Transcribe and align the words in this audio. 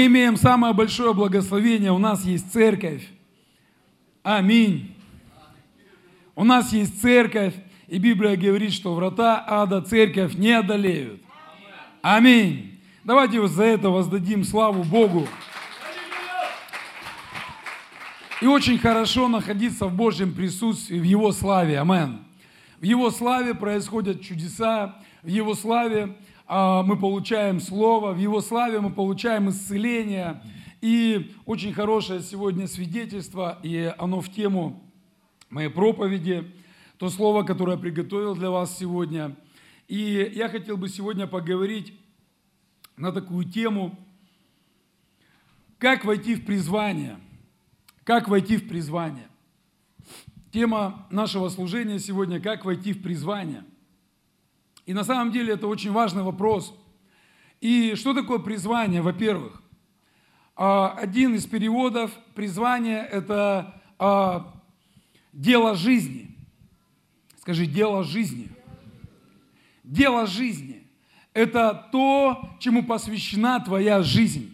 Мы 0.00 0.06
имеем 0.06 0.38
самое 0.38 0.72
большое 0.72 1.12
благословение. 1.12 1.92
У 1.92 1.98
нас 1.98 2.24
есть 2.24 2.50
церковь. 2.50 3.06
Аминь. 4.22 4.96
У 6.34 6.42
нас 6.42 6.72
есть 6.72 7.02
церковь, 7.02 7.52
и 7.86 7.98
Библия 7.98 8.34
говорит, 8.34 8.72
что 8.72 8.94
врата 8.94 9.44
ада 9.46 9.82
церковь 9.82 10.36
не 10.36 10.52
одолеют. 10.52 11.20
Аминь. 12.00 12.80
Давайте 13.04 13.40
вот 13.40 13.50
за 13.50 13.64
это 13.64 13.90
воздадим 13.90 14.42
славу 14.42 14.84
Богу. 14.84 15.28
И 18.40 18.46
очень 18.46 18.78
хорошо 18.78 19.28
находиться 19.28 19.84
в 19.84 19.94
Божьем 19.94 20.32
присутствии, 20.32 20.98
в 20.98 21.04
Его 21.04 21.30
славе. 21.30 21.78
Амен. 21.78 22.24
В 22.78 22.84
Его 22.84 23.10
славе 23.10 23.54
происходят 23.54 24.22
чудеса, 24.22 24.96
в 25.22 25.28
Его 25.28 25.54
славе 25.54 26.16
мы 26.50 26.98
получаем 26.98 27.60
Слово, 27.60 28.12
в 28.12 28.18
Его 28.18 28.40
славе 28.40 28.80
мы 28.80 28.90
получаем 28.90 29.50
исцеление. 29.50 30.42
И 30.80 31.34
очень 31.46 31.72
хорошее 31.72 32.20
сегодня 32.20 32.66
свидетельство, 32.66 33.58
и 33.62 33.94
оно 33.98 34.20
в 34.20 34.30
тему 34.30 34.82
моей 35.48 35.68
проповеди, 35.68 36.50
то 36.98 37.08
Слово, 37.08 37.44
которое 37.44 37.76
я 37.76 37.78
приготовил 37.78 38.34
для 38.34 38.50
вас 38.50 38.76
сегодня. 38.76 39.36
И 39.86 40.32
я 40.34 40.48
хотел 40.48 40.76
бы 40.76 40.88
сегодня 40.88 41.26
поговорить 41.26 41.94
на 42.96 43.12
такую 43.12 43.44
тему, 43.44 43.98
как 45.78 46.04
войти 46.04 46.34
в 46.34 46.44
призвание– 46.44 47.18
как 48.10 48.28
войти 48.28 48.56
в 48.56 48.66
призвание? 48.66 49.28
Тема 50.52 51.06
нашего 51.10 51.48
служения 51.48 52.00
сегодня– 52.00 52.40
как 52.42 52.64
войти 52.64 52.92
в 52.92 53.02
призвание. 53.02 53.64
И 54.90 54.92
на 54.92 55.04
самом 55.04 55.30
деле 55.30 55.54
это 55.54 55.68
очень 55.68 55.92
важный 55.92 56.24
вопрос. 56.24 56.74
И 57.60 57.94
что 57.94 58.12
такое 58.12 58.40
призвание, 58.40 59.02
во-первых? 59.02 59.62
А, 60.56 60.96
один 60.98 61.36
из 61.36 61.46
переводов 61.46 62.10
призвание– 62.34 63.06
это 63.12 63.80
а, 64.00 64.52
дело 65.32 65.76
жизни. 65.76 66.36
Скажи, 67.38 67.66
дело 67.66 68.02
жизни. 68.02 68.48
Дело 69.84 70.26
жизни– 70.26 70.82
это 71.34 71.88
то, 71.92 72.50
чему 72.58 72.82
посвящена 72.82 73.60
твоя 73.60 74.02
жизнь. 74.02 74.52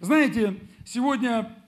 Знаете, 0.00 0.56
сегодня 0.84 1.59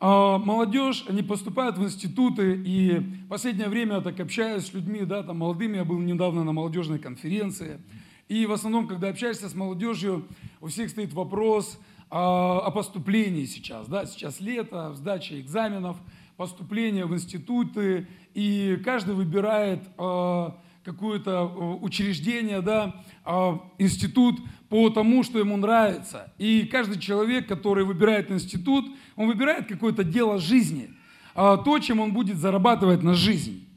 молодежь, 0.00 1.04
они 1.08 1.22
поступают 1.22 1.78
в 1.78 1.84
институты, 1.84 2.54
и 2.54 2.98
в 2.98 3.28
последнее 3.28 3.68
время 3.68 3.96
я 3.96 4.00
так 4.00 4.20
общаюсь 4.20 4.66
с 4.66 4.74
людьми, 4.74 5.00
да, 5.04 5.22
там 5.22 5.38
молодыми, 5.38 5.76
я 5.76 5.84
был 5.84 5.98
недавно 5.98 6.44
на 6.44 6.52
молодежной 6.52 6.98
конференции, 6.98 7.80
и 8.28 8.44
в 8.44 8.52
основном, 8.52 8.88
когда 8.88 9.08
общаешься 9.08 9.48
с 9.48 9.54
молодежью, 9.54 10.26
у 10.60 10.66
всех 10.66 10.90
стоит 10.90 11.12
вопрос 11.12 11.78
о, 12.10 12.58
о 12.58 12.70
поступлении 12.70 13.44
сейчас, 13.46 13.88
да, 13.88 14.04
сейчас 14.04 14.40
лето, 14.40 14.92
сдача 14.94 15.40
экзаменов, 15.40 15.96
поступление 16.36 17.06
в 17.06 17.14
институты, 17.14 18.06
и 18.34 18.80
каждый 18.84 19.14
выбирает 19.14 19.82
э, 19.96 20.50
какое-то 20.86 21.44
учреждение, 21.82 22.60
да, 22.60 22.94
э, 23.24 23.58
институт, 23.78 24.38
по 24.68 24.88
тому, 24.90 25.24
что 25.24 25.38
ему 25.38 25.56
нравится. 25.56 26.32
И 26.38 26.62
каждый 26.70 27.00
человек, 27.00 27.48
который 27.48 27.84
выбирает 27.84 28.30
институт, 28.30 28.86
он 29.16 29.26
выбирает 29.26 29.66
какое-то 29.66 30.04
дело 30.04 30.38
жизни, 30.38 30.90
а, 31.34 31.56
то, 31.56 31.78
чем 31.78 32.00
он 32.00 32.12
будет 32.12 32.38
зарабатывать 32.38 33.02
на 33.02 33.14
жизнь. 33.14 33.68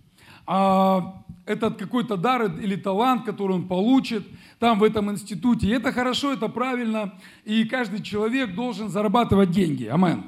А, 0.48 1.24
этот 1.46 1.78
какой-то 1.78 2.18
дар 2.18 2.46
или 2.60 2.76
талант, 2.76 3.26
который 3.26 3.54
он 3.54 3.68
получит 3.68 4.28
там 4.60 4.80
в 4.80 4.84
этом 4.84 5.12
институте. 5.12 5.68
И 5.68 5.72
это 5.72 5.92
хорошо, 5.92 6.34
это 6.34 6.48
правильно. 6.48 7.14
И 7.46 7.66
каждый 7.66 8.02
человек 8.02 8.56
должен 8.56 8.90
зарабатывать 8.90 9.52
деньги. 9.52 9.86
Амен. 9.86 10.24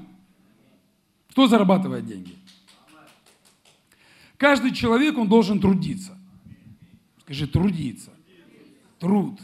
Кто 1.31 1.47
зарабатывает 1.47 2.05
деньги? 2.05 2.35
Каждый 4.37 4.73
человек, 4.73 5.17
он 5.17 5.27
должен 5.27 5.59
трудиться. 5.59 6.17
Скажи, 7.31 7.47
трудиться. 7.47 8.11
Труд. 8.99 9.39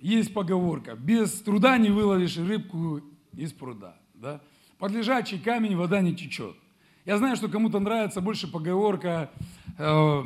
Есть 0.00 0.34
поговорка, 0.34 0.96
без 0.96 1.30
труда 1.40 1.78
не 1.78 1.88
выловишь 1.88 2.36
рыбку 2.36 3.00
из 3.36 3.52
пруда. 3.52 3.96
Да? 4.14 4.40
Под 4.80 4.90
лежачий 4.90 5.38
камень 5.38 5.76
вода 5.76 6.00
не 6.00 6.16
течет. 6.16 6.56
Я 7.04 7.18
знаю, 7.18 7.36
что 7.36 7.46
кому-то 7.46 7.78
нравится 7.78 8.20
больше 8.20 8.50
поговорка, 8.50 9.30
э, 9.78 10.22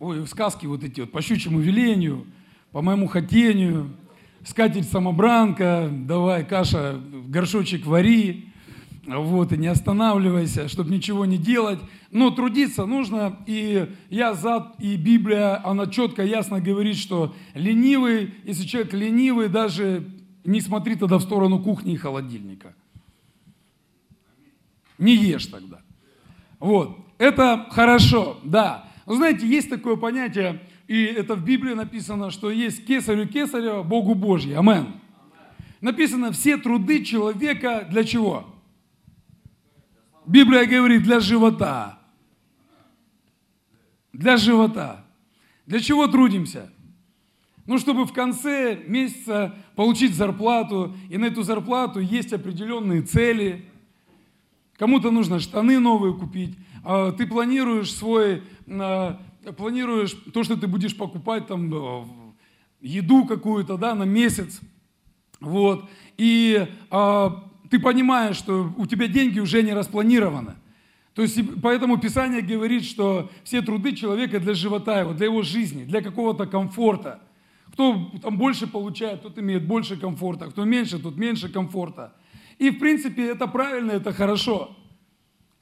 ой, 0.00 0.26
сказки 0.26 0.66
вот 0.66 0.82
эти 0.82 1.02
вот, 1.02 1.12
по 1.12 1.22
щучьему 1.22 1.60
велению, 1.60 2.26
по 2.72 2.82
моему 2.82 3.06
хотению, 3.06 3.94
скатерть 4.44 4.90
самобранка, 4.90 5.88
давай 5.88 6.44
каша, 6.44 7.00
горшочек 7.28 7.86
вари 7.86 8.47
вот, 9.08 9.52
и 9.52 9.56
не 9.56 9.68
останавливайся, 9.68 10.68
чтобы 10.68 10.90
ничего 10.90 11.24
не 11.24 11.38
делать. 11.38 11.78
Но 12.10 12.30
трудиться 12.30 12.84
нужно, 12.84 13.38
и 13.46 13.88
я 14.10 14.34
за, 14.34 14.74
и 14.78 14.96
Библия, 14.96 15.66
она 15.66 15.86
четко, 15.86 16.22
ясно 16.22 16.60
говорит, 16.60 16.96
что 16.96 17.34
ленивый, 17.54 18.34
если 18.44 18.64
человек 18.64 18.92
ленивый, 18.92 19.48
даже 19.48 20.04
не 20.44 20.60
смотри 20.60 20.94
тогда 20.94 21.16
в 21.16 21.22
сторону 21.22 21.58
кухни 21.58 21.94
и 21.94 21.96
холодильника. 21.96 22.74
Не 24.98 25.14
ешь 25.14 25.46
тогда. 25.46 25.80
Вот, 26.58 26.98
это 27.16 27.66
хорошо, 27.70 28.38
да. 28.44 28.90
Но 29.06 29.14
знаете, 29.14 29.46
есть 29.46 29.70
такое 29.70 29.96
понятие, 29.96 30.60
и 30.86 31.04
это 31.04 31.34
в 31.34 31.44
Библии 31.44 31.72
написано, 31.72 32.30
что 32.30 32.50
есть 32.50 32.84
кесарю 32.84 33.26
кесарева, 33.26 33.82
Богу 33.82 34.14
Божье. 34.14 34.58
Амен. 34.58 34.94
Написано, 35.80 36.32
все 36.32 36.56
труды 36.56 37.04
человека 37.04 37.86
для 37.90 38.04
чего? 38.04 38.46
Библия 40.28 40.66
говорит 40.66 41.04
для 41.04 41.20
живота. 41.20 41.98
Для 44.12 44.36
живота. 44.36 45.06
Для 45.64 45.80
чего 45.80 46.06
трудимся? 46.06 46.70
Ну, 47.64 47.78
чтобы 47.78 48.04
в 48.04 48.12
конце 48.12 48.78
месяца 48.86 49.54
получить 49.74 50.14
зарплату, 50.14 50.94
и 51.08 51.16
на 51.16 51.26
эту 51.26 51.42
зарплату 51.42 52.00
есть 52.00 52.34
определенные 52.34 53.00
цели. 53.00 53.64
Кому-то 54.76 55.10
нужно 55.10 55.40
штаны 55.40 55.78
новые 55.78 56.12
купить. 56.12 56.58
А 56.84 57.12
ты 57.12 57.26
планируешь 57.26 57.92
свой, 57.92 58.42
а, 58.66 59.18
планируешь 59.56 60.12
то, 60.12 60.44
что 60.44 60.56
ты 60.56 60.66
будешь 60.66 60.96
покупать 60.96 61.46
там 61.46 61.72
э, 61.72 62.04
еду 62.82 63.24
какую-то, 63.24 63.78
да, 63.78 63.94
на 63.94 64.04
месяц. 64.04 64.60
Вот. 65.40 65.88
И 66.18 66.66
а, 66.90 67.47
ты 67.70 67.78
понимаешь, 67.78 68.36
что 68.36 68.72
у 68.76 68.86
тебя 68.86 69.06
деньги 69.06 69.40
уже 69.40 69.62
не 69.62 69.72
распланированы. 69.72 70.54
То 71.14 71.22
есть 71.22 71.38
поэтому 71.62 71.98
Писание 71.98 72.42
говорит, 72.42 72.84
что 72.84 73.30
все 73.42 73.60
труды 73.60 73.94
человека 73.94 74.38
для 74.38 74.54
живота 74.54 75.00
его, 75.00 75.12
для 75.12 75.26
его 75.26 75.42
жизни, 75.42 75.84
для 75.84 76.00
какого-то 76.00 76.46
комфорта. 76.46 77.20
Кто 77.72 78.12
там 78.22 78.38
больше 78.38 78.66
получает, 78.66 79.22
тот 79.22 79.38
имеет 79.38 79.66
больше 79.66 79.96
комфорта, 79.96 80.46
кто 80.46 80.64
меньше, 80.64 80.98
тот 80.98 81.16
меньше 81.16 81.48
комфорта. 81.48 82.14
И 82.58 82.70
в 82.70 82.78
принципе 82.78 83.26
это 83.26 83.46
правильно, 83.46 83.92
это 83.92 84.12
хорошо. 84.12 84.76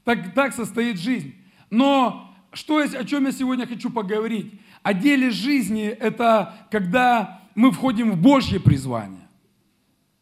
Так, 0.05 0.35
так 0.35 0.55
состоит 0.55 0.99
жизнь. 0.99 1.35
Но 1.71 2.35
что, 2.53 2.79
о 2.79 3.05
чем 3.05 3.27
я 3.27 3.33
сегодня 3.33 3.67
хочу 3.67 3.91
поговорить? 3.91 4.61
О 4.83 4.95
деле 4.95 5.31
жизни– 5.31 5.85
это 6.01 6.55
когда 6.71 7.43
мы 7.55 7.71
входим 7.71 8.13
в 8.13 8.21
Божье 8.21 8.61
призвание. 8.61 9.27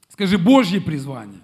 Скажи, 0.09 0.39
Божье 0.39 0.81
призвание. 0.81 1.41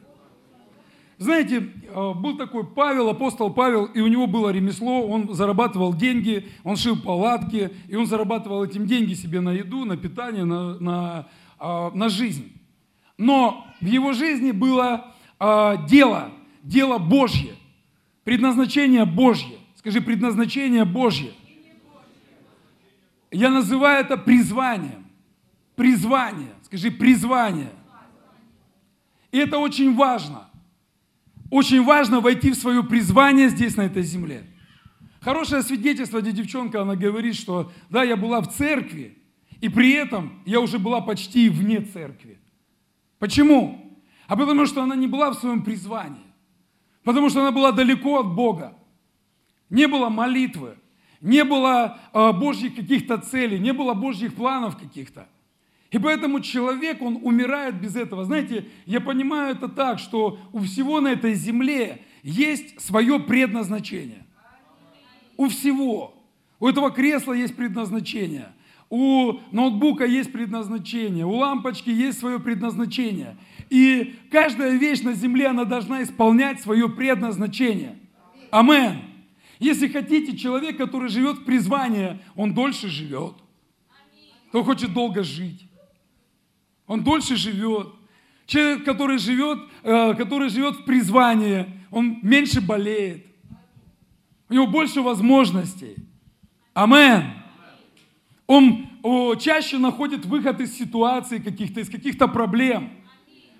Знаете, 1.20 1.68
э, 1.86 2.12
был 2.14 2.38
такой 2.38 2.66
Павел, 2.66 3.10
апостол 3.10 3.52
Павел, 3.52 3.84
и 3.84 4.00
у 4.00 4.06
него 4.06 4.26
было 4.26 4.48
ремесло, 4.48 5.06
он 5.06 5.34
зарабатывал 5.34 5.92
деньги, 5.92 6.48
он 6.64 6.76
шил 6.76 6.96
палатки, 6.98 7.70
и 7.88 7.94
он 7.94 8.06
зарабатывал 8.06 8.64
этим 8.64 8.86
деньги 8.86 9.12
себе 9.12 9.42
на 9.42 9.50
еду, 9.50 9.84
на 9.84 9.98
питание, 9.98 10.46
на, 10.46 10.78
на, 10.78 11.28
а, 11.58 11.90
на 11.90 12.08
жизнь. 12.08 12.50
Но 13.18 13.66
в 13.82 13.84
его 13.84 14.14
жизни 14.14 14.50
было 14.50 15.14
а, 15.38 15.86
дело, 15.86 16.30
дело 16.62 16.96
Божье, 16.96 17.54
предназначение 18.24 19.04
Божье. 19.04 19.58
Скажи, 19.74 20.00
предназначение 20.00 20.86
Божье. 20.86 21.32
Я 23.30 23.50
называю 23.50 24.02
это 24.02 24.16
призванием. 24.16 25.04
Призвание. 25.76 26.54
Скажи, 26.62 26.90
призвание. 26.90 27.72
И 29.32 29.36
это 29.36 29.58
очень 29.58 29.94
важно. 29.94 30.49
Очень 31.50 31.82
важно 31.82 32.20
войти 32.20 32.52
в 32.52 32.54
свое 32.54 32.82
призвание 32.84 33.48
здесь, 33.48 33.76
на 33.76 33.82
этой 33.82 34.02
земле. 34.02 34.44
Хорошее 35.20 35.62
свидетельство, 35.62 36.20
где 36.20 36.32
девчонка, 36.32 36.80
она 36.80 36.94
говорит, 36.94 37.34
что 37.34 37.70
да, 37.90 38.04
я 38.04 38.16
была 38.16 38.40
в 38.40 38.52
церкви, 38.54 39.18
и 39.60 39.68
при 39.68 39.92
этом 39.92 40.40
я 40.46 40.60
уже 40.60 40.78
была 40.78 41.00
почти 41.00 41.50
вне 41.50 41.80
церкви. 41.82 42.38
Почему? 43.18 44.00
А 44.28 44.36
потому 44.36 44.64
что 44.64 44.82
она 44.82 44.94
не 44.94 45.08
была 45.08 45.30
в 45.30 45.34
своем 45.34 45.62
призвании. 45.62 46.24
Потому 47.02 47.28
что 47.28 47.40
она 47.40 47.50
была 47.50 47.72
далеко 47.72 48.20
от 48.20 48.34
Бога. 48.34 48.76
Не 49.68 49.88
было 49.88 50.08
молитвы, 50.08 50.76
не 51.20 51.44
было 51.44 51.98
э, 52.12 52.32
Божьих 52.32 52.76
каких-то 52.76 53.18
целей, 53.18 53.58
не 53.58 53.72
было 53.72 53.94
Божьих 53.94 54.34
планов 54.34 54.76
каких-то. 54.78 55.28
И 55.90 55.98
поэтому 55.98 56.40
человек, 56.40 57.02
он 57.02 57.18
умирает 57.22 57.80
без 57.80 57.96
этого. 57.96 58.24
Знаете, 58.24 58.66
я 58.86 59.00
понимаю 59.00 59.56
это 59.56 59.68
так, 59.68 59.98
что 59.98 60.38
у 60.52 60.60
всего 60.60 61.00
на 61.00 61.08
этой 61.08 61.34
земле 61.34 62.02
есть 62.22 62.80
свое 62.80 63.18
предназначение. 63.18 64.24
У 65.36 65.48
всего. 65.48 66.14
У 66.60 66.68
этого 66.68 66.90
кресла 66.92 67.32
есть 67.32 67.56
предназначение. 67.56 68.52
У 68.88 69.40
ноутбука 69.50 70.04
есть 70.04 70.30
предназначение. 70.30 71.26
У 71.26 71.32
лампочки 71.32 71.90
есть 71.90 72.20
свое 72.20 72.38
предназначение. 72.38 73.36
И 73.68 74.16
каждая 74.30 74.76
вещь 74.76 75.00
на 75.00 75.14
земле, 75.14 75.48
она 75.48 75.64
должна 75.64 76.02
исполнять 76.04 76.60
свое 76.60 76.88
предназначение. 76.88 77.98
Амен. 78.52 78.98
Если 79.58 79.88
хотите, 79.88 80.36
человек, 80.36 80.76
который 80.76 81.08
живет 81.08 81.38
в 81.38 81.44
призвании, 81.44 82.20
он 82.36 82.54
дольше 82.54 82.88
живет. 82.88 83.34
Кто 84.50 84.62
хочет 84.62 84.92
долго 84.92 85.22
жить 85.22 85.69
он 86.90 87.04
дольше 87.04 87.36
живет. 87.36 87.86
Человек, 88.46 88.84
который 88.84 89.18
живет, 89.18 89.60
э, 89.84 90.14
который 90.14 90.48
живет 90.48 90.74
в 90.74 90.84
призвании, 90.84 91.66
он 91.92 92.18
меньше 92.20 92.60
болеет. 92.60 93.26
У 94.48 94.54
него 94.54 94.66
больше 94.66 95.00
возможностей. 95.00 95.94
Амен. 96.74 97.30
Он 98.48 98.88
чаще 99.38 99.78
находит 99.78 100.26
выход 100.26 100.60
из 100.60 100.76
ситуации 100.76 101.38
каких-то, 101.38 101.78
из 101.78 101.88
каких-то 101.88 102.26
проблем. 102.26 102.90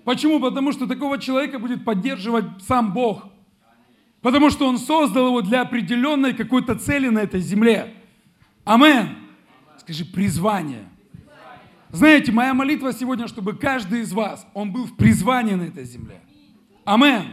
Почему? 0.03 0.41
Потому 0.41 0.73
что 0.73 0.85
такого 0.85 1.17
человека 1.17 1.57
будет 1.57 1.85
поддерживать 1.85 2.61
сам 2.67 2.91
Бог. 2.91 3.29
Потому 4.19 4.49
что 4.49 4.67
Он 4.67 4.77
создал 4.77 5.27
его 5.27 5.41
для 5.41 5.61
определенной 5.61 6.33
какой-то 6.33 6.75
цели 6.75 7.07
на 7.07 7.19
этой 7.19 7.39
земле. 7.39 7.93
Амен. 8.65 9.07
Скажи, 9.77 10.03
призвание. 10.03 10.90
Знаете, 11.91 12.31
моя 12.31 12.53
молитва 12.53 12.93
сегодня, 12.93 13.27
чтобы 13.27 13.53
каждый 13.53 14.01
из 14.01 14.13
вас, 14.13 14.47
он 14.53 14.71
был 14.71 14.85
в 14.85 14.95
призвании 14.95 15.55
на 15.55 15.63
этой 15.63 15.83
земле. 15.83 16.21
Амен. 16.85 17.23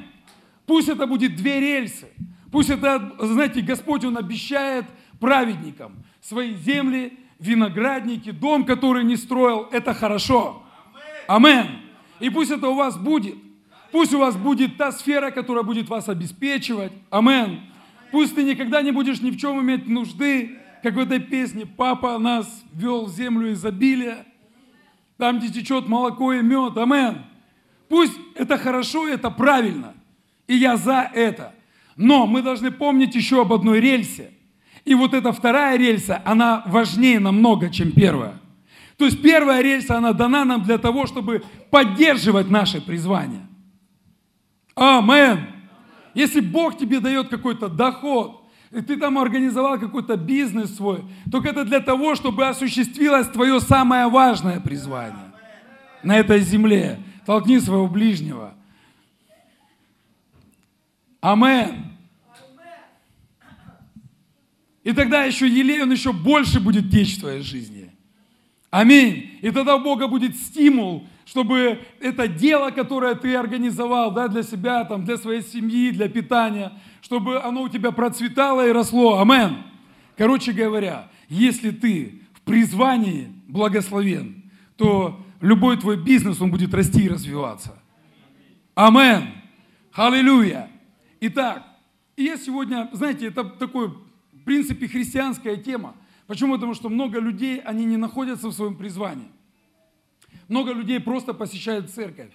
Пусть 0.67 0.89
это 0.89 1.07
будет 1.07 1.37
две 1.37 1.61
рельсы. 1.61 2.09
Пусть 2.51 2.69
это, 2.69 3.15
знаете, 3.21 3.61
Господь, 3.61 4.05
Он 4.05 4.19
обещает 4.19 4.85
праведникам 5.21 6.05
свои 6.21 6.55
земли, 6.55 7.19
виноградники, 7.39 8.33
дом, 8.33 8.65
который 8.65 9.05
не 9.05 9.17
строил, 9.17 9.69
это 9.71 9.95
хорошо. 9.95 10.63
Амен. 11.29 11.67
И 12.19 12.29
пусть 12.29 12.51
это 12.51 12.69
у 12.69 12.75
вас 12.75 12.97
будет. 12.97 13.37
Пусть 13.93 14.13
у 14.13 14.19
вас 14.19 14.37
будет 14.37 14.77
та 14.77 14.93
сфера, 14.93 15.31
которая 15.31 15.63
будет 15.63 15.89
вас 15.89 16.09
обеспечивать. 16.09 16.93
Амен. 17.11 17.61
Пусть 18.11 18.35
ты 18.35 18.43
никогда 18.43 18.83
не 18.83 18.91
будешь 18.91 19.21
ни 19.21 19.31
в 19.31 19.37
чем 19.37 19.61
иметь 19.61 19.87
нужды, 19.87 20.59
как 20.83 20.95
в 20.95 20.99
этой 20.99 21.21
песне 21.21 21.65
«Папа 21.65 22.19
нас 22.19 22.65
вел 22.73 23.07
в 23.07 23.11
землю 23.11 23.53
изобилия» 23.53 24.27
там, 25.19 25.39
где 25.39 25.49
течет 25.49 25.89
молоко 25.89 26.33
и 26.33 26.43
мед. 26.43 26.77
Амен. 26.79 27.27
Пусть 27.89 28.19
это 28.35 28.57
хорошо, 28.57 29.09
это 29.09 29.31
правильно. 29.31 29.95
И 30.47 30.55
я 30.55 30.77
за 30.77 31.11
это. 31.13 31.55
Но 31.97 32.27
мы 32.27 32.43
должны 32.43 32.71
помнить 32.71 33.15
еще 33.15 33.43
об 33.43 33.53
одной 33.53 33.81
рельсе. 33.81 34.31
И 34.85 34.95
вот 34.95 35.13
эта 35.13 35.33
вторая 35.33 35.77
рельса, 35.77 36.23
она 36.25 36.63
важнее 36.67 37.19
намного, 37.19 37.69
чем 37.69 37.93
первая. 37.93 38.41
То 38.97 39.05
есть 39.05 39.21
первая 39.21 39.61
рельса, 39.61 39.99
она 39.99 40.13
дана 40.13 40.45
нам 40.45 40.63
для 40.63 40.79
того, 40.79 41.07
чтобы 41.07 41.45
поддерживать 41.71 42.49
наше 42.49 42.81
призвание. 42.81 43.47
Амен. 44.75 45.47
Если 46.15 46.41
Бог 46.41 46.79
тебе 46.79 47.01
дает 47.01 47.29
какой-то 47.29 47.69
доход, 47.69 48.48
и 48.71 48.81
ты 48.83 48.97
там 48.97 49.19
организовал 49.19 49.79
какой-то 49.79 50.17
бизнес 50.17 50.77
свой, 50.77 51.05
только 51.31 51.49
это 51.49 51.65
для 51.65 51.81
того, 51.81 52.15
чтобы 52.15 52.47
осуществилось 52.47 53.29
твое 53.29 53.61
самое 53.61 54.09
важное 54.09 54.61
призвание 54.61 55.33
на 56.03 56.17
этой 56.17 56.41
земле. 56.41 57.01
Толкни 57.25 57.59
своего 57.61 57.89
ближнего. 57.89 58.55
Амен. 61.21 61.85
И 64.83 64.93
тогда 64.93 65.25
еще 65.25 65.47
елей, 65.47 65.83
он 65.83 65.93
еще 65.93 66.13
больше 66.13 66.61
будет 66.61 66.91
течь 66.91 67.17
в 67.17 67.21
твоей 67.21 67.43
жизни. 67.43 67.91
Аминь. 68.71 69.39
И 69.43 69.51
тогда 69.51 69.77
у 69.77 69.81
Бога 69.81 70.09
будет 70.09 70.37
стимул, 70.37 71.07
чтобы 71.29 71.81
это 72.01 72.27
дело, 72.27 72.71
которое 72.71 73.15
ты 73.15 73.35
организовал 73.35 74.13
да, 74.13 74.29
для 74.29 74.43
себя, 74.43 74.85
там, 74.85 75.05
для 75.05 75.19
своей 75.19 75.43
семьи, 75.43 75.91
для 75.91 76.09
питания, 76.09 76.73
чтобы 77.03 77.43
оно 77.43 77.63
у 77.63 77.69
тебя 77.69 77.93
процветало 77.93 78.67
и 78.67 78.73
росло. 78.73 79.21
Амен. 79.21 79.59
Короче 80.17 80.53
говоря, 80.53 81.11
если 81.29 81.71
ты 81.71 82.23
в 82.33 82.41
призвании 82.41 83.31
благословен, 83.47 84.43
то 84.77 85.21
любой 85.43 85.77
твой 85.77 86.03
бизнес, 86.03 86.41
он 86.41 86.51
будет 86.51 86.73
расти 86.73 87.05
и 87.05 87.09
развиваться. 87.11 87.79
Амен. 88.75 89.29
Аллилуйя. 89.93 90.71
Итак, 91.21 91.63
я 92.17 92.39
сегодня, 92.39 92.89
знаете, 92.93 93.27
это 93.27 93.45
такой, 93.45 93.89
в 93.89 94.45
принципе, 94.47 94.89
христианская 94.89 95.59
тема. 95.59 95.95
Почему? 96.27 96.55
Потому 96.55 96.73
что 96.73 96.89
много 96.89 97.21
людей, 97.21 97.61
они 97.61 97.85
не 97.85 97.99
находятся 97.99 98.49
в 98.49 98.53
своем 98.55 98.77
призвании. 98.77 99.29
Много 100.49 100.73
людей 100.73 101.01
просто 101.01 101.35
посещают 101.35 101.91
церковь. 101.91 102.31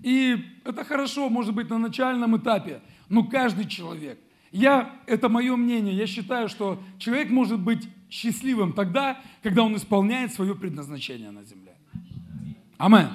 И 0.00 0.36
это 0.64 0.84
хорошо, 0.84 1.28
может 1.28 1.54
быть, 1.54 1.70
на 1.70 1.78
начальном 1.78 2.36
этапе, 2.36 2.80
но 3.08 3.24
каждый 3.24 3.66
человек, 3.66 4.18
я, 4.52 4.94
это 5.06 5.28
мое 5.28 5.56
мнение, 5.56 5.94
я 5.94 6.06
считаю, 6.06 6.48
что 6.48 6.80
человек 6.98 7.30
может 7.30 7.60
быть 7.60 7.88
счастливым 8.08 8.72
тогда, 8.72 9.20
когда 9.42 9.62
он 9.62 9.76
исполняет 9.76 10.32
свое 10.32 10.54
предназначение 10.54 11.30
на 11.30 11.44
земле. 11.44 11.74
Амен. 12.78 13.10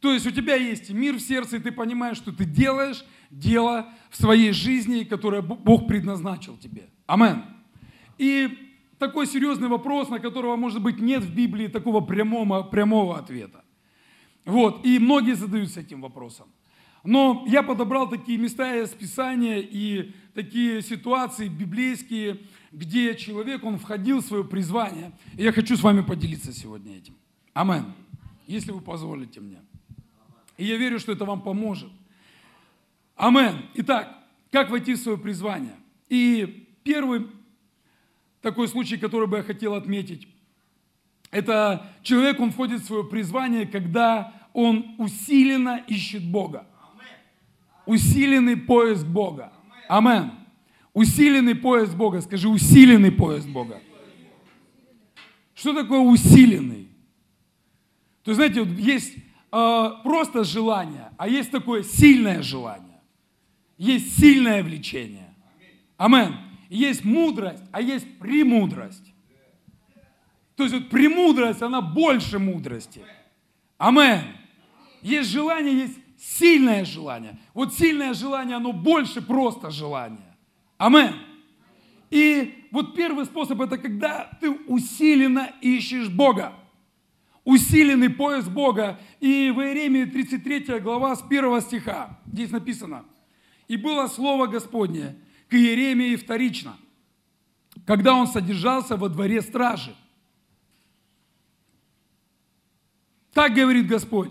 То 0.00 0.12
есть 0.12 0.26
у 0.26 0.30
тебя 0.30 0.56
есть 0.56 0.90
мир 0.90 1.14
в 1.14 1.20
сердце, 1.20 1.56
и 1.56 1.60
ты 1.60 1.72
понимаешь, 1.72 2.18
что 2.18 2.32
ты 2.32 2.44
делаешь 2.44 3.04
дело 3.30 3.88
в 4.10 4.16
своей 4.16 4.52
жизни, 4.52 5.04
которое 5.04 5.40
Бог 5.40 5.86
предназначил 5.86 6.56
тебе. 6.58 6.88
Амен. 7.06 7.44
И 8.18 8.63
такой 9.06 9.26
серьезный 9.26 9.68
вопрос, 9.68 10.08
на 10.08 10.18
которого, 10.18 10.56
может 10.56 10.82
быть, 10.82 10.98
нет 10.98 11.22
в 11.22 11.34
Библии 11.34 11.66
такого 11.68 12.00
прямого, 12.00 12.62
прямого 12.62 13.18
ответа. 13.18 13.62
Вот, 14.44 14.84
и 14.86 14.98
многие 14.98 15.34
задаются 15.34 15.80
этим 15.80 16.00
вопросом. 16.00 16.46
Но 17.04 17.44
я 17.46 17.62
подобрал 17.62 18.08
такие 18.08 18.38
места 18.38 18.76
из 18.76 18.88
Писания 18.90 19.58
и 19.58 20.12
такие 20.32 20.80
ситуации 20.80 21.48
библейские, 21.48 22.40
где 22.72 23.14
человек, 23.14 23.62
он 23.62 23.78
входил 23.78 24.20
в 24.20 24.24
свое 24.24 24.42
призвание. 24.42 25.12
И 25.36 25.42
я 25.42 25.52
хочу 25.52 25.76
с 25.76 25.82
вами 25.82 26.00
поделиться 26.00 26.52
сегодня 26.52 26.96
этим. 26.96 27.14
Амен. 27.52 27.92
Если 28.46 28.72
вы 28.72 28.80
позволите 28.80 29.40
мне. 29.40 29.58
И 30.56 30.64
я 30.64 30.78
верю, 30.78 30.98
что 30.98 31.12
это 31.12 31.26
вам 31.26 31.42
поможет. 31.42 31.90
Амен. 33.16 33.66
Итак, 33.74 34.18
как 34.50 34.70
войти 34.70 34.94
в 34.94 34.98
свое 34.98 35.18
призвание? 35.18 35.76
И 36.08 36.66
первый 36.84 37.26
такой 38.44 38.68
случай, 38.68 38.96
который 38.96 39.26
бы 39.26 39.38
я 39.38 39.42
хотел 39.42 39.74
отметить, 39.74 40.28
это 41.32 41.90
человек, 42.02 42.38
он 42.38 42.52
входит 42.52 42.82
в 42.82 42.86
свое 42.86 43.02
призвание, 43.02 43.66
когда 43.66 44.32
он 44.52 44.94
усиленно 44.98 45.82
ищет 45.88 46.24
Бога. 46.24 46.68
Усиленный 47.86 48.56
поиск 48.56 49.04
Бога. 49.04 49.52
Амен. 49.88 50.30
Усиленный 50.92 51.56
поиск 51.56 51.94
Бога. 51.94 52.20
Скажи, 52.20 52.48
усиленный 52.48 53.10
поиск 53.10 53.48
Бога. 53.48 53.80
Что 55.54 55.74
такое 55.74 55.98
усиленный? 55.98 56.88
То 58.22 58.30
есть, 58.30 58.36
знаете, 58.36 58.64
есть 58.80 59.16
э, 59.50 59.90
просто 60.04 60.44
желание, 60.44 61.10
а 61.18 61.28
есть 61.28 61.50
такое 61.50 61.82
сильное 61.82 62.42
желание. 62.42 63.00
Есть 63.76 64.18
сильное 64.18 64.62
влечение. 64.62 65.34
Амен. 65.96 66.43
Есть 66.74 67.04
мудрость, 67.04 67.62
а 67.70 67.80
есть 67.80 68.18
премудрость. 68.18 69.14
То 70.56 70.64
есть 70.64 70.74
вот 70.74 70.90
премудрость, 70.90 71.62
она 71.62 71.80
больше 71.80 72.40
мудрости. 72.40 73.00
Амен. 73.78 74.20
Есть 75.00 75.30
желание, 75.30 75.72
есть 75.72 75.96
сильное 76.18 76.84
желание. 76.84 77.38
Вот 77.54 77.74
сильное 77.74 78.12
желание, 78.12 78.56
оно 78.56 78.72
больше 78.72 79.22
просто 79.22 79.70
желания. 79.70 80.36
Амен. 80.76 81.14
И 82.10 82.66
вот 82.72 82.96
первый 82.96 83.26
способ 83.26 83.60
это 83.60 83.78
когда 83.78 84.36
ты 84.40 84.50
усиленно 84.50 85.52
ищешь 85.60 86.08
Бога. 86.08 86.54
Усиленный 87.44 88.10
поиск 88.10 88.48
Бога. 88.48 88.98
И 89.20 89.52
в 89.54 89.60
Иеремии 89.60 90.06
33 90.06 90.80
глава 90.80 91.14
с 91.14 91.22
1 91.22 91.60
стиха 91.60 92.18
здесь 92.26 92.50
написано. 92.50 93.04
И 93.68 93.76
было 93.76 94.08
слово 94.08 94.48
Господне 94.48 95.14
Иеремии 95.54 96.16
вторично, 96.16 96.76
когда 97.86 98.14
он 98.14 98.26
содержался 98.26 98.96
во 98.96 99.08
дворе 99.08 99.42
стражи. 99.42 99.94
Так 103.32 103.54
говорит 103.54 103.86
Господь, 103.86 104.30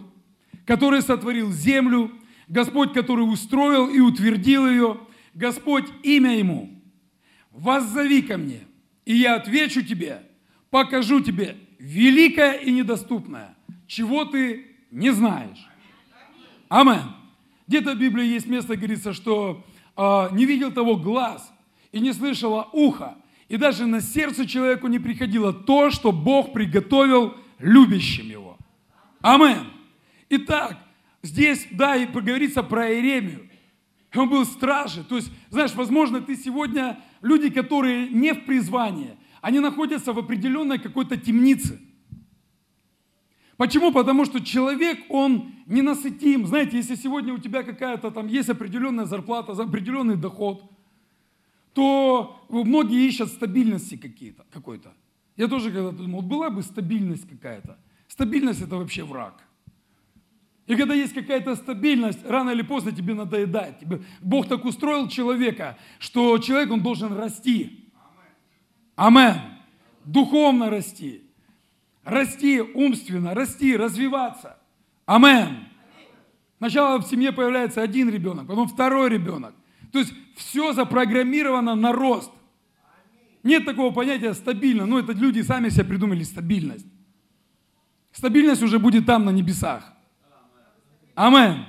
который 0.65 1.01
сотворил 1.01 1.51
землю, 1.51 2.11
Господь, 2.47 2.93
который 2.93 3.21
устроил 3.21 3.89
и 3.89 3.99
утвердил 3.99 4.67
ее, 4.67 4.99
Господь 5.33 5.85
имя 6.03 6.37
Ему. 6.37 6.81
Воззови 7.51 8.21
ко 8.21 8.37
мне, 8.37 8.61
и 9.05 9.15
я 9.15 9.35
отвечу 9.35 9.83
тебе, 9.83 10.23
покажу 10.69 11.19
тебе 11.19 11.57
великое 11.77 12.53
и 12.53 12.71
недоступное, 12.71 13.55
чего 13.87 14.25
ты 14.25 14.67
не 14.89 15.11
знаешь. 15.11 15.67
Амен. 16.69 17.13
Где-то 17.67 17.95
в 17.95 17.99
Библии 17.99 18.25
есть 18.25 18.47
место, 18.47 18.75
говорится, 18.75 19.13
что 19.13 19.65
не 19.97 20.45
видел 20.45 20.71
того 20.71 20.97
глаз 20.97 21.51
и 21.91 21.99
не 21.99 22.13
слышало 22.13 22.69
ухо, 22.73 23.15
и 23.47 23.57
даже 23.57 23.85
на 23.85 24.01
сердце 24.01 24.47
человеку 24.47 24.87
не 24.87 24.99
приходило 24.99 25.53
то, 25.53 25.91
что 25.91 26.11
Бог 26.11 26.53
приготовил 26.53 27.35
любящим 27.59 28.27
его. 28.27 28.57
Амен. 29.21 29.67
Итак, 30.29 30.77
здесь, 31.21 31.67
да, 31.71 31.95
и 31.95 32.05
поговорится 32.05 32.63
про 32.63 32.91
Иеремию. 32.91 33.49
Он 34.15 34.29
был 34.29 34.45
страже. 34.45 35.03
То 35.03 35.15
есть, 35.15 35.31
знаешь, 35.49 35.73
возможно, 35.73 36.21
ты 36.21 36.35
сегодня, 36.35 36.99
люди, 37.21 37.49
которые 37.49 38.09
не 38.09 38.33
в 38.33 38.45
призвании, 38.45 39.17
они 39.41 39.59
находятся 39.59 40.13
в 40.13 40.19
определенной 40.19 40.79
какой-то 40.79 41.17
темнице. 41.17 41.79
Почему? 43.57 43.91
Потому 43.91 44.25
что 44.25 44.43
человек, 44.43 44.99
он 45.09 45.53
ненасытим. 45.67 46.47
Знаете, 46.47 46.77
если 46.77 46.95
сегодня 46.95 47.33
у 47.33 47.37
тебя 47.37 47.63
какая-то 47.63 48.11
там 48.11 48.27
есть 48.27 48.49
определенная 48.49 49.05
зарплата, 49.05 49.51
определенный 49.51 50.15
доход, 50.15 50.63
то 51.73 52.45
многие 52.49 53.07
ищут 53.07 53.29
стабильности 53.29 53.95
какие-то, 53.95 54.45
какой-то. 54.51 54.93
Я 55.35 55.47
тоже 55.47 55.71
когда-то 55.71 55.97
думал, 55.97 56.21
была 56.21 56.49
бы 56.49 56.61
стабильность 56.61 57.27
какая-то. 57.27 57.77
Стабильность 58.07 58.61
это 58.61 58.77
вообще 58.77 59.03
враг. 59.03 59.41
И 60.65 60.75
когда 60.75 60.93
есть 60.93 61.13
какая-то 61.13 61.55
стабильность, 61.55 62.19
рано 62.25 62.51
или 62.51 62.61
поздно 62.61 62.91
тебе 62.91 63.13
надоедает. 63.13 63.79
Тебе, 63.79 64.01
Бог 64.21 64.47
так 64.47 64.63
устроил 64.65 65.09
человека, 65.09 65.77
что 65.99 66.37
человек, 66.37 66.71
он 66.71 66.81
должен 66.81 67.13
расти. 67.13 67.89
Амен. 68.95 69.35
Духовно 70.05 70.69
расти. 70.69 71.23
Расти 72.03 72.61
умственно, 72.61 73.33
расти, 73.33 73.75
развиваться. 73.75 74.57
Амен. 75.05 75.67
Сначала 76.57 76.97
в 76.97 77.03
семье 77.03 77.31
появляется 77.31 77.81
один 77.81 78.09
ребенок, 78.09 78.47
потом 78.47 78.67
второй 78.67 79.09
ребенок. 79.09 79.53
То 79.91 79.99
есть 79.99 80.13
все 80.35 80.73
запрограммировано 80.73 81.75
на 81.75 81.91
рост. 81.91 82.31
Нет 83.43 83.65
такого 83.65 83.93
понятия 83.93 84.33
стабильно. 84.33 84.85
Ну, 84.85 84.97
это 84.97 85.11
люди 85.11 85.41
сами 85.41 85.69
себе 85.69 85.83
придумали 85.83 86.23
стабильность. 86.23 86.85
Стабильность 88.11 88.63
уже 88.63 88.79
будет 88.79 89.05
там, 89.05 89.25
на 89.25 89.31
небесах. 89.31 89.93
Амен. 91.15 91.65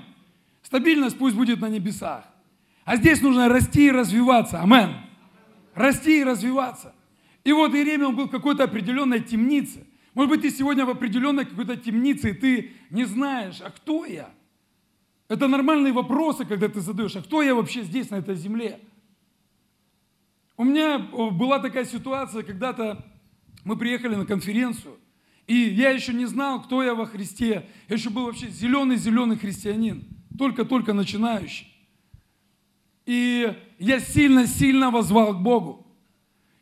Стабильность 0.62 1.18
пусть 1.18 1.36
будет 1.36 1.60
на 1.60 1.68
небесах. 1.68 2.24
А 2.84 2.96
здесь 2.96 3.20
нужно 3.22 3.48
расти 3.48 3.88
и 3.88 3.90
развиваться. 3.90 4.60
Амен. 4.60 4.94
Расти 5.74 6.20
и 6.20 6.24
развиваться. 6.24 6.94
И 7.42 7.52
вот 7.52 7.74
Иеремия, 7.74 8.06
он 8.06 8.16
был 8.16 8.26
в 8.26 8.30
какой-то 8.30 8.64
определенной 8.64 9.20
темнице. 9.20 9.84
Может 10.14 10.30
быть, 10.30 10.42
ты 10.42 10.50
сегодня 10.50 10.86
в 10.86 10.90
определенной 10.90 11.44
какой-то 11.44 11.76
темнице, 11.76 12.30
и 12.30 12.34
ты 12.34 12.72
не 12.90 13.04
знаешь, 13.04 13.60
а 13.60 13.70
кто 13.70 14.06
я? 14.06 14.32
Это 15.28 15.48
нормальные 15.48 15.92
вопросы, 15.92 16.44
когда 16.44 16.68
ты 16.68 16.80
задаешь, 16.80 17.16
а 17.16 17.22
кто 17.22 17.42
я 17.42 17.54
вообще 17.54 17.82
здесь, 17.82 18.10
на 18.10 18.16
этой 18.16 18.36
земле? 18.36 18.80
У 20.56 20.64
меня 20.64 20.98
была 20.98 21.58
такая 21.58 21.84
ситуация, 21.84 22.44
когда-то 22.44 23.04
мы 23.64 23.76
приехали 23.76 24.14
на 24.14 24.24
конференцию, 24.24 24.98
и 25.48 25.54
я 25.54 25.90
еще 25.90 26.12
не 26.12 26.26
знал, 26.26 26.62
кто 26.62 26.82
я 26.82 26.94
во 26.94 27.06
Христе. 27.06 27.68
Я 27.88 27.96
еще 27.96 28.10
был 28.10 28.26
вообще 28.26 28.48
зеленый-зеленый 28.48 29.36
христианин, 29.36 30.04
только-только 30.38 30.92
начинающий. 30.92 31.68
И 33.04 33.52
я 33.78 34.00
сильно-сильно 34.00 34.90
возвал 34.90 35.34
к 35.34 35.42
Богу. 35.42 35.83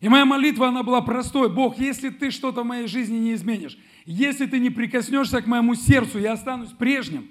И 0.03 0.09
моя 0.09 0.25
молитва, 0.25 0.69
она 0.69 0.83
была 0.83 1.01
простой. 1.01 1.49
Бог, 1.49 1.79
если 1.79 2.11
ты 2.11 2.33
что-то 2.33 2.65
в 2.65 2.67
моей 2.67 2.89
жизни 2.89 3.19
не 3.19 3.35
изменишь, 3.35 3.79
если 4.05 4.47
ты 4.47 4.59
не 4.59 4.69
прикоснешься 4.69 5.41
к 5.41 5.47
моему 5.47 5.77
сердцу, 5.77 6.19
я 6.19 6.33
останусь 6.33 6.71
прежним. 6.71 7.31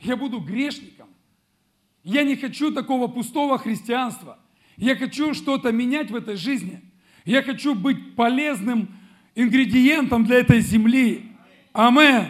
Я 0.00 0.16
буду 0.16 0.40
грешником. 0.40 1.06
Я 2.02 2.24
не 2.24 2.34
хочу 2.34 2.72
такого 2.72 3.06
пустого 3.06 3.56
христианства. 3.56 4.40
Я 4.76 4.96
хочу 4.96 5.32
что-то 5.32 5.70
менять 5.70 6.10
в 6.10 6.16
этой 6.16 6.34
жизни. 6.34 6.80
Я 7.24 7.40
хочу 7.40 7.76
быть 7.76 8.16
полезным 8.16 8.88
ингредиентом 9.36 10.24
для 10.24 10.40
этой 10.40 10.58
земли. 10.58 11.30
Амен. 11.72 12.26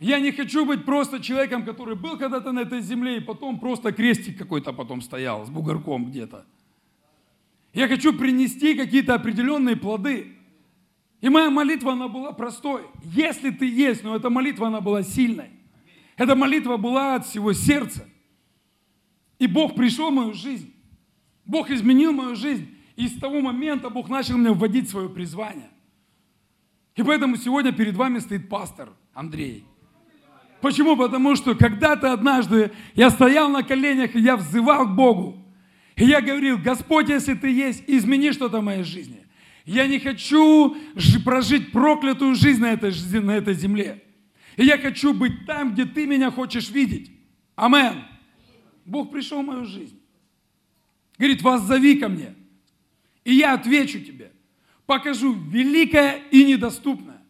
Я 0.00 0.20
не 0.20 0.32
хочу 0.32 0.64
быть 0.64 0.86
просто 0.86 1.20
человеком, 1.20 1.66
который 1.66 1.96
был 1.96 2.16
когда-то 2.16 2.50
на 2.50 2.60
этой 2.60 2.80
земле, 2.80 3.18
и 3.18 3.20
потом 3.20 3.60
просто 3.60 3.92
крестик 3.92 4.38
какой-то 4.38 4.72
потом 4.72 5.02
стоял 5.02 5.44
с 5.44 5.50
бугорком 5.50 6.06
где-то. 6.06 6.46
Я 7.72 7.88
хочу 7.88 8.12
принести 8.12 8.74
какие-то 8.74 9.14
определенные 9.14 9.76
плоды. 9.76 10.36
И 11.20 11.28
моя 11.28 11.50
молитва, 11.50 11.92
она 11.92 12.08
была 12.08 12.32
простой. 12.32 12.82
Если 13.04 13.50
ты 13.50 13.66
есть, 13.68 14.02
но 14.02 14.16
эта 14.16 14.28
молитва, 14.28 14.66
она 14.66 14.80
была 14.80 15.02
сильной. 15.02 15.50
Эта 16.16 16.34
молитва 16.34 16.76
была 16.76 17.14
от 17.14 17.26
всего 17.26 17.52
сердца. 17.52 18.08
И 19.38 19.46
Бог 19.46 19.74
пришел 19.74 20.10
в 20.10 20.14
мою 20.14 20.34
жизнь. 20.34 20.74
Бог 21.44 21.70
изменил 21.70 22.12
мою 22.12 22.36
жизнь. 22.36 22.68
И 22.96 23.08
с 23.08 23.18
того 23.18 23.40
момента 23.40 23.88
Бог 23.88 24.08
начал 24.08 24.36
меня 24.36 24.52
вводить 24.52 24.90
свое 24.90 25.08
призвание. 25.08 25.70
И 26.94 27.02
поэтому 27.02 27.36
сегодня 27.36 27.72
перед 27.72 27.96
вами 27.96 28.18
стоит 28.18 28.48
пастор 28.48 28.90
Андрей. 29.14 29.64
Почему? 30.60 30.96
Потому 30.96 31.34
что 31.34 31.54
когда-то 31.54 32.12
однажды 32.12 32.70
я 32.94 33.10
стоял 33.10 33.48
на 33.48 33.62
коленях, 33.62 34.14
и 34.14 34.20
я 34.20 34.36
взывал 34.36 34.86
к 34.86 34.94
Богу. 34.94 35.41
И 35.96 36.04
я 36.04 36.20
говорил, 36.20 36.58
Господь, 36.58 37.08
если 37.08 37.34
Ты 37.34 37.50
есть, 37.50 37.84
измени 37.86 38.32
что-то 38.32 38.60
в 38.60 38.64
моей 38.64 38.84
жизни. 38.84 39.26
Я 39.64 39.86
не 39.86 39.98
хочу 39.98 40.76
прожить 41.24 41.72
проклятую 41.72 42.34
жизнь 42.34 42.60
на 42.60 42.72
этой, 42.72 42.92
на 43.20 43.32
этой 43.32 43.54
земле. 43.54 44.02
И 44.56 44.64
я 44.64 44.78
хочу 44.78 45.14
быть 45.14 45.46
там, 45.46 45.72
где 45.72 45.84
Ты 45.84 46.06
меня 46.06 46.30
хочешь 46.30 46.70
видеть. 46.70 47.10
Амен. 47.54 48.04
Бог 48.84 49.10
пришел 49.10 49.42
в 49.42 49.46
мою 49.46 49.64
жизнь. 49.64 49.98
Говорит, 51.18 51.42
вас 51.42 51.62
зови 51.62 51.96
ко 51.96 52.08
мне. 52.08 52.34
И 53.24 53.34
я 53.34 53.54
отвечу 53.54 54.00
тебе 54.00 54.32
покажу 54.92 55.32
великое 55.32 56.22
и 56.30 56.44
недоступное. 56.44 57.22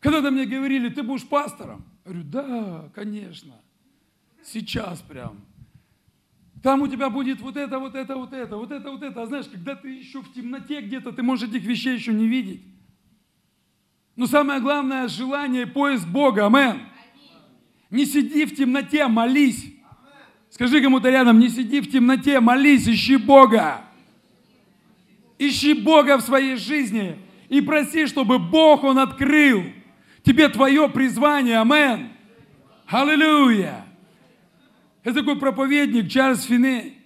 Когда-то 0.00 0.30
мне 0.30 0.44
говорили, 0.44 0.88
ты 0.88 1.02
будешь 1.02 1.26
пастором. 1.26 1.84
Я 2.04 2.10
говорю, 2.10 2.28
да, 2.28 2.90
конечно. 2.94 3.54
Сейчас 4.44 5.00
прям. 5.02 5.40
Там 6.62 6.80
у 6.82 6.86
тебя 6.86 7.10
будет 7.10 7.40
вот 7.40 7.56
это, 7.56 7.78
вот 7.80 7.96
это, 7.96 8.16
вот 8.16 8.32
это, 8.32 8.56
вот 8.56 8.70
это, 8.70 8.90
вот 8.90 9.02
это. 9.02 9.22
А 9.22 9.26
знаешь, 9.26 9.46
когда 9.50 9.74
ты 9.74 9.88
еще 9.88 10.22
в 10.22 10.32
темноте 10.32 10.80
где-то, 10.80 11.10
ты 11.12 11.22
можешь 11.22 11.48
этих 11.48 11.64
вещей 11.64 11.94
еще 11.94 12.12
не 12.12 12.28
видеть. 12.28 12.62
Но 14.14 14.26
самое 14.26 14.60
главное, 14.60 15.08
желание 15.08 15.62
и 15.62 15.66
поиск 15.66 16.06
Бога. 16.06 16.46
Амен. 16.46 16.82
Не 17.90 18.06
сиди 18.06 18.44
в 18.44 18.54
темноте, 18.54 19.08
молись. 19.08 19.74
Скажи 20.50 20.80
кому-то 20.80 21.10
рядом, 21.10 21.40
не 21.40 21.48
сиди 21.48 21.80
в 21.80 21.90
темноте, 21.90 22.38
молись, 22.38 22.88
ищи 22.88 23.16
Бога. 23.16 23.80
Ищи 25.38 25.74
Бога 25.74 26.18
в 26.18 26.20
своей 26.20 26.56
жизни 26.56 27.18
и 27.48 27.60
проси, 27.60 28.06
чтобы 28.06 28.38
Бог, 28.38 28.84
Он 28.84 28.98
открыл 28.98 29.64
тебе 30.22 30.48
твое 30.48 30.88
призвание. 30.88 31.58
Амен. 31.58 32.10
Аллилуйя. 32.86 33.91
Это 35.02 35.20
такой 35.20 35.38
проповедник 35.38 36.10
Чарльз 36.10 36.44
Финей. 36.44 36.98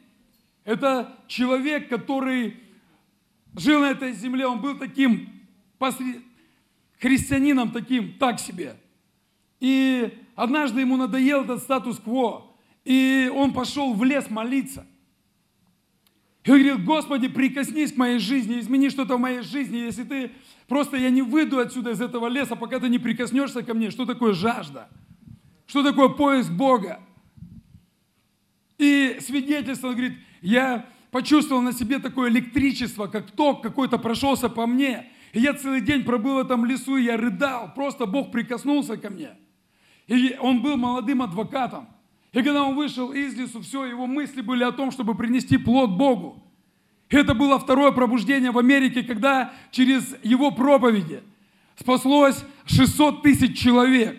Это 0.64 1.18
человек, 1.28 1.88
который 1.88 2.56
жил 3.56 3.80
на 3.80 3.90
этой 3.90 4.12
земле. 4.12 4.46
Он 4.46 4.60
был 4.60 4.78
таким 4.78 5.28
посред... 5.78 6.22
христианином 6.98 7.70
таким, 7.70 8.14
так 8.18 8.40
себе. 8.40 8.76
И 9.60 10.12
однажды 10.34 10.80
ему 10.80 10.96
надоел 10.96 11.44
этот 11.44 11.62
статус-кво. 11.62 12.54
И 12.84 13.30
он 13.34 13.52
пошел 13.52 13.94
в 13.94 14.04
лес 14.04 14.28
молиться– 14.30 14.86
и 16.46 16.50
он 16.52 16.62
говорит, 16.62 16.84
Господи, 16.84 17.26
прикоснись 17.26 17.92
к 17.92 17.96
моей 17.96 18.20
жизни, 18.20 18.60
измени 18.60 18.88
что-то 18.88 19.16
в 19.16 19.20
моей 19.20 19.40
жизни. 19.40 19.78
Если 19.78 20.04
ты 20.04 20.30
просто, 20.68 20.96
я 20.96 21.10
не 21.10 21.22
выйду 21.22 21.58
отсюда 21.58 21.90
из 21.90 22.00
этого 22.00 22.28
леса, 22.28 22.54
пока 22.54 22.78
ты 22.78 22.88
не 22.88 23.00
прикоснешься 23.00 23.64
ко 23.64 23.74
мне. 23.74 23.90
Что 23.90 24.06
такое 24.06 24.32
жажда? 24.32 24.88
Что 25.66 25.82
такое 25.82 26.08
поиск 26.08 26.52
Бога? 26.52 27.00
И 28.78 29.18
свидетельство, 29.20 29.88
он 29.88 29.94
говорит, 29.94 30.18
я 30.42 30.86
почувствовал 31.10 31.62
на 31.62 31.72
себе 31.72 31.98
такое 31.98 32.30
электричество, 32.30 33.06
как 33.06 33.30
ток 33.30 33.62
какой-то 33.62 33.98
прошелся 33.98 34.48
по 34.48 34.66
мне. 34.66 35.06
И 35.32 35.40
я 35.40 35.54
целый 35.54 35.80
день 35.80 36.04
пробыл 36.04 36.34
в 36.34 36.38
этом 36.38 36.64
лесу, 36.64 36.96
и 36.96 37.04
я 37.04 37.16
рыдал. 37.16 37.72
Просто 37.74 38.06
Бог 38.06 38.30
прикоснулся 38.32 38.96
ко 38.96 39.10
мне. 39.10 39.30
И 40.06 40.36
он 40.40 40.62
был 40.62 40.76
молодым 40.76 41.22
адвокатом. 41.22 41.88
И 42.32 42.42
когда 42.42 42.64
он 42.64 42.74
вышел 42.74 43.12
из 43.12 43.34
лесу, 43.34 43.62
все, 43.62 43.86
его 43.86 44.06
мысли 44.06 44.42
были 44.42 44.62
о 44.62 44.72
том, 44.72 44.90
чтобы 44.90 45.14
принести 45.14 45.56
плод 45.56 45.90
Богу. 45.90 46.42
Это 47.08 47.34
было 47.34 47.58
второе 47.58 47.92
пробуждение 47.92 48.50
в 48.50 48.58
Америке, 48.58 49.02
когда 49.02 49.52
через 49.70 50.16
его 50.22 50.50
проповеди 50.50 51.22
спаслось 51.76 52.44
600 52.66 53.22
тысяч 53.22 53.58
человек. 53.58 54.18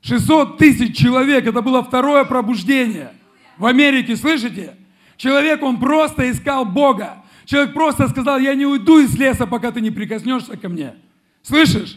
600 0.00 0.56
тысяч 0.56 0.96
человек, 0.96 1.46
это 1.46 1.60
было 1.60 1.82
второе 1.82 2.24
пробуждение 2.24 3.12
в 3.58 3.66
Америке, 3.66 4.16
слышите? 4.16 4.76
Человек, 5.16 5.62
он 5.62 5.78
просто 5.78 6.30
искал 6.30 6.64
Бога. 6.64 7.24
Человек 7.44 7.74
просто 7.74 8.08
сказал, 8.08 8.38
я 8.38 8.54
не 8.54 8.66
уйду 8.66 8.98
из 8.98 9.16
леса, 9.16 9.46
пока 9.46 9.72
ты 9.72 9.80
не 9.80 9.90
прикоснешься 9.90 10.56
ко 10.56 10.68
мне. 10.68 10.94
Слышишь? 11.42 11.96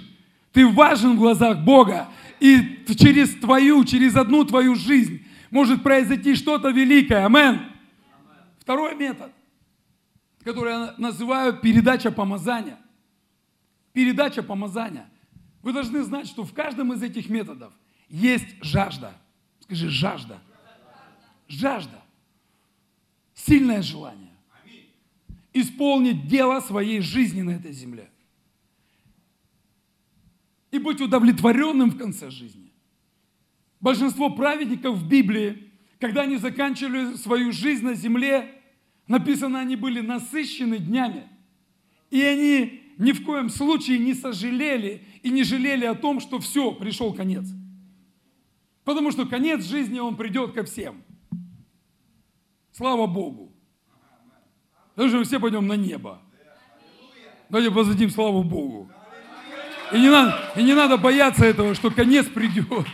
Ты 0.53 0.68
важен 0.68 1.15
в 1.15 1.20
глазах 1.20 1.60
Бога. 1.60 2.10
И 2.39 2.84
через 2.98 3.36
твою, 3.36 3.84
через 3.86 4.15
одну 4.15 4.44
твою 4.44 4.75
жизнь 4.75 5.25
может 5.51 5.84
произойти 5.84 6.36
что-то 6.36 6.70
великое. 6.70 7.25
Амен. 7.25 7.62
Второй 8.60 8.96
метод, 8.96 9.32
который 10.44 10.72
я 10.72 10.96
называю 10.98 11.53
передача 11.58 12.12
помазания. 12.12 12.77
Передача 13.94 14.41
помазания. 14.41 15.10
Вы 15.62 15.74
должны 15.74 16.01
знать, 16.03 16.27
что 16.27 16.44
в 16.44 16.53
каждом 16.53 16.94
из 16.94 17.03
этих 17.03 17.30
методов 17.30 17.74
есть 18.10 18.48
жажда. 18.62 19.13
Скажи, 19.60 19.89
жажда. 19.89 20.39
Жажда. 21.51 22.01
Сильное 23.36 23.81
желание. 23.81 24.31
Исполнить 25.53 26.27
дело 26.27 26.62
своей 26.62 27.01
жизни 27.01 27.41
на 27.41 27.51
этой 27.51 27.74
земле. 27.74 28.10
И 30.72 30.79
быть 30.79 31.01
удовлетворенным 31.01 31.91
в 31.91 31.98
конце 31.98 32.31
жизни. 32.31 32.72
Большинство 33.81 34.29
праведников 34.29 34.96
в 34.98 35.08
Библии, 35.08 35.70
когда 36.00 36.22
они 36.22 36.38
заканчивали 36.38 37.15
свою 37.15 37.51
жизнь 37.51 37.84
на 37.84 37.96
земле, 37.96 38.62
написано, 39.08 39.60
они 39.60 39.75
были 39.75 40.00
насыщены 40.00 40.77
днями. 40.77 41.27
И 42.12 42.22
они 42.22 42.81
ни 42.98 43.12
в 43.12 43.25
коем 43.25 43.50
случае 43.50 43.98
не 44.00 44.13
сожалели 44.13 45.03
и 45.22 45.29
не 45.29 45.43
жалели 45.43 45.86
о 45.86 45.96
том, 45.96 46.22
что 46.22 46.39
все, 46.39 46.72
пришел 46.72 47.13
конец. 47.13 47.46
Потому 48.86 49.12
что 49.12 49.25
конец 49.25 49.65
жизни, 49.65 50.00
он 50.00 50.15
придет 50.15 50.53
ко 50.53 50.63
всем. 50.63 51.03
Слава 52.72 53.08
Богу. 53.08 53.51
Даже 54.96 55.24
все 55.24 55.40
пойдем 55.40 55.68
на 55.68 55.74
небо. 55.74 56.22
Давайте 57.50 57.70
воздадим 57.70 58.10
славу 58.10 58.44
Богу. 58.44 58.90
И 59.92 60.00
не, 60.00 60.10
надо, 60.10 60.40
и 60.56 60.63
не 60.63 60.74
надо 60.74 60.98
бояться 60.98 61.46
этого, 61.46 61.75
что 61.75 61.92
конец 61.92 62.25
придет. 62.28 62.88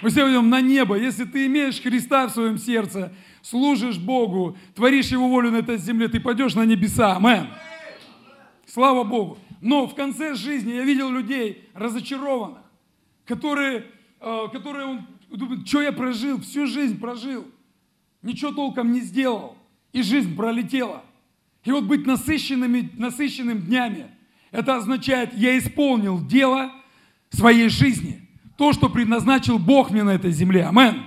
Мы 0.00 0.08
все 0.08 0.22
пойдем 0.22 0.48
на 0.48 0.60
небо. 0.62 0.96
Если 0.96 1.24
ты 1.24 1.46
имеешь 1.46 1.80
Христа 1.80 2.26
в 2.26 2.30
своем 2.30 2.56
сердце, 2.56 3.12
служишь 3.42 3.98
Богу, 3.98 4.56
творишь 4.74 5.08
Его 5.08 5.28
волю 5.28 5.50
на 5.50 5.58
этой 5.58 5.76
земле, 5.76 6.08
ты 6.08 6.20
пойдешь 6.20 6.54
на 6.54 6.64
небеса. 6.64 7.16
Амен. 7.16 7.48
Слава 8.66 9.04
Богу. 9.04 9.38
Но 9.60 9.86
в 9.86 9.94
конце 9.94 10.34
жизни 10.34 10.72
я 10.72 10.84
видел 10.84 11.10
людей 11.10 11.68
разочарованных, 11.74 12.58
которые, 13.26 13.86
э, 14.20 14.48
которые 14.52 14.86
он 14.86 15.06
думает, 15.30 15.66
что 15.66 15.82
я 15.82 15.92
прожил, 15.92 16.40
всю 16.40 16.66
жизнь 16.66 16.98
прожил, 16.98 17.46
ничего 18.26 18.52
толком 18.52 18.92
не 18.92 19.00
сделал, 19.00 19.56
и 19.92 20.02
жизнь 20.02 20.36
пролетела. 20.36 21.02
И 21.64 21.70
вот 21.70 21.84
быть 21.84 22.06
насыщенными, 22.06 22.90
насыщенным 22.94 23.62
днями, 23.62 24.10
это 24.50 24.76
означает, 24.76 25.32
я 25.34 25.56
исполнил 25.56 26.24
дело 26.26 26.72
своей 27.30 27.68
жизни, 27.68 28.28
то, 28.56 28.72
что 28.72 28.88
предназначил 28.88 29.58
Бог 29.58 29.90
мне 29.90 30.02
на 30.02 30.10
этой 30.10 30.32
земле. 30.32 30.64
Амен. 30.64 31.04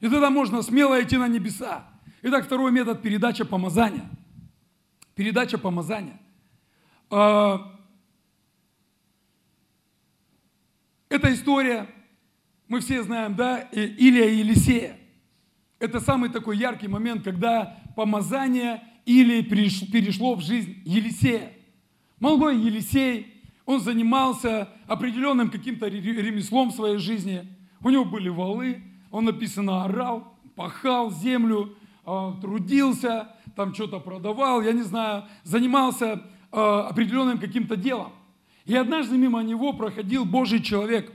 И 0.00 0.08
тогда 0.08 0.30
можно 0.30 0.62
смело 0.62 1.00
идти 1.02 1.16
на 1.16 1.28
небеса. 1.28 1.84
Итак, 2.22 2.46
второй 2.46 2.72
метод– 2.72 3.02
передача 3.02 3.44
помазания. 3.44 4.08
Передача 5.14 5.58
помазания. 5.58 6.18
А, 7.10 7.78
эта 11.08 11.32
история, 11.32 11.86
мы 12.68 12.80
все 12.80 13.02
знаем, 13.02 13.34
да, 13.34 13.58
Илия 13.72 14.28
и 14.28 14.36
Елисея. 14.36 15.01
Это 15.82 16.00
самый 16.00 16.30
такой 16.30 16.56
яркий 16.56 16.88
момент, 16.88 17.24
когда 17.24 17.76
помазание 17.96 18.82
Илии 19.04 19.42
перешло 19.42 20.34
в 20.34 20.40
жизнь 20.40 20.80
Елисея. 20.84 21.52
Молодой 22.20 22.58
Елисей, 22.58 23.26
он 23.66 23.80
занимался 23.80 24.68
определенным 24.86 25.50
каким-то 25.50 25.88
ремеслом 25.88 26.70
в 26.70 26.74
своей 26.74 26.98
жизни. 26.98 27.46
У 27.82 27.90
него 27.90 28.04
были 28.04 28.28
валы, 28.28 28.82
он 29.10 29.24
написано 29.24 29.84
орал, 29.84 30.38
пахал 30.54 31.10
землю, 31.10 31.76
а, 32.04 32.38
трудился, 32.40 33.28
там 33.56 33.74
что-то 33.74 33.98
продавал, 33.98 34.62
я 34.62 34.72
не 34.72 34.82
знаю, 34.82 35.24
занимался 35.42 36.22
Э, 36.54 36.86
определенным 36.90 37.38
каким-то 37.38 37.76
делом. 37.76 38.12
И 38.66 38.76
однажды 38.76 39.16
мимо 39.16 39.42
него 39.42 39.72
проходил 39.72 40.26
Божий 40.26 40.62
человек. 40.62 41.10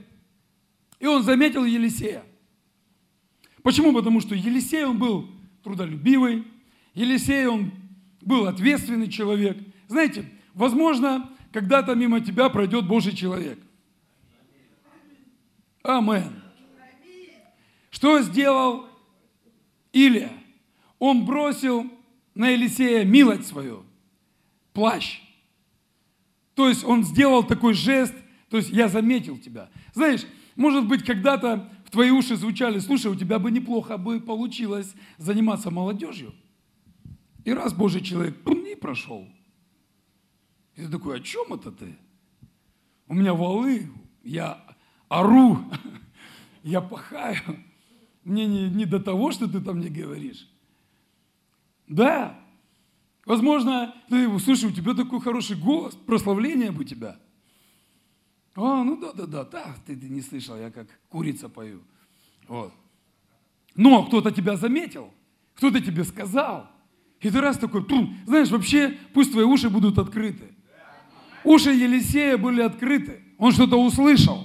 И 0.98 1.06
он 1.06 1.22
заметил 1.22 1.64
Елисея. 1.64 2.24
Почему? 3.68 3.92
Потому 3.92 4.22
что 4.22 4.34
Елисей, 4.34 4.82
он 4.86 4.98
был 4.98 5.28
трудолюбивый, 5.62 6.46
Елисей, 6.94 7.44
он 7.44 7.70
был 8.22 8.46
ответственный 8.46 9.10
человек. 9.10 9.58
Знаете, 9.88 10.24
возможно, 10.54 11.30
когда-то 11.52 11.94
мимо 11.94 12.22
тебя 12.22 12.48
пройдет 12.48 12.86
Божий 12.86 13.14
человек. 13.14 13.58
Амен. 15.82 16.42
Что 17.90 18.22
сделал 18.22 18.86
Илия? 19.92 20.32
Он 20.98 21.26
бросил 21.26 21.92
на 22.34 22.48
Елисея 22.48 23.04
милость 23.04 23.48
свою, 23.48 23.84
плащ. 24.72 25.20
То 26.54 26.70
есть 26.70 26.84
он 26.84 27.04
сделал 27.04 27.44
такой 27.44 27.74
жест, 27.74 28.14
то 28.48 28.56
есть 28.56 28.70
я 28.70 28.88
заметил 28.88 29.36
тебя. 29.36 29.68
Знаешь, 29.92 30.24
может 30.56 30.88
быть, 30.88 31.04
когда-то 31.04 31.70
в 31.88 31.90
твои 31.90 32.10
уши 32.10 32.36
звучали, 32.36 32.80
слушай, 32.80 33.10
у 33.10 33.14
тебя 33.14 33.38
бы 33.38 33.50
неплохо 33.50 33.96
бы 33.96 34.20
получилось 34.20 34.94
заниматься 35.16 35.70
молодежью. 35.70 36.34
И 37.46 37.52
раз 37.54 37.72
Божий 37.72 38.02
человек 38.02 38.44
не 38.44 38.76
прошел. 38.76 39.26
И 40.74 40.82
ты 40.82 40.90
такой, 40.90 41.16
о 41.16 41.20
чем 41.20 41.54
это 41.54 41.72
ты? 41.72 41.96
У 43.06 43.14
меня 43.14 43.32
валы, 43.32 43.88
я 44.22 44.62
ору, 45.08 45.64
я 46.62 46.82
пахаю. 46.82 47.64
Мне 48.22 48.44
не, 48.44 48.68
не 48.68 48.84
до 48.84 49.00
того, 49.00 49.32
что 49.32 49.48
ты 49.48 49.58
там 49.58 49.78
мне 49.78 49.88
говоришь. 49.88 50.46
Да, 51.86 52.38
Возможно, 53.24 53.94
ты, 54.08 54.38
слушай, 54.40 54.70
у 54.70 54.72
тебя 54.72 54.94
такой 54.94 55.20
хороший 55.20 55.54
голос, 55.56 55.94
прославление 55.94 56.70
бы 56.70 56.86
тебя. 56.86 57.18
А, 58.60 58.82
ну 58.82 58.96
да-да-да, 58.96 59.44
да, 59.44 59.76
ты, 59.86 59.94
ты 59.94 60.08
не 60.08 60.20
слышал, 60.20 60.56
я 60.56 60.72
как 60.72 60.88
курица 61.08 61.48
пою. 61.48 61.80
Вот. 62.48 62.72
Но 63.76 64.04
кто-то 64.04 64.32
тебя 64.32 64.56
заметил, 64.56 65.10
кто-то 65.54 65.80
тебе 65.80 66.02
сказал. 66.02 66.68
И 67.20 67.30
ты 67.30 67.40
раз 67.40 67.56
такой, 67.56 67.84
Пум! 67.84 68.16
знаешь, 68.26 68.50
вообще 68.50 68.98
пусть 69.14 69.30
твои 69.30 69.44
уши 69.44 69.70
будут 69.70 69.98
открыты. 69.98 70.52
Уши 71.44 71.70
Елисея 71.70 72.36
были 72.36 72.60
открыты. 72.60 73.22
Он 73.38 73.52
что-то 73.52 73.80
услышал. 73.80 74.44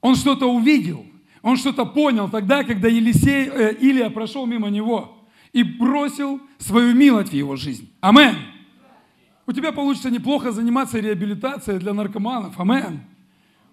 Он 0.00 0.14
что-то 0.14 0.46
увидел. 0.46 1.04
Он 1.42 1.56
что-то 1.56 1.86
понял 1.86 2.30
тогда, 2.30 2.62
когда 2.62 2.86
Елисей, 2.86 3.48
э, 3.48 3.74
Илия 3.80 4.10
прошел 4.10 4.46
мимо 4.46 4.68
него 4.68 5.26
и 5.52 5.64
бросил 5.64 6.40
свою 6.58 6.94
милость 6.94 7.30
в 7.30 7.34
его 7.34 7.56
жизнь. 7.56 7.92
Амен. 8.00 8.36
У 9.50 9.52
тебя 9.52 9.72
получится 9.72 10.10
неплохо 10.10 10.52
заниматься 10.52 11.00
реабилитацией 11.00 11.80
для 11.80 11.92
наркоманов. 11.92 12.60
Амен. 12.60 13.00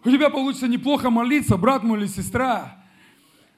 У 0.04 0.10
тебя 0.10 0.32
получится 0.32 0.68
неплохо 0.68 1.12
молиться, 1.12 1.56
брат 1.56 1.84
мой 1.84 2.00
или 2.00 2.08
сестра. 2.08 2.84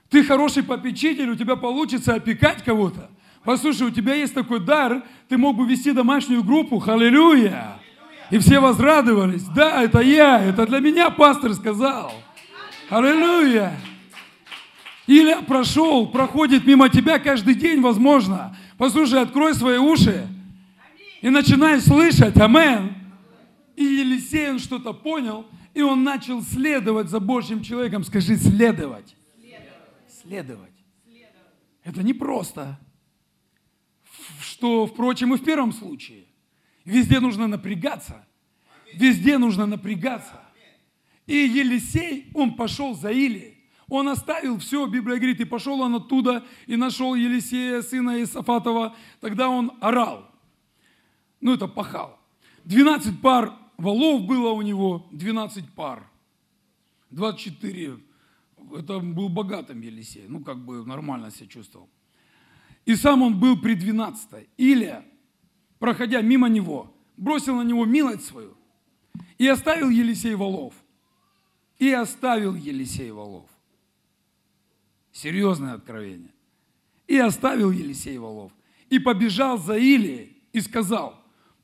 Ты 0.09 0.25
хороший 0.25 0.63
попечитель, 0.63 1.29
у 1.29 1.35
тебя 1.37 1.55
получится 1.55 2.15
опекать 2.15 2.61
кого-то. 2.61 3.09
Послушай, 3.45 3.87
у 3.87 3.89
тебя 3.89 4.15
есть 4.15 4.33
такой 4.33 4.59
дар, 4.59 5.01
ты 5.29 5.37
мог 5.37 5.55
бы 5.55 5.65
вести 5.65 5.93
домашнюю 5.93 6.43
группу. 6.43 6.79
Халилюя. 6.79 7.79
И 8.31 8.37
все 8.39 8.59
возрадовались. 8.59 9.45
Да, 9.55 9.81
это 9.81 10.01
я, 10.01 10.43
это 10.43 10.67
для 10.67 10.81
меня 10.81 11.11
пастор 11.11 11.53
сказал. 11.53 12.11
Аллилуйя. 12.89 13.71
Или 15.07 15.37
прошел, 15.47 16.05
проходит 16.05 16.67
мимо 16.67 16.89
тебя 16.89 17.17
каждый 17.17 17.55
день, 17.55 17.79
возможно. 17.79 18.57
Послушай, 18.77 19.21
открой 19.21 19.55
свои 19.55 19.77
уши 19.77 20.27
и 21.21 21.29
начинай 21.29 21.79
слышать. 21.81 22.37
Амен. 22.37 22.95
И 23.75 23.83
Елисей, 23.83 24.49
он 24.51 24.59
что-то 24.59 24.93
понял, 24.93 25.45
и 25.73 25.81
он 25.81 26.03
начал 26.03 26.41
следовать 26.41 27.09
за 27.09 27.19
Божьим 27.19 27.63
человеком. 27.63 28.03
Скажи, 28.03 28.35
следовать. 28.35 29.15
Следовать. 30.21 30.21
следовать. 30.21 30.73
Это 31.83 32.03
не 32.03 32.13
просто. 32.13 32.79
Что, 34.41 34.85
впрочем, 34.85 35.33
и 35.33 35.37
в 35.37 35.43
первом 35.43 35.71
случае. 35.71 36.25
Везде 36.83 37.19
нужно 37.19 37.47
напрягаться. 37.47 38.25
Везде 38.93 39.37
нужно 39.37 39.65
напрягаться. 39.65 40.41
И 41.25 41.35
Елисей, 41.35 42.31
он 42.33 42.55
пошел 42.55 42.95
за 42.95 43.11
Илией. 43.11 43.59
Он 43.87 44.07
оставил 44.09 44.59
все, 44.59 44.85
Библия 44.87 45.17
говорит, 45.17 45.39
и 45.39 45.45
пошел 45.45 45.81
он 45.81 45.95
оттуда 45.95 46.45
и 46.67 46.75
нашел 46.75 47.15
Елисея, 47.15 47.81
сына 47.81 48.21
Исафатова. 48.21 48.95
Тогда 49.19 49.49
он 49.49 49.71
орал. 49.81 50.28
Ну, 51.41 51.53
это 51.53 51.67
пахал. 51.67 52.19
12 52.65 53.21
пар 53.21 53.53
валов 53.77 54.25
было 54.25 54.49
у 54.51 54.61
него, 54.61 55.07
12 55.11 55.73
пар. 55.73 56.09
24. 57.11 57.97
Это 58.75 58.99
был 58.99 59.29
богатым 59.29 59.81
Елисей. 59.81 60.25
Ну, 60.27 60.43
как 60.43 60.57
бы 60.63 60.85
нормально 60.85 61.31
себя 61.31 61.47
чувствовал. 61.47 61.89
И 62.85 62.95
сам 62.95 63.21
он 63.21 63.39
был 63.39 63.59
при 63.59 63.75
12. 63.75 64.47
Илия, 64.57 65.05
проходя 65.79 66.21
мимо 66.21 66.49
него, 66.49 66.93
бросил 67.17 67.55
на 67.55 67.63
него 67.63 67.85
милость 67.85 68.25
свою 68.25 68.55
и 69.37 69.47
оставил 69.47 69.89
Елисей 69.89 70.35
валов. 70.35 70.73
И 71.77 71.91
оставил 71.91 72.55
Елисей 72.55 73.11
волов. 73.11 73.49
Серьезное 75.13 75.75
откровение. 75.75 76.33
И 77.07 77.17
оставил 77.17 77.71
Елисей 77.71 78.17
волов. 78.17 78.51
И 78.89 78.99
побежал 78.99 79.57
за 79.57 79.77
Илией 79.77 80.37
и 80.51 80.59
сказал, 80.59 81.18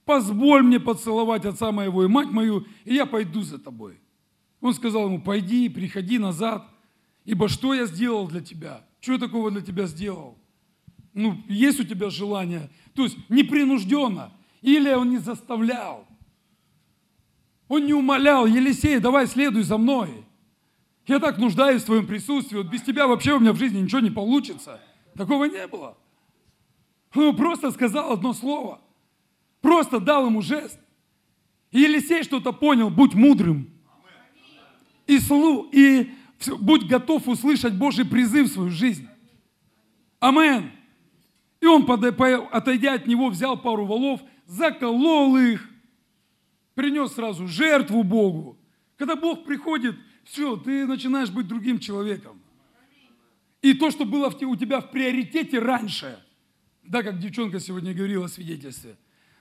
позволь 0.06 0.64
мне 0.64 0.80
поцеловать 0.80 1.46
отца 1.46 1.72
моего 1.72 2.04
и 2.04 2.08
мать 2.08 2.32
мою, 2.32 2.66
и 2.86 2.94
я 2.94 3.06
пойду 3.06 3.42
за 3.42 3.60
тобой. 3.60 4.00
Он 4.62 4.74
сказал 4.74 5.08
ему, 5.08 5.22
пойди, 5.22 5.68
приходи 5.70 6.18
назад, 6.18 6.68
ибо 7.26 7.50
что 7.50 7.74
я 7.74 7.86
сделал 7.86 8.28
для 8.28 8.42
тебя? 8.42 8.86
Что 9.00 9.14
я 9.14 9.20
такого 9.20 9.52
для 9.52 9.62
тебя 9.62 9.86
сделал? 9.86 10.38
Ну, 11.14 11.38
есть 11.48 11.80
у 11.80 11.84
тебя 11.84 12.10
желание? 12.10 12.70
То 12.94 13.04
есть 13.04 13.18
непринужденно. 13.30 14.32
Или 14.62 14.92
он 14.94 15.10
не 15.10 15.18
заставлял. 15.18 16.08
Он 17.68 17.86
не 17.86 17.94
умолял, 17.94 18.46
Елисей, 18.46 19.00
давай 19.00 19.28
следуй 19.28 19.64
за 19.64 19.78
мной. 19.78 20.10
Я 21.08 21.20
так 21.20 21.38
нуждаюсь 21.38 21.84
в 21.84 21.86
твоем 21.86 22.08
присутствии, 22.08 22.58
вот 22.58 22.68
без 22.68 22.82
тебя 22.82 23.08
вообще 23.08 23.34
у 23.34 23.40
меня 23.40 23.54
в 23.54 23.58
жизни 23.58 23.80
ничего 23.80 24.00
не 24.00 24.10
получится. 24.10 24.82
Такого 25.16 25.46
не 25.46 25.68
было. 25.68 25.98
Он 27.14 27.36
просто 27.36 27.72
сказал 27.72 28.12
одно 28.12 28.34
слово. 28.34 28.82
Просто 29.66 30.00
дал 30.00 30.28
ему 30.28 30.44
жест. 30.44 30.80
И 31.72 31.80
Елисей 31.80 32.22
что-то 32.22 32.54
понял, 32.54 32.92
будь 32.92 33.16
мудрым. 33.16 33.68
И, 35.08 35.18
слу, 35.18 35.68
и 35.72 36.12
будь 36.60 36.86
готов 36.86 37.28
услышать 37.28 37.74
Божий 37.74 38.06
призыв 38.06 38.48
в 38.48 38.54
свою 38.54 38.70
жизнь. 38.70 39.08
Амен. 40.20 40.72
И 41.62 41.66
он, 41.66 41.84
отойдя 41.90 42.94
от 42.94 43.08
него, 43.08 43.30
взял 43.30 43.60
пару 43.60 43.88
валов, 43.88 44.22
заколол 44.46 45.36
их, 45.36 45.68
принес 46.76 47.14
сразу 47.14 47.48
жертву 47.48 48.04
Богу. 48.04 48.60
Когда 48.98 49.16
Бог 49.16 49.46
приходит, 49.46 49.96
все, 50.26 50.58
ты 50.58 50.86
начинаешь 50.86 51.32
быть 51.32 51.48
другим 51.48 51.80
человеком. 51.80 52.40
И 53.64 53.74
то, 53.74 53.90
что 53.90 54.06
было 54.06 54.28
у 54.28 54.56
тебя 54.56 54.80
в 54.80 54.92
приоритете 54.92 55.58
раньше, 55.58 56.24
да, 56.84 57.02
как 57.02 57.18
девчонка 57.18 57.60
сегодня 57.60 57.96
говорила 57.96 58.28
в 58.28 58.32
свидетельстве, 58.32 58.96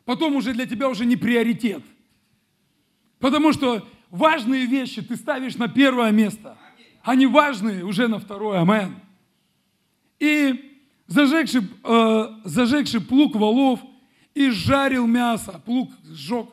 потом 0.05 0.37
уже 0.37 0.53
для 0.53 0.67
тебя 0.67 0.89
уже 0.89 1.05
не 1.07 1.17
приоритет. 1.17 1.83
Потому 3.19 3.53
что 3.53 3.87
важные 4.11 4.67
вещи 4.67 5.03
ты 5.03 5.17
ставишь 5.17 5.57
на 5.57 5.69
первое 5.69 6.11
место, 6.11 6.59
а 7.03 7.15
не 7.15 7.27
важные 7.27 7.85
уже 7.85 8.09
на 8.09 8.19
второе. 8.19 8.61
Амен. 8.61 8.97
И 10.19 10.81
зажегший, 11.07 11.63
э, 11.83 12.29
зажегший 12.45 13.01
плуг 13.01 13.37
валов 13.37 13.81
и 14.35 14.51
жарил 14.51 15.07
мясо, 15.07 15.61
плуг 15.65 15.93
сжег, 16.05 16.49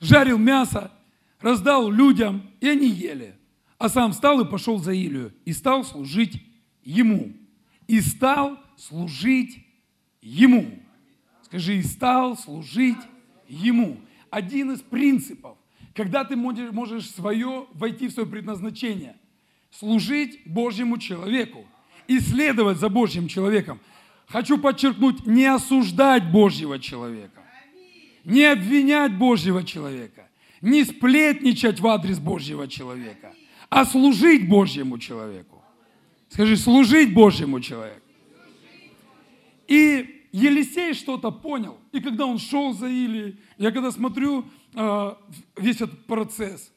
жарил 0.00 0.38
мясо, 0.38 0.90
раздал 1.40 1.90
людям, 1.90 2.50
и 2.60 2.68
они 2.68 2.88
ели. 2.88 3.36
А 3.78 3.88
сам 3.88 4.12
встал 4.12 4.40
и 4.40 4.48
пошел 4.48 4.78
за 4.78 4.92
Илию, 4.92 5.32
и 5.44 5.52
стал 5.52 5.84
служить 5.84 6.42
ему. 6.82 7.32
И 7.86 8.00
стал 8.00 8.58
служить 8.76 9.66
ему. 10.20 10.79
Скажи, 11.50 11.78
и 11.78 11.82
стал 11.82 12.38
служить 12.38 12.98
ему. 13.48 13.96
Один 14.30 14.70
из 14.70 14.82
принципов, 14.82 15.58
когда 15.94 16.22
ты 16.22 16.36
можешь 16.36 17.10
свое, 17.10 17.66
войти 17.72 18.06
в 18.06 18.12
свое 18.12 18.28
предназначение, 18.28 19.16
служить 19.72 20.42
Божьему 20.46 20.96
человеку, 20.98 21.66
исследовать 22.06 22.78
за 22.78 22.88
Божьим 22.88 23.26
человеком. 23.26 23.80
Хочу 24.28 24.58
подчеркнуть, 24.58 25.26
не 25.26 25.44
осуждать 25.46 26.30
Божьего 26.30 26.78
человека, 26.78 27.42
не 28.24 28.44
обвинять 28.44 29.18
Божьего 29.18 29.64
человека, 29.64 30.28
не 30.60 30.84
сплетничать 30.84 31.80
в 31.80 31.86
адрес 31.88 32.20
Божьего 32.20 32.68
человека, 32.68 33.34
а 33.68 33.84
служить 33.84 34.48
Божьему 34.48 34.98
человеку. 34.98 35.64
Скажи, 36.28 36.56
служить 36.56 37.12
Божьему 37.12 37.60
человеку. 37.60 38.06
И 39.66 40.19
Елисей 40.32 40.94
что-то 40.94 41.30
понял. 41.30 41.78
И 41.92 42.00
когда 42.00 42.26
он 42.26 42.38
шел 42.38 42.72
за 42.72 42.88
Илией, 42.88 43.38
я 43.58 43.72
когда 43.72 43.90
смотрю 43.90 44.44
э, 44.74 45.14
весь 45.56 45.80
этот 45.80 46.06
процесс, 46.06 46.72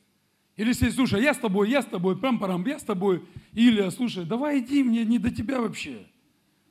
Елисей, 0.55 0.91
слушай, 0.91 1.21
я 1.21 1.33
с 1.33 1.37
тобой, 1.37 1.69
я 1.69 1.81
с 1.81 1.85
тобой, 1.85 2.15
пам-парам, 2.15 2.65
я 2.67 2.77
с 2.77 2.83
тобой. 2.83 3.23
Илия, 3.53 3.89
слушай, 3.89 4.23
давай 4.23 4.59
иди, 4.59 4.83
мне 4.83 5.03
не 5.03 5.17
до 5.17 5.31
тебя 5.31 5.59
вообще. 5.59 6.05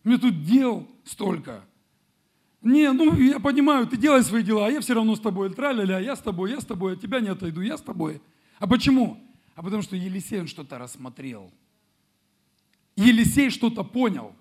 Мне 0.05 0.19
тут 0.19 0.45
дел 0.45 0.87
столько. 1.05 1.65
Не, 2.61 2.93
ну 2.93 3.17
я 3.19 3.41
понимаю, 3.41 3.89
ты 3.89 3.97
делай 3.97 4.23
свои 4.23 4.45
дела, 4.45 4.67
а 4.67 4.71
я 4.71 4.81
все 4.81 4.95
равно 4.95 5.17
с 5.17 5.21
тобой. 5.21 5.53
Тра-ля-ля, 5.53 5.99
я 5.99 6.15
с 6.15 6.21
тобой, 6.21 6.53
я 6.53 6.61
с 6.61 6.65
тобой, 6.65 6.93
от 6.93 7.01
тебя 7.01 7.21
не 7.21 7.29
отойду, 7.29 7.61
я 7.61 7.77
с 7.77 7.81
тобой. 7.83 8.21
А 8.61 8.69
почему? 8.69 9.19
А 9.57 9.63
потому 9.63 9.83
что 9.83 9.97
Елисей 9.97 10.41
он 10.41 10.47
что-то 10.47 10.79
рассмотрел. 10.79 11.51
Елисей 12.95 13.51
что-то 13.51 13.83
понял, 13.83 14.33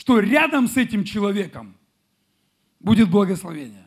что 0.00 0.18
рядом 0.18 0.66
с 0.66 0.78
этим 0.78 1.04
человеком 1.04 1.76
будет 2.80 3.10
благословение. 3.10 3.86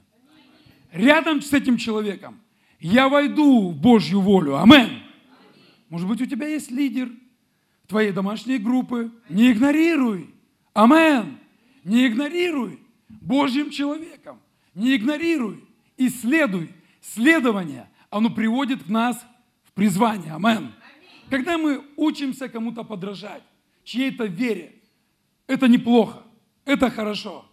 Рядом 0.92 1.42
с 1.42 1.52
этим 1.52 1.76
человеком 1.76 2.40
я 2.80 3.10
войду 3.10 3.72
в 3.72 3.76
Божью 3.76 4.22
волю. 4.22 4.58
Амен. 4.58 5.02
Может 5.90 6.08
быть, 6.08 6.22
у 6.22 6.28
тебя 6.28 6.48
есть 6.48 6.70
лидер 6.70 7.10
твоей 7.88 8.12
домашней 8.12 8.60
группы. 8.60 9.12
Не 9.28 9.54
игнорируй. 9.54 10.30
Амен. 10.76 11.40
Не 11.84 12.06
игнорируй. 12.06 12.80
Божьим 13.10 13.72
человеком. 13.72 14.40
Не 14.76 14.96
игнорируй. 14.96 15.68
Исследуй. 15.98 16.70
Следование, 17.02 17.90
оно 18.12 18.30
приводит 18.30 18.88
нас 18.88 19.18
в 19.64 19.72
призвание. 19.72 20.34
Амен. 20.34 20.74
Когда 21.32 21.58
мы 21.58 21.84
учимся 21.96 22.50
кому-то 22.50 22.84
подражать, 22.84 23.42
чьей-то 23.84 24.26
вере, 24.26 24.76
это 25.48 25.68
неплохо, 25.68 26.24
это 26.66 26.90
хорошо. 26.90 27.46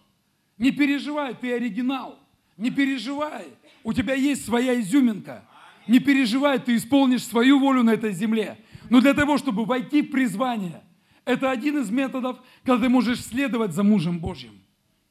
Не 0.57 0.71
переживай, 0.71 1.33
ты 1.33 1.53
оригинал. 1.53 2.19
Не 2.57 2.69
переживай, 2.69 3.47
у 3.83 3.93
тебя 3.93 4.13
есть 4.13 4.45
своя 4.45 4.79
изюминка. 4.79 5.43
Не 5.87 5.99
переживай, 5.99 6.59
ты 6.59 6.75
исполнишь 6.75 7.23
свою 7.23 7.59
волю 7.59 7.81
на 7.83 7.91
этой 7.91 8.13
земле. 8.13 8.59
Но 8.89 9.01
для 9.01 9.13
того, 9.13 9.37
чтобы 9.37 9.65
войти 9.65 10.01
в 10.01 10.11
призвание, 10.11 10.83
это 11.25 11.49
один 11.49 11.79
из 11.79 11.89
методов, 11.89 12.37
когда 12.63 12.83
ты 12.83 12.89
можешь 12.89 13.21
следовать 13.21 13.73
за 13.73 13.83
мужем 13.83 14.19
Божьим. 14.19 14.61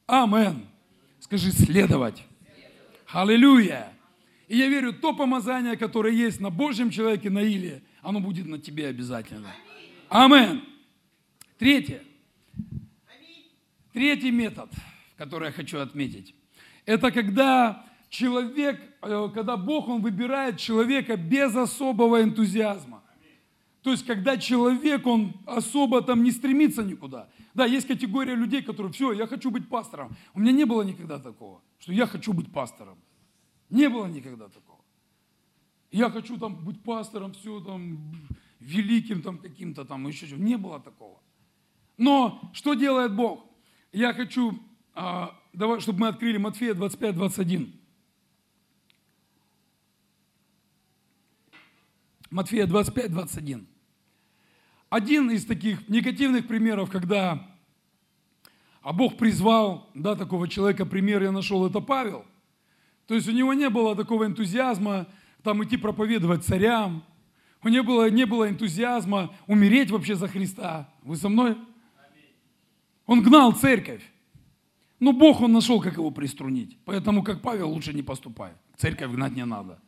Амен. 0.07 0.67
Скажи, 1.19 1.51
следовать. 1.51 2.25
Аллилуйя. 3.13 3.93
И 4.49 4.57
я 4.57 4.69
верю, 4.69 4.93
то 4.93 5.13
помазание, 5.13 5.77
которое 5.77 6.13
есть 6.13 6.41
на 6.41 6.51
Божьем 6.51 6.91
человеке, 6.91 7.31
на 7.31 7.43
Иле, 7.43 7.83
оно 8.03 8.21
будет 8.21 8.47
на 8.47 8.59
тебе 8.59 8.89
обязательно. 8.89 9.49
Амен. 10.09 10.63
Третье. 11.59 12.03
Третий 13.93 14.31
метод, 14.31 14.71
который 15.17 15.47
я 15.47 15.53
хочу 15.53 15.79
отметить. 15.79 16.35
Это 16.87 17.11
когда 17.11 17.87
человек, 18.09 18.81
э, 19.03 19.29
когда 19.35 19.57
Бог, 19.57 19.89
Он 19.89 20.01
выбирает 20.01 20.59
человека 20.59 21.17
без 21.17 21.55
особого 21.57 22.23
энтузиазма. 22.23 23.03
То 23.83 23.91
есть, 23.91 24.05
когда 24.05 24.37
человек, 24.37 25.07
он 25.07 25.33
особо 25.47 26.03
там 26.03 26.23
не 26.23 26.31
стремится 26.33 26.83
никуда. 26.83 27.31
Да, 27.55 27.65
есть 27.65 27.87
категория 27.87 28.35
людей, 28.35 28.63
которые, 28.63 28.93
все, 28.93 29.13
я 29.13 29.27
хочу 29.27 29.51
быть 29.51 29.69
пастором. 29.69 30.15
У 30.35 30.41
меня 30.41 30.53
не 30.53 30.65
было 30.65 30.83
никогда 30.83 31.19
такого, 31.19 31.63
что 31.79 31.93
я 31.93 32.07
хочу 32.07 32.35
быть 32.35 32.53
пастором. 32.53 32.99
Не 33.71 33.89
было 33.89 34.07
никогда 34.07 34.49
такого. 34.49 34.81
Я 35.91 36.11
хочу 36.11 36.37
там 36.37 36.57
быть 36.63 36.83
пастором, 36.83 37.33
все 37.33 37.61
там, 37.61 38.13
великим 38.61 39.23
там 39.23 39.39
каким-то 39.39 39.85
там, 39.85 40.07
еще 40.07 40.27
что 40.27 40.37
Не 40.37 40.57
было 40.57 40.79
такого. 40.79 41.19
Но 41.97 42.51
что 42.53 42.75
делает 42.75 43.15
Бог? 43.15 43.50
Я 43.93 44.15
хочу, 44.15 44.57
а, 44.95 45.37
давай, 45.53 45.81
чтобы 45.81 46.01
мы 46.01 46.09
открыли 46.09 46.37
Матфея 46.37 46.75
25, 46.75 47.17
21. 47.17 47.73
Матфея 52.31 52.67
25, 52.67 53.11
21. 53.11 53.67
Один 54.89 55.31
из 55.31 55.45
таких 55.45 55.89
негативных 55.89 56.47
примеров, 56.47 56.91
когда 56.91 57.49
а 58.83 58.93
Бог 58.93 59.17
призвал 59.17 59.91
да, 59.95 60.15
такого 60.15 60.49
человека, 60.49 60.87
пример 60.87 61.23
я 61.23 61.33
нашел, 61.33 61.67
это 61.67 61.81
Павел. 61.81 62.25
То 63.09 63.15
есть 63.15 63.29
у 63.29 63.33
него 63.33 63.53
не 63.55 63.69
было 63.69 63.97
такого 63.97 64.25
энтузиазма 64.25 65.09
там 65.43 65.65
идти 65.65 65.77
проповедовать 65.77 66.45
царям, 66.45 67.03
у 67.63 67.69
него 67.69 67.85
было, 67.85 68.11
не 68.11 68.25
было 68.25 68.49
энтузиазма 68.49 69.35
умереть 69.47 69.91
вообще 69.91 70.15
за 70.15 70.29
Христа. 70.29 70.89
Вы 71.03 71.17
со 71.17 71.29
мной? 71.29 71.57
Он 73.11 73.23
гнал 73.23 73.53
церковь. 73.53 74.09
Но 75.01 75.13
Бог 75.13 75.41
он 75.41 75.53
нашел, 75.53 75.81
как 75.81 75.95
его 75.95 76.13
приструнить. 76.13 76.79
Поэтому, 76.85 77.25
как 77.25 77.43
Павел, 77.43 77.71
лучше 77.71 77.93
не 77.93 78.03
поступай. 78.03 78.53
Церковь 78.77 79.11
гнать 79.11 79.35
не 79.35 79.45
надо. 79.45 79.81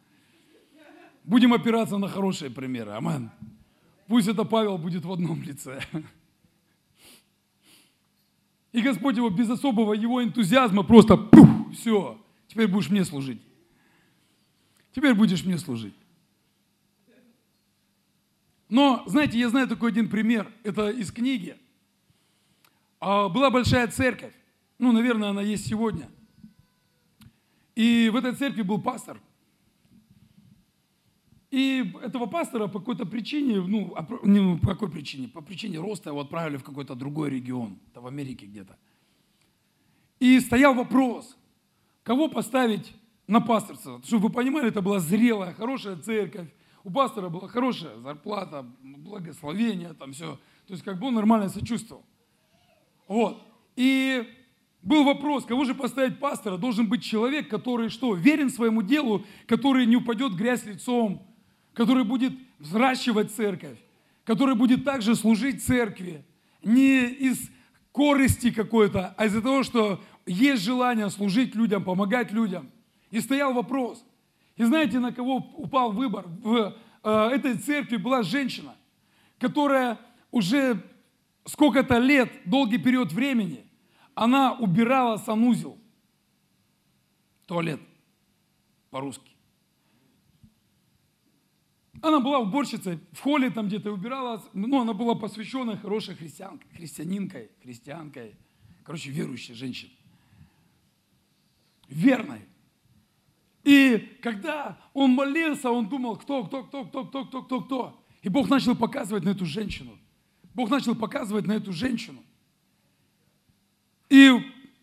Будем 1.22 1.52
опираться 1.52 1.98
на 1.98 2.08
хорошие 2.08 2.50
примеры. 2.50 2.90
Амен. 2.90 3.30
Пусть 4.08 4.26
это 4.26 4.42
Павел 4.42 4.76
будет 4.76 5.04
в 5.04 5.12
одном 5.12 5.40
лице. 5.40 5.80
И 8.72 8.80
Господь 8.80 9.16
его 9.16 9.30
без 9.30 9.48
особого 9.50 9.92
его 9.92 10.20
энтузиазма 10.20 10.82
просто 10.82 11.16
пух, 11.16 11.72
все, 11.72 12.20
теперь 12.48 12.66
будешь 12.66 12.90
мне 12.90 13.04
служить. 13.04 13.40
Теперь 14.92 15.14
будешь 15.14 15.44
мне 15.44 15.58
служить. 15.58 15.94
Но, 18.68 19.04
знаете, 19.06 19.38
я 19.38 19.48
знаю 19.48 19.68
такой 19.68 19.92
один 19.92 20.08
пример, 20.08 20.52
это 20.64 20.90
из 20.90 21.12
книги. 21.12 21.56
А, 23.04 23.28
была 23.28 23.50
большая 23.50 23.88
церковь, 23.88 24.32
ну, 24.78 24.92
наверное, 24.92 25.30
она 25.30 25.42
есть 25.42 25.66
сегодня. 25.66 26.08
И 27.74 28.08
в 28.12 28.16
этой 28.16 28.32
церкви 28.32 28.62
был 28.62 28.80
пастор. 28.80 29.20
И 31.50 31.92
этого 32.00 32.26
пастора 32.26 32.68
по 32.68 32.78
какой-то 32.78 33.04
причине, 33.04 33.60
ну, 33.60 33.92
не 34.22 34.56
по 34.56 34.68
какой 34.68 34.88
причине, 34.88 35.26
по 35.26 35.40
причине 35.40 35.80
роста 35.80 36.10
его 36.10 36.20
отправили 36.20 36.58
в 36.58 36.62
какой-то 36.62 36.94
другой 36.94 37.30
регион, 37.30 37.76
это 37.90 38.00
в 38.00 38.06
Америке 38.06 38.46
где-то. 38.46 38.78
И 40.20 40.38
стоял 40.38 40.72
вопрос, 40.72 41.36
кого 42.04 42.28
поставить 42.28 42.94
на 43.26 43.40
пасторство. 43.40 44.00
Чтобы 44.04 44.28
вы 44.28 44.32
понимали, 44.32 44.68
это 44.68 44.80
была 44.80 45.00
зрелая, 45.00 45.54
хорошая 45.54 45.96
церковь, 45.96 46.48
у 46.84 46.90
пастора 46.90 47.30
была 47.30 47.48
хорошая 47.48 47.98
зарплата, 47.98 48.64
благословение, 48.80 49.92
там 49.92 50.12
все. 50.12 50.38
То 50.68 50.74
есть 50.74 50.84
как 50.84 51.00
бы 51.00 51.08
он 51.08 51.14
нормально 51.14 51.48
себя 51.48 51.66
чувствовал. 51.66 52.04
Вот. 53.08 53.42
И 53.76 54.26
был 54.82 55.04
вопрос, 55.04 55.44
кого 55.44 55.64
же 55.64 55.74
поставить 55.74 56.18
пастора? 56.18 56.56
Должен 56.56 56.88
быть 56.88 57.02
человек, 57.02 57.48
который 57.48 57.88
что? 57.88 58.14
Верен 58.14 58.50
своему 58.50 58.82
делу, 58.82 59.24
который 59.46 59.86
не 59.86 59.96
упадет 59.96 60.34
грязь 60.34 60.64
лицом, 60.64 61.22
который 61.72 62.04
будет 62.04 62.32
взращивать 62.58 63.32
церковь, 63.32 63.78
который 64.24 64.54
будет 64.54 64.84
также 64.84 65.14
служить 65.14 65.64
церкви. 65.64 66.24
Не 66.62 67.06
из 67.06 67.50
корысти 67.92 68.50
какой-то, 68.50 69.14
а 69.16 69.26
из-за 69.26 69.42
того, 69.42 69.62
что 69.62 70.02
есть 70.26 70.62
желание 70.62 71.10
служить 71.10 71.54
людям, 71.54 71.84
помогать 71.84 72.32
людям. 72.32 72.70
И 73.10 73.20
стоял 73.20 73.52
вопрос– 73.52 74.04
и 74.56 74.64
знаете, 74.64 74.98
на 74.98 75.12
кого 75.12 75.36
упал 75.56 75.92
выбор? 75.92 76.26
В 76.42 76.76
э, 77.02 77.28
этой 77.32 77.56
церкви 77.56 77.96
была 77.96 78.22
женщина, 78.22 78.74
которая 79.38 79.98
уже 80.30 80.82
сколько-то 81.44 81.98
лет, 81.98 82.30
долгий 82.44 82.78
период 82.78 83.12
времени, 83.12 83.66
она 84.14 84.52
убирала 84.54 85.16
санузел, 85.16 85.78
туалет 87.46 87.80
по-русски. 88.90 89.32
Она 92.00 92.18
была 92.18 92.40
уборщицей, 92.40 92.98
в 93.12 93.20
холле 93.20 93.50
там 93.50 93.68
где-то 93.68 93.92
убирала, 93.92 94.42
ну, 94.52 94.80
она 94.80 94.92
была 94.92 95.14
посвященная 95.14 95.76
хорошей 95.76 96.16
христианкой, 96.16 96.68
христианинкой, 96.72 97.50
христианкой, 97.62 98.34
короче, 98.82 99.10
верующей 99.10 99.54
женщиной. 99.54 99.96
Верной. 101.88 102.40
И 103.62 104.18
когда 104.20 104.80
он 104.92 105.12
молился, 105.12 105.70
он 105.70 105.88
думал, 105.88 106.16
кто, 106.16 106.44
кто, 106.44 106.64
кто, 106.64 106.84
кто, 106.84 107.04
кто, 107.04 107.24
кто, 107.24 107.42
кто, 107.42 107.60
кто. 107.60 108.04
И 108.22 108.28
Бог 108.28 108.48
начал 108.48 108.74
показывать 108.74 109.22
на 109.24 109.30
эту 109.30 109.46
женщину. 109.46 109.96
Бог 110.54 110.70
начал 110.70 110.94
показывать 110.94 111.46
на 111.46 111.52
эту 111.52 111.72
женщину. 111.72 112.22
И 114.08 114.30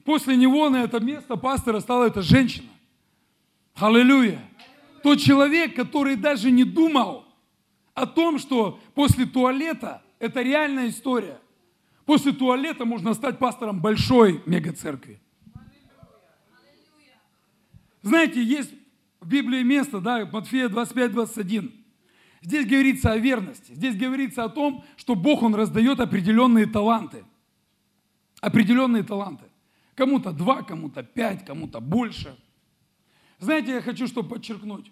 после 0.03 0.35
него 0.35 0.69
на 0.69 0.83
это 0.83 0.99
место 0.99 1.35
пастора 1.35 1.79
стала 1.79 2.05
эта 2.05 2.21
женщина. 2.21 2.69
Аллилуйя. 3.75 4.41
Тот 5.03 5.19
человек, 5.19 5.75
который 5.75 6.15
даже 6.15 6.51
не 6.51 6.63
думал 6.63 7.25
о 7.93 8.05
том, 8.05 8.39
что 8.39 8.79
после 8.95 9.25
туалета, 9.25 10.01
это 10.17 10.41
реальная 10.41 10.89
история, 10.89 11.39
после 12.05 12.31
туалета 12.31 12.85
можно 12.85 13.13
стать 13.13 13.37
пастором 13.39 13.79
большой 13.79 14.41
мегацеркви. 14.45 15.21
Знаете, 18.01 18.43
есть 18.43 18.71
в 19.19 19.27
Библии 19.27 19.63
место, 19.63 19.99
да, 19.99 20.25
Матфея 20.25 20.69
25-21. 20.69 21.78
Здесь 22.41 22.65
говорится 22.65 23.11
о 23.11 23.17
верности. 23.17 23.73
Здесь 23.73 23.95
говорится 23.95 24.43
о 24.43 24.49
том, 24.49 24.83
что 24.95 25.15
Бог, 25.15 25.43
Он 25.43 25.55
раздает 25.55 25.99
определенные 25.99 26.65
таланты. 26.65 27.25
Определенные 28.41 29.03
таланты. 29.03 29.45
Кому-то 29.95 30.31
два, 30.31 30.63
кому-то 30.63 31.03
пять, 31.03 31.45
кому-то 31.45 31.81
больше. 31.81 32.37
Знаете, 33.39 33.73
я 33.73 33.81
хочу 33.81 34.07
что 34.07 34.23
подчеркнуть. 34.23 34.91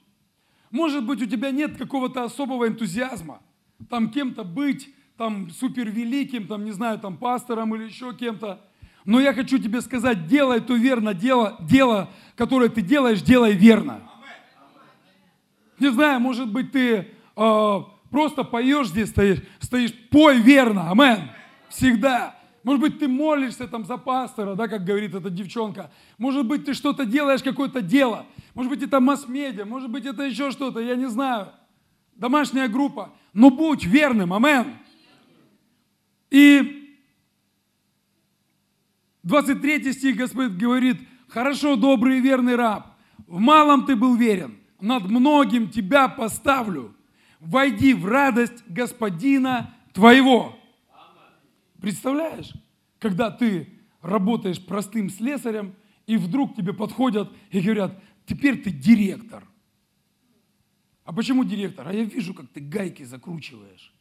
Может 0.72 1.06
быть, 1.06 1.22
у 1.22 1.26
тебя 1.26 1.52
нет 1.52 1.78
какого-то 1.78 2.24
особого 2.24 2.68
энтузиазма, 2.68 3.42
там 3.90 4.10
кем-то 4.10 4.44
быть, 4.44 4.94
там 5.16 5.50
супервеликим, 5.50 6.48
там, 6.48 6.66
не 6.66 6.72
знаю, 6.72 7.00
там 7.00 7.18
пастором 7.18 7.74
или 7.76 7.86
еще 7.86 8.14
кем-то. 8.14 8.62
Но 9.06 9.22
я 9.22 9.34
хочу 9.34 9.58
тебе 9.58 9.80
сказать, 9.80 10.28
делай 10.28 10.60
то 10.60 10.76
верно, 10.76 11.14
дело, 11.14 11.58
дело, 11.62 12.10
которое 12.36 12.68
ты 12.68 12.82
делаешь, 12.82 13.22
делай 13.22 13.54
верно. 13.54 14.02
Не 15.80 15.90
знаю, 15.92 16.20
может 16.20 16.52
быть, 16.52 16.72
ты 16.72 17.14
э, 17.38 17.80
просто 18.12 18.44
поешь 18.44 18.88
здесь, 18.88 19.10
стоишь, 19.10 19.40
стоишь, 19.60 19.94
пой 20.12 20.40
верно, 20.42 20.92
амен, 20.92 21.30
всегда. 21.70 22.36
Может 22.64 22.82
быть, 22.82 23.00
ты 23.00 23.08
молишься 23.08 23.68
там 23.68 23.86
за 23.86 23.98
пастора, 23.98 24.56
да, 24.56 24.68
как 24.68 24.84
говорит 24.84 25.16
эта 25.16 25.30
девчонка. 25.30 25.90
Может 26.18 26.46
быть, 26.46 26.66
ты 26.66 26.74
что-то 26.74 27.06
делаешь, 27.06 27.42
какое-то 27.42 27.82
дело. 27.82 28.26
Может 28.54 28.70
быть, 28.70 28.84
это 28.84 29.00
масс-медиа, 29.00 29.64
может 29.64 29.90
быть, 29.90 30.06
это 30.06 30.24
еще 30.24 30.52
что-то, 30.52 30.82
я 30.82 30.96
не 30.96 31.08
знаю. 31.08 31.54
Домашняя 32.16 32.68
группа. 32.68 33.14
Но 33.32 33.52
будь 33.52 33.86
верным, 33.86 34.34
амен. 34.34 34.76
И 36.30 36.98
23 39.24 39.94
стих 39.94 40.18
Господь 40.18 40.52
говорит, 40.52 40.98
хорошо, 41.28 41.76
добрый 41.76 42.18
и 42.18 42.22
верный 42.22 42.56
раб, 42.56 42.96
в 43.28 43.40
малом 43.40 43.86
ты 43.86 43.96
был 43.96 44.16
верен, 44.16 44.58
над 44.82 45.10
многим 45.10 45.70
тебя 45.70 46.08
поставлю. 46.08 46.97
Войди 47.40 47.94
в 47.94 48.06
радость 48.06 48.64
Господина 48.68 49.76
твоего. 49.94 50.58
Представляешь, 51.80 52.52
когда 53.00 53.30
ты 53.30 53.70
работаешь 54.02 54.64
простым 54.64 55.10
слесарем, 55.10 55.76
и 56.08 56.18
вдруг 56.18 56.56
тебе 56.56 56.74
подходят 56.74 57.32
и 57.52 57.60
говорят, 57.60 58.02
теперь 58.26 58.62
ты 58.62 58.72
директор. 58.72 59.44
А 61.04 61.14
почему 61.14 61.44
директор? 61.44 61.88
А 61.88 61.94
я 61.94 62.04
вижу, 62.04 62.34
как 62.34 62.48
ты 62.50 62.60
гайки 62.60 63.04
закручиваешь. 63.04 63.94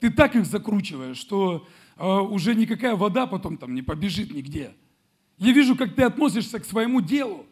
Ты 0.00 0.10
так 0.10 0.36
их 0.36 0.44
закручиваешь, 0.44 1.16
что 1.16 1.66
а, 1.96 2.20
уже 2.20 2.54
никакая 2.54 2.96
вода 2.96 3.26
потом 3.26 3.56
там 3.56 3.74
не 3.74 3.82
побежит 3.82 4.32
нигде. 4.32 4.74
Я 5.38 5.52
вижу, 5.52 5.76
как 5.76 5.94
ты 5.94 6.02
относишься 6.02 6.60
к 6.60 6.64
своему 6.64 7.00
делу. 7.00 7.46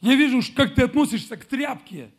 Я 0.00 0.14
вижу, 0.14 0.40
как 0.54 0.74
ты 0.74 0.82
относишься 0.82 1.36
к 1.36 1.44
тряпке. 1.44 2.10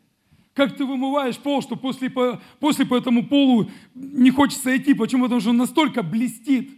Как 0.58 0.76
ты 0.76 0.84
вымываешь 0.84 1.38
пол, 1.38 1.62
что 1.62 1.76
после, 1.76 2.10
после 2.58 2.84
по 2.84 2.96
этому 2.96 3.24
полу 3.24 3.70
не 3.94 4.32
хочется 4.32 4.76
идти. 4.76 4.92
Почему? 4.92 5.22
Потому 5.22 5.40
что 5.40 5.50
он 5.50 5.56
настолько 5.56 6.02
блестит. 6.02 6.76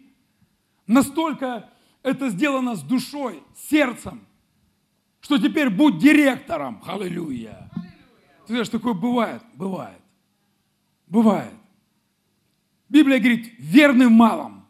Настолько 0.87 1.71
это 2.03 2.29
сделано 2.29 2.75
с 2.75 2.83
душой, 2.83 3.43
сердцем, 3.57 4.21
что 5.23 5.39
теперь 5.39 5.71
будь 5.71 5.97
директором. 5.97 6.83
Аллилуйя. 6.85 7.71
Ты 8.47 8.53
знаешь, 8.53 8.69
такое 8.69 8.93
бывает? 8.93 9.43
Бывает. 9.55 10.03
Бывает. 11.07 11.55
Библия 12.91 13.19
говорит, 13.19 13.51
верный 13.59 14.09
в 14.09 14.13
малом 14.13 14.67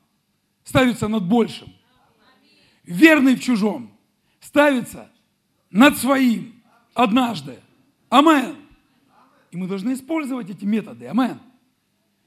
ставится 0.63 1.09
над 1.09 1.27
большим. 1.27 1.73
Верный 2.85 3.35
в 3.35 3.41
чужом 3.41 3.91
ставится 4.39 5.11
над 5.69 5.99
своим 5.99 6.63
однажды. 6.95 7.59
Амен. 8.09 8.60
И 9.51 9.57
мы 9.57 9.67
должны 9.67 9.95
использовать 9.95 10.51
эти 10.51 10.65
методы. 10.65 11.07
Амен. 11.07 11.41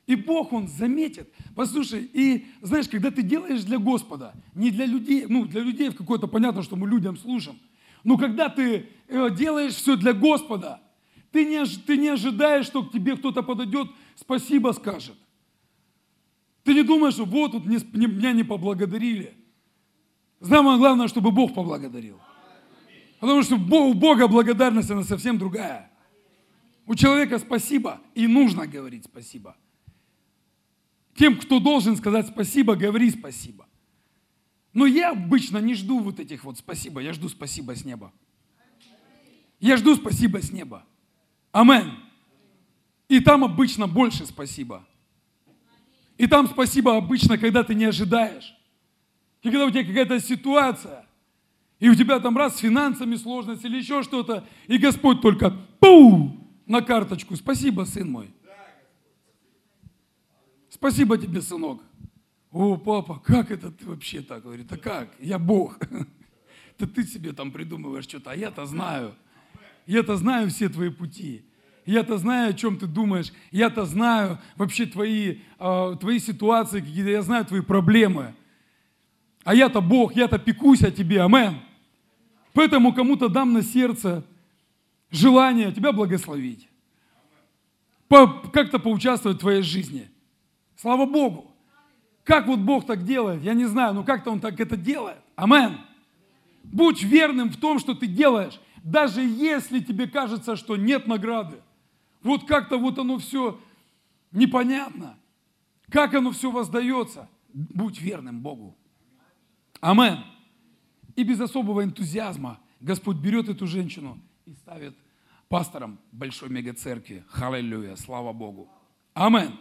И 0.06 0.16
Бог, 0.16 0.52
Он 0.52 0.68
заметит. 0.68 1.34
Послушай, 1.56 2.10
и 2.12 2.46
знаешь, 2.62 2.90
когда 2.90 3.10
ты 3.10 3.22
делаешь 3.22 3.64
для 3.64 3.78
Господа, 3.78 4.34
не 4.54 4.70
для 4.70 4.86
людей, 4.86 5.26
ну, 5.28 5.46
для 5.46 5.62
людей 5.62 5.90
в 5.90 5.96
какое-то 5.96 6.28
понятно, 6.28 6.62
что 6.62 6.76
мы 6.76 6.88
людям 6.90 7.18
служим, 7.18 7.58
но 8.04 8.18
когда 8.18 8.50
ты 8.50 8.90
э, 9.08 9.30
делаешь 9.32 9.76
все 9.76 9.96
для 9.96 10.14
Господа, 10.14 10.82
ты 11.32 11.46
не, 11.46 11.66
ты 11.66 11.98
не 11.98 12.10
ожидаешь, 12.10 12.66
что 12.66 12.84
к 12.84 12.92
тебе 12.92 13.16
кто-то 13.16 13.44
подойдет, 13.44 13.88
спасибо 14.16 14.72
скажет. 14.72 15.16
Ты 16.64 16.74
не 16.74 16.84
думаешь, 16.84 17.14
что 17.14 17.26
вот 17.26 17.54
тут 17.54 17.66
меня 17.66 18.34
не 18.34 18.44
поблагодарили. 18.44 19.34
Самое 20.42 20.78
главное, 20.78 21.08
чтобы 21.08 21.32
Бог 21.32 21.54
поблагодарил. 21.54 22.20
Потому 23.20 23.42
что 23.42 23.56
у 23.56 23.94
Бога 23.94 24.28
благодарность, 24.28 24.92
она 24.92 25.04
совсем 25.04 25.38
другая. 25.38 25.93
У 26.86 26.96
человека 26.96 27.40
спасибо, 27.40 28.02
и 28.14 28.28
нужно 28.28 28.68
говорить 28.68 29.06
спасибо. 29.06 29.56
Тем, 31.16 31.38
кто 31.38 31.60
должен 31.60 31.96
сказать 31.96 32.28
спасибо, 32.28 32.76
говори 32.76 33.10
спасибо. 33.10 33.68
Но 34.74 34.86
я 34.86 35.12
обычно 35.12 35.60
не 35.60 35.76
жду 35.76 36.00
вот 36.00 36.20
этих 36.20 36.44
вот 36.44 36.58
спасибо, 36.58 37.00
я 37.00 37.14
жду 37.14 37.30
спасибо 37.30 37.76
с 37.76 37.86
неба. 37.86 38.12
Я 39.60 39.78
жду 39.78 39.96
спасибо 39.96 40.42
с 40.42 40.52
неба. 40.52 40.86
Амен. 41.52 41.94
И 43.08 43.20
там 43.20 43.44
обычно 43.44 43.88
больше 43.88 44.26
спасибо. 44.26 44.86
И 46.18 46.28
там 46.28 46.48
спасибо 46.48 46.98
обычно, 46.98 47.38
когда 47.38 47.64
ты 47.64 47.76
не 47.76 47.86
ожидаешь. 47.86 48.54
И 49.42 49.50
когда 49.50 49.66
у 49.66 49.70
тебя 49.70 49.86
какая-то 49.86 50.20
ситуация, 50.20 51.06
и 51.80 51.90
у 51.90 51.96
тебя 51.96 52.20
там 52.20 52.38
раз 52.38 52.56
с 52.56 52.60
финансами 52.60 53.16
сложность 53.16 53.64
или 53.64 53.78
еще 53.78 54.04
что-то, 54.04 54.48
и 54.68 54.78
Господь 54.78 55.22
только 55.22 55.52
пу 55.80 56.43
на 56.66 56.82
карточку. 56.82 57.36
Спасибо, 57.36 57.84
сын 57.84 58.10
мой. 58.10 58.34
Спасибо 60.70 61.18
тебе, 61.18 61.42
сынок. 61.42 61.82
О, 62.52 62.78
папа, 62.78 63.20
как 63.20 63.52
это 63.52 63.72
ты 63.72 63.86
вообще 63.86 64.22
так? 64.22 64.44
Говорит, 64.44 64.72
а 64.72 64.78
как? 64.78 65.10
Я 65.20 65.40
Бог. 65.40 65.80
Да 66.80 66.88
ты 66.88 67.04
себе 67.04 67.34
там 67.34 67.52
придумываешь 67.52 68.06
что-то, 68.06 68.32
а 68.32 68.36
я-то 68.36 68.66
знаю. 68.66 69.14
Я-то 69.86 70.18
знаю 70.18 70.50
все 70.50 70.70
твои 70.70 70.90
пути. 70.90 71.46
Я-то 71.86 72.18
знаю, 72.18 72.50
о 72.50 72.54
чем 72.54 72.78
ты 72.78 72.88
думаешь. 72.88 73.32
Я-то 73.52 73.86
знаю 73.86 74.40
вообще 74.56 74.88
твои, 74.88 75.38
э, 75.60 75.96
твои 76.00 76.18
ситуации 76.18 76.80
какие-то. 76.80 77.12
Я 77.12 77.22
знаю 77.22 77.46
твои 77.46 77.62
проблемы. 77.62 78.34
А 79.44 79.54
я-то 79.54 79.82
Бог, 79.82 80.16
я-то 80.16 80.40
пекусь 80.40 80.82
о 80.84 80.92
тебе. 80.92 81.22
Амен. 81.22 81.60
Поэтому 82.54 82.92
кому-то 82.94 83.30
дам 83.30 83.54
на 83.54 83.62
сердце 83.62 84.26
желание 85.14 85.72
тебя 85.72 85.94
благословить. 85.94 86.68
Как-то 88.10 88.80
поучаствовать 88.80 89.38
в 89.38 89.42
твоей 89.42 89.62
жизни. 89.62 90.12
Слава 90.76 91.06
Богу. 91.06 91.56
Как 92.24 92.48
вот 92.48 92.60
Бог 92.60 92.86
так 92.86 93.04
делает, 93.04 93.42
я 93.44 93.54
не 93.54 93.66
знаю, 93.66 93.94
но 93.94 94.04
как-то 94.04 94.32
Он 94.32 94.40
так 94.40 94.60
это 94.60 94.78
делает. 94.78 95.20
Амен. 95.36 95.78
Будь 96.64 97.04
верным 97.04 97.50
в 97.50 97.58
том, 97.58 97.80
что 97.80 97.94
ты 97.94 98.08
делаешь, 98.08 98.60
даже 98.84 99.22
если 99.22 99.80
тебе 99.80 100.08
кажется, 100.08 100.56
что 100.56 100.76
нет 100.76 101.08
награды. 101.08 101.58
Вот 102.22 102.46
как-то 102.46 102.78
вот 102.78 103.00
оно 103.00 103.18
все 103.18 103.60
непонятно. 104.32 105.18
Как 105.90 106.14
оно 106.14 106.32
все 106.32 106.52
воздается. 106.52 107.30
Будь 107.54 108.00
верным 108.00 108.42
Богу. 108.42 108.78
Амен. 109.82 110.24
И 111.16 111.24
без 111.24 111.42
особого 111.42 111.84
энтузиазма 111.84 112.60
Господь 112.80 113.18
берет 113.18 113.50
эту 113.50 113.68
женщину 113.68 114.20
и 114.46 114.54
ставит 114.54 114.98
пастором 115.54 116.00
большой 116.12 116.50
мегацеркви. 116.50 117.24
Халилюя, 117.28 117.96
слава 117.96 118.34
Богу. 118.34 118.72
Амен. 119.14 119.52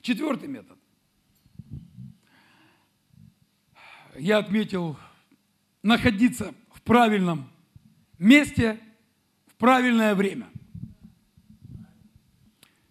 Четвертый 0.00 0.48
метод. 0.48 0.78
я 4.16 4.38
отметил, 4.38 4.96
находиться 5.82 6.54
в 6.72 6.80
правильном 6.80 7.50
месте 8.18 8.80
в 9.46 9.56
правильное 9.56 10.14
время. 10.14 10.48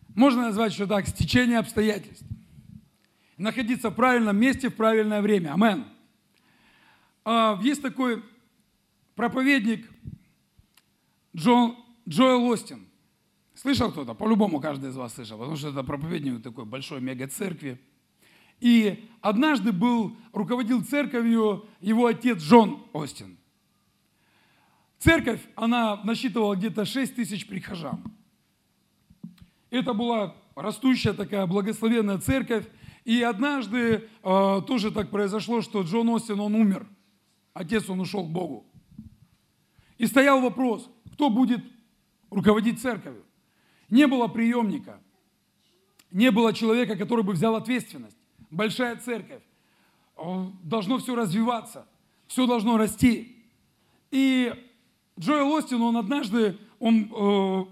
Можно 0.10 0.44
назвать 0.44 0.72
еще 0.72 0.86
так, 0.86 1.08
стечение 1.08 1.58
обстоятельств. 1.58 2.28
Находиться 3.38 3.90
в 3.90 3.96
правильном 3.96 4.38
месте 4.38 4.70
в 4.70 4.76
правильное 4.76 5.24
время. 5.24 5.54
Амен. 5.54 5.88
А, 7.26 7.60
есть 7.64 7.82
такой 7.82 8.24
проповедник 9.16 9.90
Джон, 11.36 11.83
Джоэл 12.08 12.46
Остин. 12.46 12.88
Слышал 13.54 13.92
кто-то? 13.92 14.14
По-любому 14.14 14.60
каждый 14.60 14.90
из 14.90 14.96
вас 14.96 15.14
слышал, 15.14 15.38
потому 15.38 15.56
что 15.56 15.70
это 15.70 15.84
проповедник 15.84 16.42
такой 16.42 16.66
большой 16.66 17.02
мега-церкви. 17.02 17.80
И 18.60 19.10
однажды 19.22 19.72
был, 19.72 20.16
руководил 20.32 20.84
церковью 20.84 21.66
его 21.80 22.08
отец 22.08 22.40
Джон 22.40 22.84
Остин. 22.94 23.38
Церковь, 25.00 25.42
она 25.56 26.02
насчитывала 26.04 26.56
где-то 26.56 26.86
6 26.86 27.16
тысяч 27.16 27.46
прихожан. 27.46 28.02
Это 29.70 29.94
была 29.94 30.36
растущая 30.56 31.14
такая 31.14 31.46
благословенная 31.46 32.20
церковь. 32.20 32.66
И 33.04 33.22
однажды 33.22 34.08
э, 34.24 34.62
тоже 34.66 34.92
так 34.92 35.10
произошло, 35.10 35.62
что 35.62 35.82
Джон 35.82 36.08
Остин, 36.10 36.40
он 36.40 36.56
умер. 36.56 36.88
Отец, 37.54 37.90
он 37.90 38.00
ушел 38.00 38.26
к 38.26 38.32
Богу. 38.32 38.66
И 39.98 40.06
стоял 40.06 40.42
вопрос, 40.42 40.90
кто 41.14 41.30
будет 41.30 41.62
руководить 42.34 42.82
церковью. 42.82 43.24
Не 43.90 44.08
было 44.08 44.28
приемника, 44.28 45.00
не 46.12 46.32
было 46.32 46.54
человека, 46.54 46.96
который 46.96 47.24
бы 47.24 47.34
взял 47.34 47.56
ответственность 47.56 48.18
большая 48.54 48.96
церковь, 48.98 49.42
должно 50.64 51.00
все 51.00 51.16
развиваться, 51.16 51.88
все 52.28 52.46
должно 52.46 52.78
расти. 52.78 53.36
И 54.12 54.54
Джоэл 55.20 55.52
Остин, 55.52 55.82
он 55.82 55.98
однажды, 55.98 56.58
он 56.80 57.12
э, 57.12 57.66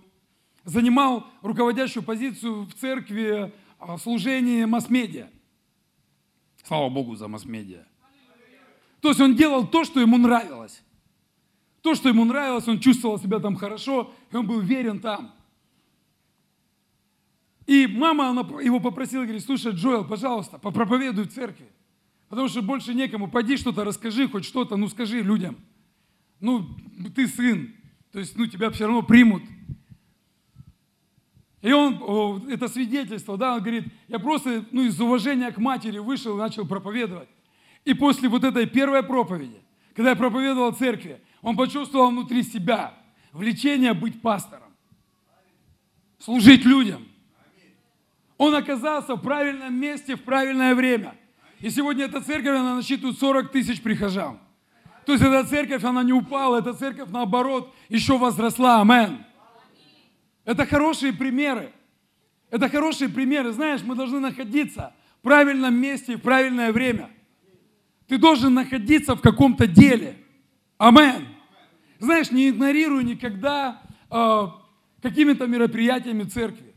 занимал 0.64 1.28
руководящую 1.42 2.04
позицию 2.04 2.66
в 2.66 2.74
церкви 2.74 3.54
в 3.80 3.98
служении 4.00 4.66
масс-медиа. 4.66 5.30
Слава 6.64 6.90
Богу 6.90 7.16
за 7.16 7.28
масс-медиа. 7.28 7.86
То 9.02 9.10
есть 9.10 9.20
он 9.22 9.36
делал 9.36 9.68
то, 9.68 9.84
что 9.84 10.00
ему 10.00 10.18
нравилось. 10.18 10.84
То, 11.82 11.96
что 11.96 12.10
ему 12.10 12.26
нравилось, 12.26 12.68
он 12.68 12.80
чувствовал 12.80 13.20
себя 13.20 13.40
там 13.40 13.56
хорошо, 13.56 14.14
и 14.32 14.36
он 14.36 14.46
был 14.46 14.60
верен 14.60 15.00
там. 15.00 15.34
И 17.66 17.88
мама 17.88 18.30
она 18.30 18.42
его 18.62 18.80
попросила, 18.80 19.24
говорит, 19.24 19.44
слушай, 19.44 19.72
Джоэл, 19.72 20.06
пожалуйста, 20.06 20.58
попроповедуй 20.58 21.26
в 21.26 21.34
церкви. 21.34 21.68
Потому 22.30 22.48
что 22.48 22.62
больше 22.62 22.94
некому. 22.94 23.30
Пойди 23.30 23.58
что-то 23.58 23.84
расскажи, 23.84 24.28
хоть 24.28 24.46
что-то, 24.46 24.78
ну 24.78 24.88
скажи 24.88 25.22
людям. 25.22 25.58
Ну, 26.40 26.68
ты 27.16 27.28
сын, 27.28 27.74
то 28.12 28.20
есть, 28.20 28.36
ну, 28.36 28.48
тебя 28.48 28.72
все 28.72 28.86
равно 28.86 29.04
примут. 29.04 29.44
И 31.62 31.72
он, 31.72 32.50
это 32.50 32.68
свидетельство, 32.68 33.38
да, 33.38 33.56
он 33.56 33.62
говорит, 33.62 33.86
я 34.08 34.18
просто, 34.18 34.66
ну, 34.72 34.84
из 34.84 35.00
уважения 35.00 35.52
к 35.52 35.60
матери 35.60 36.00
вышел 36.00 36.36
и 36.36 36.40
начал 36.40 36.66
проповедовать. 36.66 37.30
И 37.86 37.94
после 37.94 38.28
вот 38.28 38.44
этой 38.44 38.66
первой 38.66 39.04
проповеди, 39.04 39.62
когда 39.96 40.12
я 40.12 40.16
проповедовал 40.16 40.72
в 40.72 40.78
церкви, 40.78 41.22
он 41.42 41.56
почувствовал 41.56 42.10
внутри 42.12 42.44
себя 42.44 42.94
влечение 43.32 43.94
быть 43.94 44.22
пастором, 44.22 44.74
служить 46.20 46.66
людям. 46.66 47.08
Он 48.38 48.56
оказался 48.56 49.16
в 49.16 49.22
правильном 49.22 49.74
месте 49.74 50.16
в 50.16 50.24
правильное 50.24 50.74
время. 50.76 51.16
И 51.60 51.70
сегодня 51.70 52.06
эта 52.06 52.22
церковь, 52.22 52.58
она 52.58 52.76
насчитывает 52.76 53.18
40 53.20 53.52
тысяч 53.52 53.82
прихожан. 53.82 54.40
То 55.06 55.14
есть 55.14 55.24
эта 55.24 55.44
церковь, 55.48 55.84
она 55.84 56.04
не 56.04 56.14
упала, 56.14 56.60
эта 56.60 56.74
церковь, 56.74 57.10
наоборот, 57.10 57.74
еще 57.90 58.18
возросла. 58.18 58.82
Амен. 58.82 59.24
Это 60.44 60.66
хорошие 60.66 61.14
примеры. 61.14 61.72
Это 62.50 62.68
хорошие 62.68 63.10
примеры. 63.10 63.52
Знаешь, 63.52 63.82
мы 63.84 63.96
должны 63.96 64.20
находиться 64.20 64.94
в 65.20 65.22
правильном 65.22 65.76
месте 65.76 66.14
и 66.14 66.16
в 66.16 66.22
правильное 66.22 66.72
время. 66.72 67.10
Ты 68.08 68.18
должен 68.18 68.54
находиться 68.54 69.16
в 69.16 69.22
каком-то 69.22 69.68
деле. 69.68 70.18
Амен. 70.78 71.31
Знаешь, 72.02 72.32
не 72.32 72.50
игнорируй 72.50 73.06
никогда 73.06 73.82
э, 74.10 74.48
какими-то 75.02 75.48
мероприятиями 75.48 76.24
церкви 76.24 76.72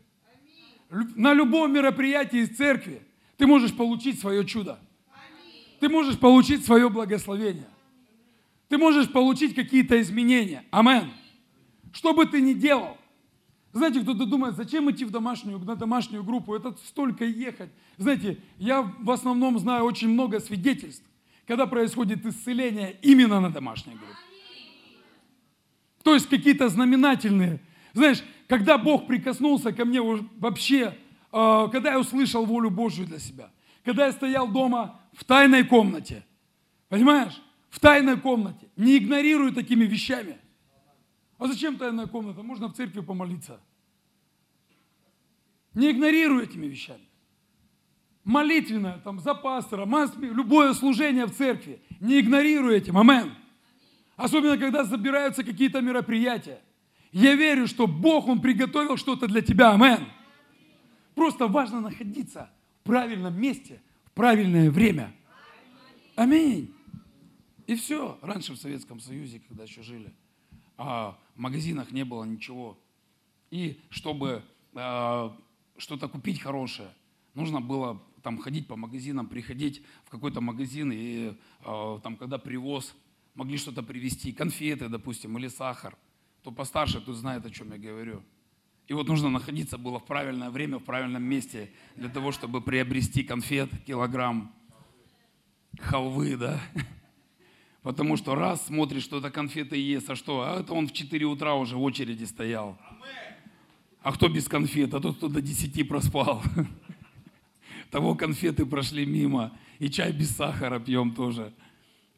на 1.16 1.32
любом 1.32 1.72
мероприятии 1.72 2.40
из 2.40 2.56
церкви 2.56 3.02
ты 3.36 3.46
можешь 3.46 3.74
получить 3.74 4.20
свое 4.20 4.44
чудо. 4.44 4.78
Ты 5.80 5.88
можешь 5.88 6.18
получить 6.18 6.64
свое 6.64 6.88
благословение. 6.88 7.68
Ты 8.68 8.78
можешь 8.78 9.10
получить 9.10 9.54
какие-то 9.54 10.00
изменения. 10.00 10.64
Амен. 10.70 11.10
Что 11.92 12.12
бы 12.12 12.26
ты 12.26 12.40
ни 12.40 12.52
делал. 12.54 12.96
Знаете, 13.72 14.00
кто-то 14.00 14.24
думает, 14.24 14.54
зачем 14.54 14.88
идти 14.90 15.04
в 15.04 15.10
домашнюю, 15.10 15.58
на 15.58 15.74
домашнюю 15.74 16.22
группу, 16.22 16.54
это 16.54 16.76
столько 16.84 17.24
ехать. 17.24 17.70
Знаете, 17.98 18.38
я 18.58 18.82
в 18.82 19.10
основном 19.10 19.58
знаю 19.58 19.84
очень 19.84 20.08
много 20.08 20.38
свидетельств, 20.38 21.04
когда 21.46 21.66
происходит 21.66 22.24
исцеление 22.24 22.96
именно 23.02 23.40
на 23.40 23.50
домашней 23.50 23.94
группе. 23.94 24.33
То 26.04 26.12
есть 26.12 26.28
какие-то 26.28 26.68
знаменательные. 26.68 27.60
Знаешь, 27.94 28.22
когда 28.46 28.76
Бог 28.76 29.06
прикоснулся 29.06 29.72
ко 29.72 29.86
мне 29.86 30.00
вообще, 30.02 30.96
а, 31.32 31.66
когда 31.68 31.92
я 31.92 31.98
услышал 31.98 32.44
волю 32.44 32.70
Божью 32.70 33.06
для 33.06 33.18
себя, 33.18 33.50
когда 33.84 34.06
я 34.06 34.12
стоял 34.12 34.46
дома 34.46 35.00
в 35.14 35.24
тайной 35.24 35.64
комнате, 35.64 36.24
понимаешь, 36.90 37.40
в 37.70 37.80
тайной 37.80 38.20
комнате, 38.20 38.68
не 38.76 38.98
игнорирую 38.98 39.52
такими 39.52 39.86
вещами. 39.86 40.36
А 41.38 41.46
зачем 41.46 41.78
тайная 41.78 42.06
комната? 42.06 42.42
Можно 42.42 42.68
в 42.68 42.74
церкви 42.74 43.00
помолиться. 43.00 43.58
Не 45.72 45.90
игнорирую 45.90 46.42
этими 46.44 46.66
вещами. 46.66 47.08
Молитвенное, 48.24 48.98
там, 48.98 49.20
за 49.20 49.34
пастора, 49.34 49.88
любое 50.20 50.74
служение 50.74 51.24
в 51.24 51.34
церкви. 51.34 51.82
Не 52.00 52.20
игнорирую 52.20 52.76
этим. 52.76 52.98
Амен. 52.98 53.34
Особенно, 54.16 54.56
когда 54.56 54.84
собираются 54.84 55.42
какие-то 55.42 55.80
мероприятия. 55.80 56.60
Я 57.12 57.34
верю, 57.34 57.66
что 57.66 57.86
Бог, 57.86 58.28
Он 58.28 58.40
приготовил 58.40 58.96
что-то 58.96 59.26
для 59.26 59.40
тебя. 59.40 59.72
Амен. 59.72 60.06
Просто 61.14 61.46
важно 61.46 61.80
находиться 61.80 62.50
в 62.80 62.84
правильном 62.84 63.40
месте, 63.40 63.80
в 64.06 64.10
правильное 64.12 64.70
время. 64.70 65.14
Аминь. 66.16 66.74
И 67.66 67.74
все. 67.76 68.18
Раньше 68.20 68.52
в 68.52 68.56
Советском 68.56 69.00
Союзе, 69.00 69.40
когда 69.48 69.64
еще 69.64 69.82
жили, 69.82 70.12
а 70.76 71.18
в 71.34 71.40
магазинах 71.40 71.92
не 71.92 72.04
было 72.04 72.24
ничего. 72.24 72.78
И 73.50 73.80
чтобы 73.90 74.42
а, 74.74 75.36
что-то 75.76 76.08
купить 76.08 76.40
хорошее, 76.40 76.90
нужно 77.34 77.60
было 77.60 78.02
там 78.22 78.38
ходить 78.38 78.66
по 78.66 78.76
магазинам, 78.76 79.28
приходить 79.28 79.82
в 80.04 80.10
какой-то 80.10 80.40
магазин, 80.40 80.90
и 80.92 81.36
а, 81.60 82.00
там, 82.00 82.16
когда 82.16 82.38
привоз, 82.38 82.94
могли 83.34 83.56
что-то 83.58 83.82
привезти, 83.82 84.32
конфеты, 84.32 84.88
допустим, 84.88 85.36
или 85.38 85.48
сахар– 85.48 85.96
кто 86.44 86.52
постарше, 86.52 87.00
тут 87.00 87.16
знает, 87.16 87.46
о 87.46 87.50
чем 87.50 87.72
я 87.72 87.78
говорю. 87.78 88.22
И 88.86 88.92
вот 88.92 89.08
нужно 89.08 89.30
находиться 89.30 89.78
было 89.78 89.98
в 89.98 90.04
правильное 90.04 90.50
время, 90.50 90.76
в 90.76 90.84
правильном 90.84 91.22
месте 91.22 91.70
для 91.96 92.10
того, 92.10 92.32
чтобы 92.32 92.60
приобрести 92.60 93.24
конфет, 93.24 93.70
килограмм 93.86 94.54
халвы, 95.80 96.36
да. 96.36 96.60
Потому 97.82 98.18
что 98.18 98.34
раз 98.34 98.66
смотришь, 98.66 99.04
что 99.04 99.20
это 99.20 99.30
конфеты 99.30 99.78
ест, 99.78 100.10
а 100.10 100.16
что? 100.16 100.42
А 100.42 100.60
это 100.60 100.74
он 100.74 100.86
в 100.86 100.92
4 100.92 101.24
утра 101.24 101.54
уже 101.54 101.78
в 101.78 101.82
очереди 101.82 102.24
стоял. 102.24 102.78
А 104.02 104.12
кто 104.12 104.28
без 104.28 104.46
конфет? 104.46 104.92
А 104.92 105.00
тот, 105.00 105.16
кто 105.16 105.28
до 105.28 105.40
10 105.40 105.88
проспал. 105.88 106.42
Того 107.90 108.14
конфеты 108.16 108.66
прошли 108.66 109.06
мимо. 109.06 109.56
И 109.78 109.88
чай 109.88 110.12
без 110.12 110.36
сахара 110.36 110.78
пьем 110.78 111.14
тоже. 111.14 111.54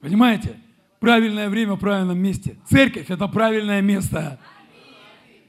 Понимаете? 0.01 0.59
Правильное 1.01 1.49
время 1.49 1.75
в 1.75 1.79
правильном 1.79 2.19
месте. 2.19 2.57
Церковь– 2.67 3.07
это 3.11 3.29
правильное 3.29 3.83
место. 3.83 4.39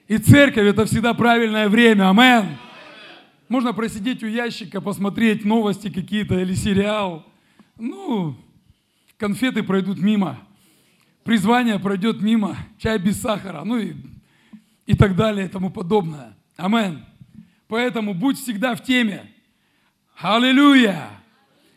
И 0.07 0.17
церковь– 0.17 0.67
это 0.67 0.85
всегда 0.85 1.13
правильное 1.13 1.69
время. 1.69 2.09
Амен. 2.09 2.57
Можно 3.49 3.73
просидеть 3.73 4.23
у 4.23 4.27
ящика, 4.27 4.81
посмотреть 4.81 5.45
новости 5.45 5.89
какие-то 5.89 6.37
или 6.39 6.53
сериал. 6.53 7.25
Ну, 7.77 8.35
конфеты 9.17 9.63
пройдут 9.63 9.99
мимо. 9.99 10.37
Призвание 11.23 11.79
пройдет 11.79 12.21
мимо. 12.21 12.57
Чай 12.77 12.99
без 12.99 13.21
сахара. 13.21 13.63
Ну 13.63 13.77
и, 13.77 13.95
и 14.85 14.95
так 14.95 15.15
далее 15.15 15.45
и 15.45 15.49
тому 15.49 15.69
подобное. 15.69 16.37
Амен. 16.57 17.05
Поэтому 17.67 18.13
будь 18.13 18.37
всегда 18.37 18.75
в 18.75 18.83
теме. 18.83 19.31
Аллилуйя! 20.17 21.09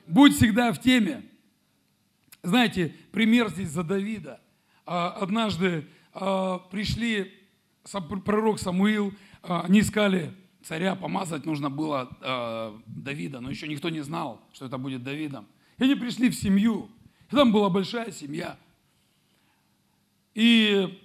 Будь 0.06 0.34
всегда 0.34 0.72
в 0.72 0.80
теме. 0.80 1.22
Знаете, 2.42 2.94
пример 3.12 3.50
здесь 3.50 3.68
за 3.68 3.82
Давида. 3.82 4.40
А, 4.86 5.10
однажды 5.10 5.86
а, 6.12 6.58
пришли 6.58 7.32
пророк 8.24 8.58
Самуил, 8.58 9.12
а, 9.42 9.62
они 9.62 9.80
искали 9.80 10.34
царя, 10.62 10.94
помазать 10.94 11.46
нужно 11.46 11.70
было 11.70 12.74
Давида, 12.86 13.40
но 13.40 13.50
еще 13.50 13.66
никто 13.66 13.88
не 13.88 14.00
знал, 14.00 14.42
что 14.52 14.66
это 14.66 14.76
будет 14.78 15.02
Давидом. 15.02 15.46
И 15.78 15.84
они 15.84 15.94
пришли 15.94 16.28
в 16.28 16.34
семью, 16.34 16.90
и 17.30 17.34
там 17.34 17.50
была 17.50 17.70
большая 17.70 18.12
семья. 18.12 18.58
И 20.34 20.98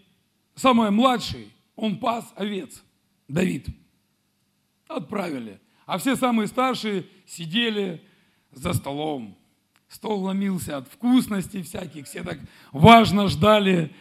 самый 0.55 0.91
младший, 0.91 1.51
он 1.75 1.99
пас 1.99 2.33
овец, 2.36 2.83
Давид. 3.27 3.67
Отправили. 4.88 5.59
А 5.86 5.97
все 5.97 6.15
самые 6.15 6.47
старшие 6.47 7.05
сидели 7.25 8.03
за 8.51 8.73
столом. 8.73 9.38
Стол 9.95 10.23
ломился 10.23 10.75
от 10.75 10.89
вкусностей 10.89 11.63
всяких. 11.63 12.05
Все 12.05 12.21
так 12.21 12.37
важно 12.73 13.29
ждали 13.29 13.95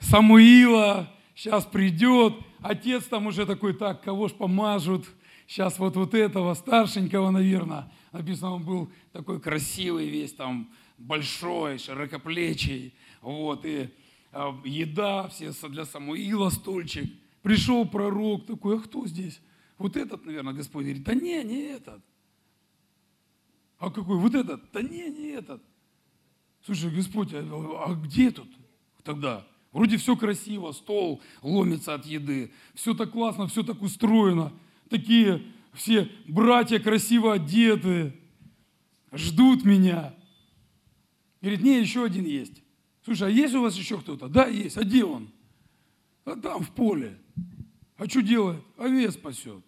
Самуила. 0.00 1.08
Сейчас 1.36 1.64
придет. 1.64 2.34
Отец 2.60 3.04
там 3.04 3.28
уже 3.28 3.46
такой, 3.46 3.72
так, 3.72 4.02
кого 4.02 4.26
ж 4.26 4.32
помажут? 4.32 5.06
Сейчас 5.46 5.78
вот, 5.78 5.94
вот 5.94 6.14
этого 6.14 6.52
старшенького, 6.54 7.30
наверное. 7.30 7.88
Написано, 8.10 8.54
он 8.54 8.64
был 8.64 8.90
такой 9.12 9.40
красивый 9.40 10.08
весь 10.08 10.32
там, 10.32 10.68
большой, 10.98 11.78
широкоплечий. 11.78 12.92
Вот, 13.20 13.64
и 13.64 13.88
э, 14.32 14.52
еда 14.64 15.28
все 15.28 15.52
для 15.68 15.84
Самуила, 15.84 16.50
стульчик. 16.50 17.08
Пришел 17.42 17.86
пророк 17.86 18.46
такой, 18.46 18.78
а 18.78 18.80
кто 18.80 19.06
здесь? 19.06 19.40
Вот 19.78 19.96
этот, 19.96 20.26
наверное, 20.26 20.54
Господь 20.54 20.86
говорит, 20.86 21.04
да 21.04 21.14
не, 21.14 21.44
не 21.44 21.60
этот. 21.66 22.02
А 23.78 23.90
какой? 23.90 24.18
Вот 24.18 24.34
этот? 24.34 24.70
Да 24.72 24.82
не, 24.82 25.10
не 25.10 25.28
этот. 25.28 25.62
Слушай, 26.64 26.90
Господь, 26.90 27.32
а, 27.32 27.40
а 27.86 27.94
где 27.94 28.30
тут 28.30 28.48
тогда? 29.02 29.46
Вроде 29.72 29.98
все 29.98 30.16
красиво, 30.16 30.72
стол 30.72 31.20
ломится 31.42 31.94
от 31.94 32.06
еды, 32.06 32.50
все 32.74 32.94
так 32.94 33.12
классно, 33.12 33.46
все 33.46 33.62
так 33.62 33.82
устроено. 33.82 34.52
Такие 34.88 35.42
все 35.74 36.10
братья 36.26 36.78
красиво 36.78 37.34
одеты, 37.34 38.18
ждут 39.12 39.64
меня. 39.64 40.14
Говорит, 41.42 41.60
не, 41.60 41.78
еще 41.78 42.04
один 42.04 42.24
есть. 42.24 42.62
Слушай, 43.04 43.28
а 43.28 43.30
есть 43.30 43.54
у 43.54 43.62
вас 43.62 43.76
еще 43.76 43.98
кто-то? 43.98 44.28
Да, 44.28 44.46
есть. 44.46 44.76
А 44.78 44.82
где 44.82 45.04
он? 45.04 45.28
А 46.24 46.34
там, 46.34 46.64
в 46.64 46.70
поле. 46.70 47.18
А 47.96 48.08
что 48.08 48.22
делает? 48.22 48.64
Овец 48.76 49.16
пасет. 49.16 49.62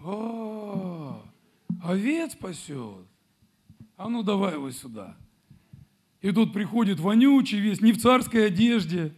А, 0.00 1.24
овец 1.82 2.34
пасет. 2.36 3.06
А 3.96 4.08
ну 4.08 4.22
давай 4.22 4.54
его 4.54 4.70
сюда. 4.70 5.16
И 6.20 6.30
тут 6.32 6.52
приходит 6.52 7.00
вонючий 7.00 7.60
весь, 7.60 7.80
не 7.80 7.92
в 7.92 8.00
царской 8.00 8.46
одежде. 8.46 9.14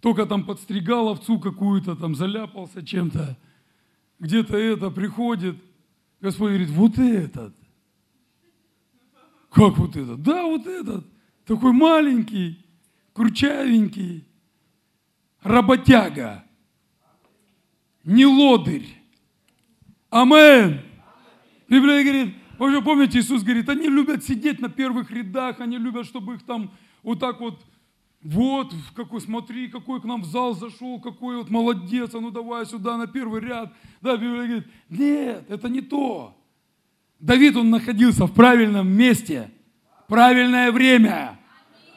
Только 0.00 0.26
там 0.26 0.44
подстригал 0.44 1.08
овцу 1.08 1.38
какую-то, 1.38 1.96
там 1.96 2.14
заляпался 2.14 2.84
чем-то. 2.84 3.36
Где-то 4.18 4.56
это 4.56 4.90
приходит. 4.90 5.56
Господь 6.20 6.50
говорит, 6.50 6.70
вот 6.70 6.98
этот. 6.98 7.54
Как 9.50 9.76
вот 9.78 9.96
этот? 9.96 10.22
Да, 10.22 10.44
вот 10.44 10.66
этот. 10.66 11.06
Такой 11.44 11.72
маленький, 11.72 12.64
курчавенький, 13.12 14.26
работяга, 15.42 16.44
не 18.04 18.26
лодырь. 18.26 18.88
Амен. 20.10 20.80
Библия 21.68 22.02
говорит, 22.02 22.34
вы 22.58 22.82
помните, 22.82 23.18
Иисус 23.18 23.42
говорит, 23.42 23.68
они 23.68 23.88
любят 23.88 24.24
сидеть 24.24 24.60
на 24.60 24.68
первых 24.68 25.10
рядах, 25.10 25.60
они 25.60 25.78
любят, 25.78 26.06
чтобы 26.06 26.34
их 26.34 26.42
там 26.42 26.70
вот 27.02 27.20
так 27.20 27.40
вот, 27.40 27.64
вот, 28.22 28.74
какой, 28.94 29.20
смотри, 29.20 29.68
какой 29.68 30.00
к 30.00 30.04
нам 30.04 30.22
в 30.22 30.26
зал 30.26 30.54
зашел, 30.54 31.00
какой 31.00 31.36
вот 31.36 31.50
молодец, 31.50 32.14
а 32.14 32.20
ну 32.20 32.30
давай 32.30 32.66
сюда 32.66 32.96
на 32.96 33.06
первый 33.06 33.40
ряд. 33.40 33.72
Да, 34.00 34.16
Библия 34.16 34.46
говорит, 34.46 34.66
нет, 34.88 35.44
это 35.48 35.68
не 35.68 35.80
то. 35.80 36.36
Давид, 37.20 37.56
он 37.56 37.70
находился 37.70 38.26
в 38.26 38.32
правильном 38.32 38.88
месте, 38.88 39.50
правильное 40.08 40.72
время. 40.72 41.38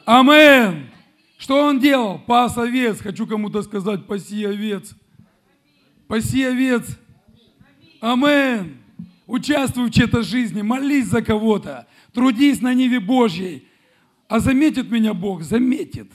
Амен. 0.04 0.90
Что 1.38 1.64
он 1.64 1.78
делал? 1.78 2.18
Пас 2.18 2.58
овец. 2.58 3.00
Хочу 3.00 3.26
кому-то 3.26 3.62
сказать, 3.62 4.06
паси 4.06 4.44
овец. 4.44 4.94
Паси 6.06 6.44
овец. 6.44 6.98
Амен. 8.00 8.79
Участвуй 9.30 9.86
в 9.86 9.90
чьей-то 9.92 10.24
жизни, 10.24 10.60
молись 10.60 11.06
за 11.06 11.22
кого-то, 11.22 11.86
трудись 12.12 12.60
на 12.60 12.74
Ниве 12.74 12.98
Божьей. 12.98 13.64
А 14.26 14.40
заметит 14.40 14.90
меня 14.90 15.14
Бог? 15.14 15.42
Заметит. 15.42 16.10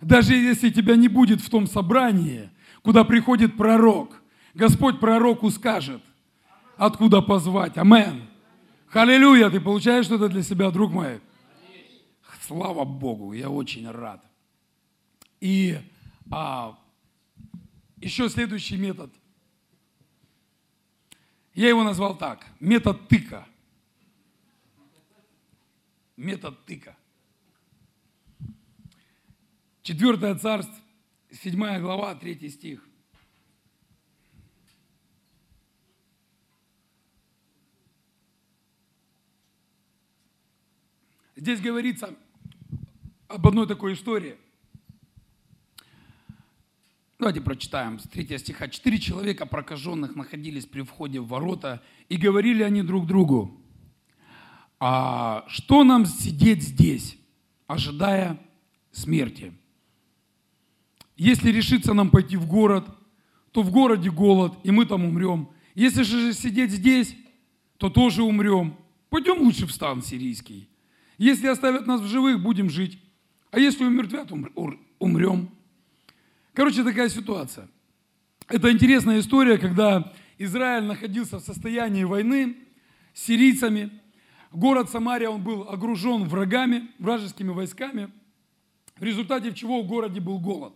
Даже 0.00 0.36
если 0.36 0.70
тебя 0.70 0.94
не 0.94 1.08
будет 1.08 1.40
в 1.40 1.50
том 1.50 1.66
собрании, 1.66 2.48
куда 2.82 3.02
приходит 3.02 3.56
пророк, 3.56 4.22
Господь 4.54 5.00
пророку 5.00 5.50
скажет, 5.50 6.00
откуда 6.76 7.20
позвать. 7.20 7.76
Амен. 7.78 8.28
Халилюя, 8.86 9.50
ты 9.50 9.60
получаешь 9.60 10.04
что-то 10.04 10.28
для 10.28 10.44
себя, 10.44 10.70
друг 10.70 10.92
мой? 10.92 11.20
Слава 12.46 12.84
Богу, 12.84 13.32
я 13.32 13.50
очень 13.50 13.90
рад. 13.90 14.24
И 15.40 15.78
а, 16.30 16.78
еще 18.00 18.28
следующий 18.28 18.76
метод– 18.76 19.10
я 21.56 21.70
его 21.70 21.82
назвал 21.82 22.16
так. 22.16 22.46
Метод 22.60 23.08
тыка. 23.08 23.46
Метод 26.16 26.64
тыка. 26.66 26.96
Четвертое 29.82 30.34
царство, 30.34 30.74
седьмая 31.30 31.80
глава, 31.80 32.14
третий 32.14 32.50
стих. 32.50 32.86
Здесь 41.36 41.60
говорится 41.60 42.14
об 43.28 43.46
одной 43.46 43.66
такой 43.66 43.94
истории– 43.94 44.36
Давайте 47.18 47.40
прочитаем 47.40 47.98
с 47.98 48.02
3 48.04 48.38
стиха. 48.38 48.68
Четыре 48.68 48.98
человека 48.98 49.46
прокаженных 49.46 50.16
находились 50.16 50.66
при 50.66 50.82
входе 50.82 51.18
в 51.20 51.28
ворота, 51.28 51.82
и 52.10 52.18
говорили 52.18 52.62
они 52.62 52.82
друг 52.82 53.06
другу, 53.06 53.58
а 54.78 55.46
что 55.48 55.82
нам 55.82 56.04
сидеть 56.04 56.62
здесь, 56.62 57.16
ожидая 57.66 58.38
смерти? 58.92 59.54
Если 61.16 61.50
решится 61.50 61.94
нам 61.94 62.10
пойти 62.10 62.36
в 62.36 62.46
город, 62.46 62.86
то 63.52 63.62
в 63.62 63.70
городе 63.70 64.10
голод, 64.10 64.58
и 64.62 64.70
мы 64.70 64.84
там 64.84 65.06
умрем. 65.06 65.48
Если 65.74 66.02
же 66.02 66.34
сидеть 66.34 66.70
здесь, 66.70 67.16
то 67.78 67.88
тоже 67.88 68.22
умрем. 68.22 68.76
Пойдем 69.08 69.38
лучше 69.38 69.66
в 69.66 69.72
стан 69.72 70.02
сирийский. 70.02 70.68
Если 71.16 71.46
оставят 71.46 71.86
нас 71.86 72.02
в 72.02 72.06
живых, 72.06 72.42
будем 72.42 72.68
жить. 72.68 72.98
А 73.50 73.58
если 73.58 73.86
умертвят, 73.86 74.30
умрем. 74.98 75.48
Короче, 76.56 76.82
такая 76.82 77.10
ситуация. 77.10 77.68
Это 78.48 78.72
интересная 78.72 79.20
история, 79.20 79.58
когда 79.58 80.14
Израиль 80.38 80.84
находился 80.84 81.38
в 81.38 81.42
состоянии 81.42 82.04
войны 82.04 82.56
с 83.12 83.24
сирийцами. 83.24 83.90
Город 84.52 84.88
Самария, 84.88 85.28
он 85.28 85.42
был 85.42 85.68
огружен 85.68 86.24
врагами, 86.24 86.88
вражескими 86.98 87.50
войсками, 87.50 88.10
в 88.96 89.02
результате 89.02 89.52
чего 89.52 89.82
в 89.82 89.86
городе 89.86 90.18
был 90.22 90.38
голод. 90.38 90.74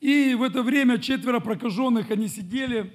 И 0.00 0.34
в 0.34 0.42
это 0.42 0.64
время 0.64 0.98
четверо 0.98 1.38
прокаженных, 1.38 2.10
они 2.10 2.26
сидели 2.26 2.92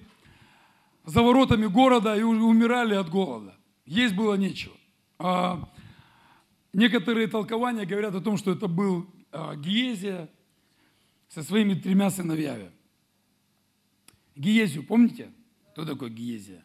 за 1.06 1.22
воротами 1.22 1.68
города 1.68 2.18
и 2.18 2.22
умирали 2.22 2.96
от 2.96 3.10
голода. 3.10 3.56
Есть 3.86 4.14
было 4.14 4.34
нечего. 4.34 4.76
А 5.20 5.70
некоторые 6.74 7.28
толкования 7.28 7.86
говорят 7.86 8.14
о 8.14 8.20
том, 8.20 8.36
что 8.36 8.52
это 8.52 8.68
был 8.68 9.10
а, 9.32 9.56
Гиезия 9.56 10.28
со 11.34 11.44
своими 11.44 11.74
тремя 11.74 12.10
сыновьями. 12.10 12.72
Гиезию, 14.36 14.84
помните? 14.84 15.32
Кто 15.72 15.86
такой 15.86 16.10
Гиезия? 16.10 16.64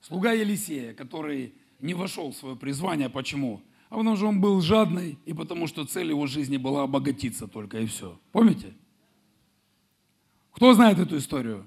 Слуга 0.00 0.32
Елисея, 0.32 0.94
который 0.94 1.54
не 1.78 1.94
вошел 1.94 2.32
в 2.32 2.36
свое 2.36 2.56
призвание. 2.56 3.08
Почему? 3.08 3.62
А 3.88 3.96
потому 3.96 4.16
что 4.16 4.26
он 4.26 4.40
был 4.40 4.60
жадный, 4.60 5.18
и 5.26 5.32
потому 5.32 5.66
что 5.66 5.84
цель 5.84 6.08
его 6.08 6.26
жизни 6.26 6.56
была 6.56 6.82
обогатиться 6.82 7.46
только, 7.46 7.78
и 7.78 7.86
все. 7.86 8.18
Помните? 8.32 8.74
Кто 10.52 10.74
знает 10.74 10.98
эту 10.98 11.18
историю? 11.18 11.66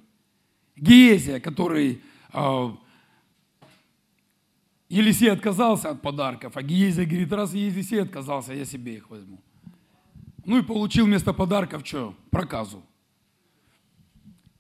Гиезия, 0.76 1.40
который 1.40 2.02
э, 2.34 2.70
Елисей 4.90 5.32
отказался 5.32 5.92
от 5.92 6.02
подарков, 6.02 6.58
а 6.58 6.62
Гиезия 6.62 7.06
говорит, 7.06 7.32
раз 7.32 7.54
Елисей 7.54 8.02
отказался, 8.02 8.54
я 8.54 8.66
себе 8.66 8.96
их 8.96 9.10
возьму. 9.10 9.42
Ну 10.46 10.58
и 10.58 10.62
получил 10.62 11.06
вместо 11.06 11.34
подарков 11.34 11.86
что? 11.86 12.16
Проказу. 12.30 12.84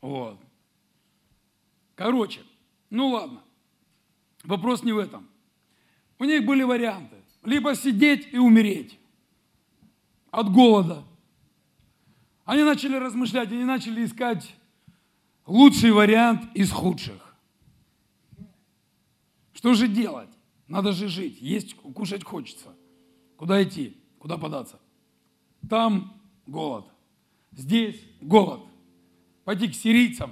Вот. 0.01 0.39
Короче, 1.95 2.41
ну 2.89 3.09
ладно. 3.09 3.41
Вопрос 4.43 4.83
не 4.83 4.91
в 4.91 4.97
этом. 4.97 5.27
У 6.19 6.25
них 6.25 6.45
были 6.45 6.63
варианты. 6.63 7.17
Либо 7.43 7.75
сидеть 7.75 8.29
и 8.31 8.37
умереть 8.37 8.97
от 10.31 10.51
голода. 10.51 11.03
Они 12.45 12.63
начали 12.63 12.95
размышлять, 12.95 13.51
они 13.51 13.63
начали 13.63 14.03
искать 14.05 14.55
лучший 15.45 15.91
вариант 15.91 16.49
из 16.55 16.71
худших. 16.71 17.35
Что 19.53 19.73
же 19.73 19.87
делать? 19.87 20.29
Надо 20.67 20.91
же 20.91 21.07
жить, 21.07 21.41
есть, 21.41 21.75
кушать 21.75 22.23
хочется. 22.23 22.75
Куда 23.37 23.61
идти? 23.63 23.97
Куда 24.19 24.37
податься? 24.37 24.79
Там 25.69 26.21
голод, 26.45 26.85
здесь 27.51 27.99
голод. 28.21 28.61
Пойти 29.43 29.67
к 29.67 29.75
сирийцам. 29.75 30.31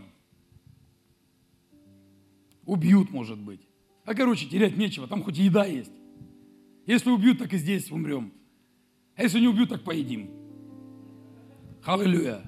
Убьют, 2.65 3.11
может 3.11 3.39
быть. 3.39 3.61
А 4.05 4.13
короче, 4.13 4.47
терять 4.47 4.77
нечего, 4.77 5.07
там 5.07 5.23
хоть 5.23 5.37
еда 5.37 5.65
есть. 5.65 5.91
Если 6.85 7.09
убьют, 7.09 7.39
так 7.39 7.53
и 7.53 7.57
здесь 7.57 7.91
умрем. 7.91 8.33
А 9.15 9.23
если 9.23 9.39
не 9.39 9.47
убьют, 9.47 9.69
так 9.69 9.83
поедим. 9.83 10.29
Аллилуйя. 11.83 12.41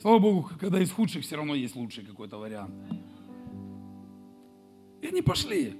Слава 0.00 0.18
Богу, 0.18 0.50
когда 0.58 0.80
из 0.80 0.90
худших 0.90 1.24
все 1.24 1.36
равно 1.36 1.54
есть 1.54 1.74
лучший 1.76 2.04
какой-то 2.04 2.38
вариант. 2.38 2.74
И 5.02 5.06
они 5.06 5.22
пошли. 5.22 5.74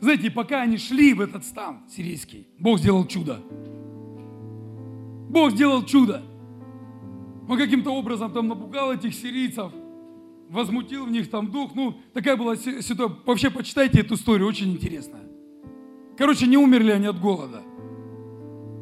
Знаете, 0.00 0.30
пока 0.30 0.62
они 0.62 0.78
шли 0.78 1.14
в 1.14 1.20
этот 1.20 1.44
стан 1.44 1.88
сирийский, 1.88 2.48
Бог 2.58 2.78
сделал 2.78 3.06
чудо. 3.06 3.42
Бог 5.30 5.52
сделал 5.52 5.84
чудо. 5.84 6.22
Он 7.48 7.56
каким-то 7.56 7.90
образом 7.90 8.32
там 8.32 8.48
напугал 8.48 8.92
этих 8.92 9.14
сирийцев, 9.14 9.72
возмутил 10.48 11.06
в 11.06 11.10
них 11.10 11.30
там 11.30 11.52
дух. 11.52 11.70
Ну, 11.74 11.94
такая 12.12 12.36
была 12.36 12.56
ситуация. 12.56 13.16
Вообще, 13.24 13.50
почитайте 13.50 14.00
эту 14.00 14.14
историю, 14.14 14.48
очень 14.48 14.72
интересная. 14.72 15.22
Короче, 16.18 16.48
не 16.48 16.56
умерли 16.56 16.90
они 16.90 17.06
от 17.06 17.20
голода. 17.20 17.62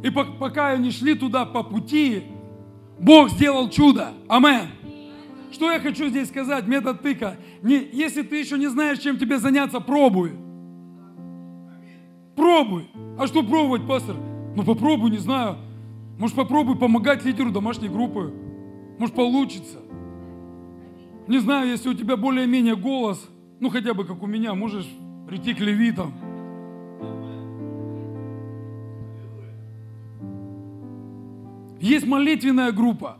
И 0.02 0.10
пока 0.10 0.68
они 0.70 0.90
шли 0.90 1.14
туда 1.14 1.44
по 1.44 1.62
пути, 1.62 2.22
Бог 2.98 3.30
сделал 3.30 3.68
чудо. 3.68 4.14
Амен. 4.26 4.68
Что 5.52 5.70
я 5.70 5.80
хочу 5.80 6.08
здесь 6.08 6.28
сказать? 6.28 6.66
Метод 6.66 7.02
тыка. 7.02 7.36
Не, 7.62 7.86
если 7.92 8.22
ты 8.22 8.36
еще 8.36 8.56
не 8.56 8.68
знаешь, 8.68 9.00
чем 9.00 9.18
тебе 9.18 9.38
заняться, 9.38 9.80
пробуй. 9.80 10.32
Пробуй. 12.36 12.88
А 13.18 13.26
что 13.26 13.42
пробовать, 13.42 13.86
пастор? 13.86 14.16
Ну 14.56 14.62
попробуй, 14.62 15.10
не 15.10 15.18
знаю. 15.18 15.58
Может 16.18 16.36
попробуй 16.36 16.76
помогать 16.76 17.24
лидеру 17.24 17.50
домашней 17.52 17.88
группы. 17.88 18.34
Может 18.98 19.14
получится. 19.14 19.78
Не 21.28 21.38
знаю, 21.38 21.68
если 21.68 21.88
у 21.88 21.94
тебя 21.94 22.16
более-менее 22.16 22.74
голос, 22.74 23.28
ну 23.60 23.70
хотя 23.70 23.94
бы 23.94 24.04
как 24.04 24.22
у 24.22 24.26
меня, 24.26 24.54
можешь 24.54 24.88
прийти 25.28 25.54
к 25.54 25.60
левитам. 25.60 26.12
Есть 31.80 32.06
молитвенная 32.06 32.72
группа. 32.72 33.18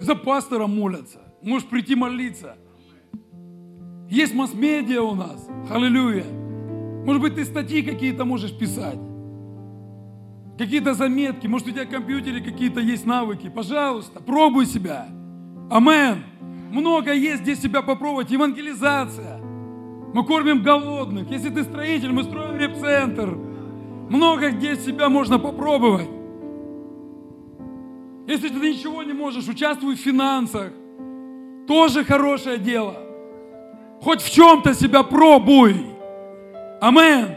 За 0.00 0.14
пастора 0.14 0.66
молятся. 0.66 1.18
Можешь 1.42 1.68
прийти 1.68 1.94
молиться. 1.94 2.56
Есть 4.08 4.34
масс-медиа 4.34 5.02
у 5.02 5.14
нас. 5.14 5.46
Аллилуйя. 5.70 6.24
Может 7.04 7.20
быть, 7.20 7.34
ты 7.34 7.44
статьи 7.44 7.82
какие-то 7.82 8.24
можешь 8.24 8.56
писать. 8.56 8.98
Какие-то 10.58 10.94
заметки. 10.94 11.46
Может, 11.46 11.68
у 11.68 11.70
тебя 11.70 11.84
в 11.84 11.88
компьютере 11.88 12.40
какие-то 12.40 12.80
есть 12.80 13.06
навыки. 13.06 13.48
Пожалуйста, 13.48 14.20
пробуй 14.20 14.66
себя. 14.66 15.06
Амен. 15.70 16.24
Много 16.72 17.12
есть 17.12 17.42
где 17.42 17.54
себя 17.54 17.80
попробовать. 17.80 18.30
Евангелизация. 18.32 19.38
Мы 20.12 20.24
кормим 20.24 20.62
голодных. 20.62 21.30
Если 21.30 21.50
ты 21.50 21.62
строитель, 21.62 22.10
мы 22.10 22.24
строим 22.24 22.56
реп-центр. 22.56 23.38
Много 24.08 24.50
где 24.50 24.74
себя 24.74 25.08
можно 25.08 25.38
попробовать. 25.38 26.08
Если 28.26 28.48
ты 28.48 28.58
ничего 28.58 29.02
не 29.04 29.12
можешь, 29.12 29.46
участвуй 29.46 29.94
в 29.94 30.00
финансах. 30.00 30.72
Тоже 31.68 32.04
хорошее 32.04 32.58
дело. 32.58 32.96
Хоть 34.02 34.22
в 34.22 34.30
чем-то 34.30 34.74
себя 34.74 35.04
пробуй. 35.04 35.86
Амен. 36.80 37.36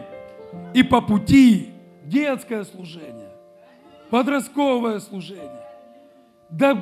И 0.73 0.81
по 0.81 1.01
пути 1.01 1.70
детское 2.11 2.63
служение, 2.65 3.31
подростковое 4.09 4.99
служение. 4.99 5.65
До 6.49 6.77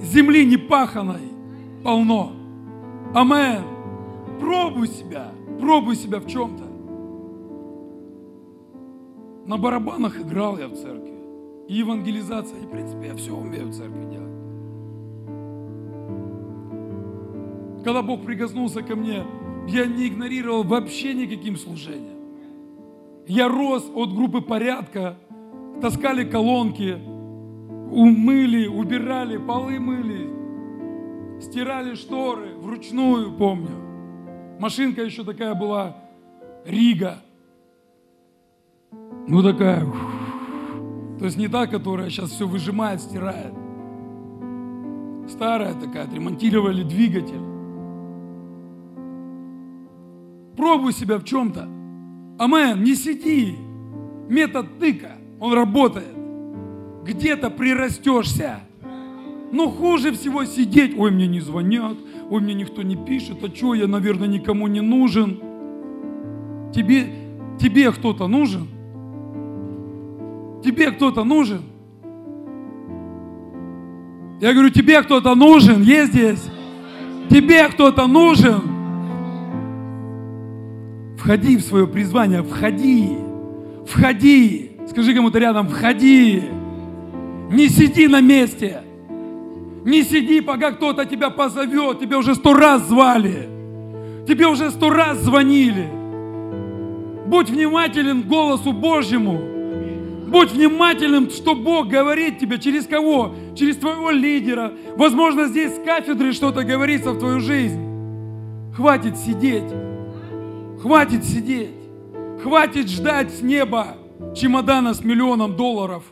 земли 0.00 0.44
не 0.44 0.58
паханой 0.58 1.32
полно. 1.82 2.32
Амен. 3.14 3.64
Пробуй 4.38 4.88
себя. 4.88 5.32
Пробуй 5.58 5.96
себя 5.96 6.20
в 6.20 6.26
чем-то. 6.26 6.64
На 9.46 9.56
барабанах 9.56 10.20
играл 10.20 10.58
я 10.58 10.68
в 10.68 10.74
церкви 10.74 11.14
и 11.68 11.74
евангелизация, 11.74 12.58
и 12.60 12.66
в 12.66 12.70
принципе 12.70 13.06
я 13.06 13.14
все 13.16 13.34
умею 13.34 13.68
в 13.68 13.72
церкви 13.72 14.04
делать. 14.10 14.26
Когда 17.84 18.02
Бог 18.02 18.24
прикоснулся 18.24 18.82
ко 18.82 18.96
мне, 18.96 19.24
я 19.68 19.86
не 19.86 20.08
игнорировал 20.08 20.64
вообще 20.64 21.14
никаким 21.14 21.56
служением. 21.56 22.15
Я 23.26 23.48
рос 23.48 23.90
от 23.94 24.14
группы 24.14 24.40
порядка, 24.40 25.16
таскали 25.80 26.24
колонки, 26.24 26.96
умыли, 27.90 28.68
убирали, 28.68 29.36
полы 29.36 29.80
мыли, 29.80 30.30
стирали 31.40 31.94
шторы 31.94 32.54
вручную, 32.56 33.36
помню. 33.36 34.56
Машинка 34.60 35.02
еще 35.02 35.24
такая 35.24 35.54
была, 35.54 35.96
Рига. 36.64 37.18
Ну 39.26 39.42
такая, 39.42 39.84
то 41.18 41.24
есть 41.24 41.36
не 41.36 41.48
та, 41.48 41.66
которая 41.66 42.10
сейчас 42.10 42.30
все 42.30 42.46
выжимает, 42.46 43.00
стирает. 43.00 43.52
Старая 45.28 45.74
такая, 45.74 46.04
отремонтировали 46.04 46.84
двигатель. 46.84 47.42
Пробуй 50.56 50.92
себя 50.92 51.18
в 51.18 51.24
чем-то. 51.24 51.68
Амен, 52.38 52.82
не 52.82 52.94
сиди. 52.94 53.56
Метод 54.28 54.78
тыка, 54.78 55.12
он 55.40 55.54
работает. 55.54 56.14
Где-то 57.04 57.50
прирастешься. 57.50 58.60
Но 59.52 59.70
хуже 59.70 60.12
всего 60.12 60.44
сидеть. 60.44 60.98
Ой, 60.98 61.10
мне 61.10 61.26
не 61.26 61.40
звонят, 61.40 61.96
ой, 62.28 62.40
мне 62.40 62.54
никто 62.54 62.82
не 62.82 62.96
пишет, 62.96 63.42
а 63.42 63.54
что, 63.54 63.74
я, 63.74 63.86
наверное, 63.86 64.28
никому 64.28 64.66
не 64.66 64.80
нужен. 64.80 65.40
Тебе, 66.74 67.06
тебе 67.60 67.92
кто-то 67.92 68.26
нужен? 68.26 68.66
Тебе 70.64 70.90
кто-то 70.90 71.22
нужен? 71.22 71.62
Я 74.40 74.52
говорю, 74.52 74.70
тебе 74.70 75.00
кто-то 75.02 75.34
нужен? 75.34 75.82
Есть 75.82 76.12
здесь? 76.12 76.44
Тебе 77.30 77.68
кто-то 77.68 78.06
нужен? 78.06 78.75
Входи 81.16 81.56
в 81.56 81.62
свое 81.62 81.86
призвание, 81.86 82.42
входи, 82.42 83.16
входи. 83.86 84.72
Скажи 84.88 85.14
кому-то 85.14 85.38
рядом, 85.38 85.68
входи. 85.68 86.42
Не 87.50 87.68
сиди 87.68 88.06
на 88.06 88.20
месте. 88.20 88.82
Не 89.84 90.02
сиди, 90.02 90.40
пока 90.40 90.72
кто-то 90.72 91.04
тебя 91.04 91.30
позовет. 91.30 92.00
Тебе 92.00 92.16
уже 92.16 92.34
сто 92.34 92.54
раз 92.54 92.86
звали. 92.88 93.48
Тебе 94.26 94.46
уже 94.46 94.70
сто 94.70 94.90
раз 94.90 95.18
звонили. 95.18 95.88
Будь 97.26 97.50
внимателен 97.50 98.22
голосу 98.22 98.72
Божьему. 98.72 99.40
Будь 100.28 100.50
внимательным, 100.50 101.30
что 101.30 101.54
Бог 101.54 101.88
говорит 101.88 102.38
тебе, 102.38 102.58
через 102.58 102.86
кого? 102.86 103.34
Через 103.54 103.76
твоего 103.76 104.10
лидера. 104.10 104.72
Возможно, 104.96 105.46
здесь 105.46 105.72
с 105.72 105.84
кафедры 105.84 106.32
что-то 106.32 106.64
говорится 106.64 107.12
в 107.12 107.18
твою 107.18 107.40
жизнь. 107.40 107.80
Хватит 108.74 109.16
сидеть. 109.16 109.85
Хватит 110.80 111.24
сидеть. 111.24 111.70
Хватит 112.42 112.88
ждать 112.88 113.32
с 113.32 113.42
неба 113.42 113.96
чемодана 114.34 114.94
с 114.94 115.02
миллионом 115.02 115.56
долларов. 115.56 116.04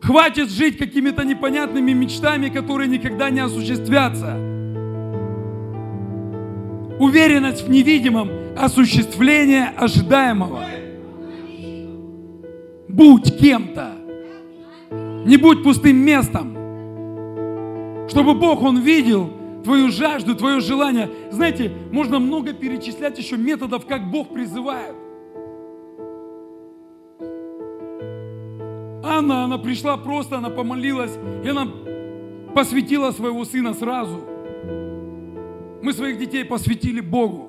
Хватит 0.00 0.50
жить 0.50 0.78
какими-то 0.78 1.24
непонятными 1.24 1.92
мечтами, 1.92 2.48
которые 2.48 2.88
никогда 2.88 3.30
не 3.30 3.40
осуществятся. 3.40 4.36
Уверенность 6.98 7.66
в 7.66 7.70
невидимом– 7.70 8.30
осуществление 8.58 9.72
ожидаемого. 9.76 10.60
Будь 12.88 13.38
кем-то. 13.38 13.92
Не 15.24 15.36
будь 15.36 15.62
пустым 15.62 15.96
местом. 15.96 16.56
Чтобы 18.08 18.34
Бог, 18.34 18.62
Он 18.62 18.80
видел 18.80 19.30
твою 19.62 19.90
жажду, 19.90 20.34
твое 20.34 20.60
желание. 20.60 21.08
Знаете, 21.30 21.70
можно 21.92 22.18
много 22.18 22.52
перечислять 22.52 23.18
еще 23.18 23.36
методов, 23.36 23.86
как 23.86 24.10
Бог 24.10 24.28
призывает. 24.32 24.94
Анна, 29.02 29.44
она 29.44 29.58
пришла 29.58 29.96
просто, 29.96 30.38
она 30.38 30.50
помолилась, 30.50 31.18
и 31.44 31.48
она 31.48 31.68
посвятила 32.54 33.10
своего 33.10 33.44
сына 33.44 33.74
сразу. 33.74 34.20
Мы 35.82 35.92
своих 35.92 36.18
детей 36.18 36.44
посвятили 36.44 37.00
Богу. 37.00 37.48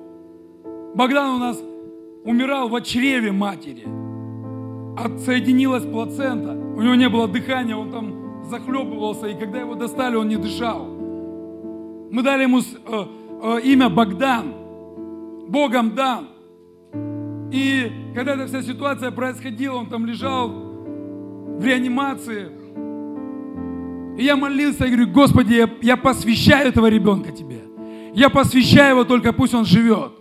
Богдан 0.95 1.35
у 1.35 1.37
нас 1.37 1.61
умирал 2.23 2.69
в 2.69 2.81
чреве 2.81 3.31
матери. 3.31 3.85
Отсоединилась 4.97 5.83
плацента. 5.83 6.51
У 6.51 6.81
него 6.81 6.95
не 6.95 7.09
было 7.09 7.27
дыхания, 7.27 7.75
он 7.75 7.91
там 7.91 8.43
захлебывался, 8.45 9.27
и 9.27 9.39
когда 9.39 9.59
его 9.59 9.75
достали, 9.75 10.15
он 10.15 10.27
не 10.27 10.37
дышал. 10.37 10.90
Мы 12.11 12.23
дали 12.23 12.43
ему 12.43 12.59
э, 12.59 12.63
э, 13.43 13.61
имя 13.63 13.89
Богдан, 13.89 14.53
Богом 15.47 15.95
дан. 15.95 16.27
И 17.51 17.89
когда 18.13 18.33
эта 18.33 18.47
вся 18.47 18.61
ситуация 18.61 19.11
происходила, 19.11 19.75
он 19.75 19.87
там 19.87 20.05
лежал 20.05 20.49
в 20.49 21.65
реанимации. 21.65 22.49
И 24.17 24.25
я 24.25 24.35
молился, 24.35 24.85
и 24.85 24.89
говорю, 24.89 25.07
Господи, 25.07 25.53
я, 25.53 25.69
я 25.81 25.95
посвящаю 25.95 26.67
этого 26.67 26.87
ребенка 26.87 27.31
Тебе. 27.31 27.61
Я 28.13 28.29
посвящаю 28.29 28.91
его 28.91 29.03
только, 29.05 29.31
пусть 29.31 29.53
он 29.53 29.63
живет. 29.63 30.11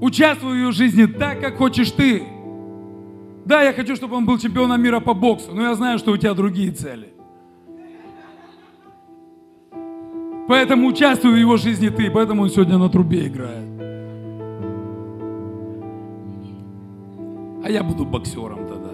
Участвуй 0.00 0.52
в 0.52 0.60
его 0.60 0.72
жизни 0.72 1.04
так, 1.04 1.40
как 1.40 1.56
хочешь 1.56 1.90
ты. 1.90 2.22
Да, 3.44 3.62
я 3.62 3.74
хочу, 3.74 3.96
чтобы 3.96 4.16
он 4.16 4.24
был 4.24 4.38
чемпионом 4.38 4.82
мира 4.82 5.00
по 5.00 5.12
боксу, 5.12 5.54
но 5.54 5.62
я 5.62 5.74
знаю, 5.74 5.98
что 5.98 6.12
у 6.12 6.16
тебя 6.16 6.32
другие 6.32 6.72
цели. 6.72 7.13
Поэтому 10.46 10.88
участвуй 10.88 11.32
в 11.32 11.36
его 11.36 11.56
жизни 11.56 11.88
ты, 11.88 12.10
поэтому 12.10 12.42
он 12.42 12.50
сегодня 12.50 12.76
на 12.76 12.88
трубе 12.88 13.26
играет. 13.26 13.64
А 17.64 17.70
я 17.70 17.82
буду 17.82 18.04
боксером 18.04 18.66
тогда. 18.68 18.90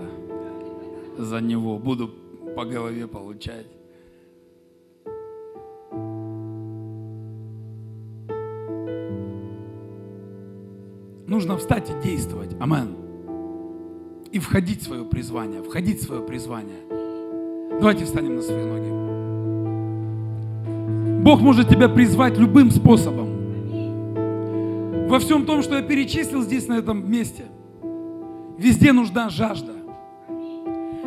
За 1.18 1.40
него 1.40 1.76
буду 1.78 2.10
по 2.54 2.64
голове 2.64 3.08
получать. 3.08 3.66
Нужно 11.26 11.56
встать 11.56 11.90
и 11.90 12.08
действовать. 12.08 12.54
Амен. 12.60 12.96
И 14.30 14.38
входить 14.38 14.82
в 14.82 14.84
свое 14.84 15.04
призвание, 15.04 15.62
входить 15.62 16.00
в 16.00 16.04
свое 16.04 16.22
призвание. 16.22 16.78
Давайте 17.80 18.04
встанем 18.04 18.36
на 18.36 18.42
свои 18.42 18.64
ноги. 18.64 19.19
Бог 21.22 21.42
может 21.42 21.68
тебя 21.68 21.88
призвать 21.90 22.38
любым 22.38 22.70
способом. 22.70 23.28
Во 25.06 25.18
всем 25.18 25.44
том, 25.44 25.62
что 25.62 25.76
я 25.76 25.82
перечислил 25.82 26.42
здесь, 26.42 26.66
на 26.66 26.74
этом 26.78 27.10
месте, 27.10 27.44
везде 28.56 28.92
нужна 28.92 29.28
жажда. 29.28 29.72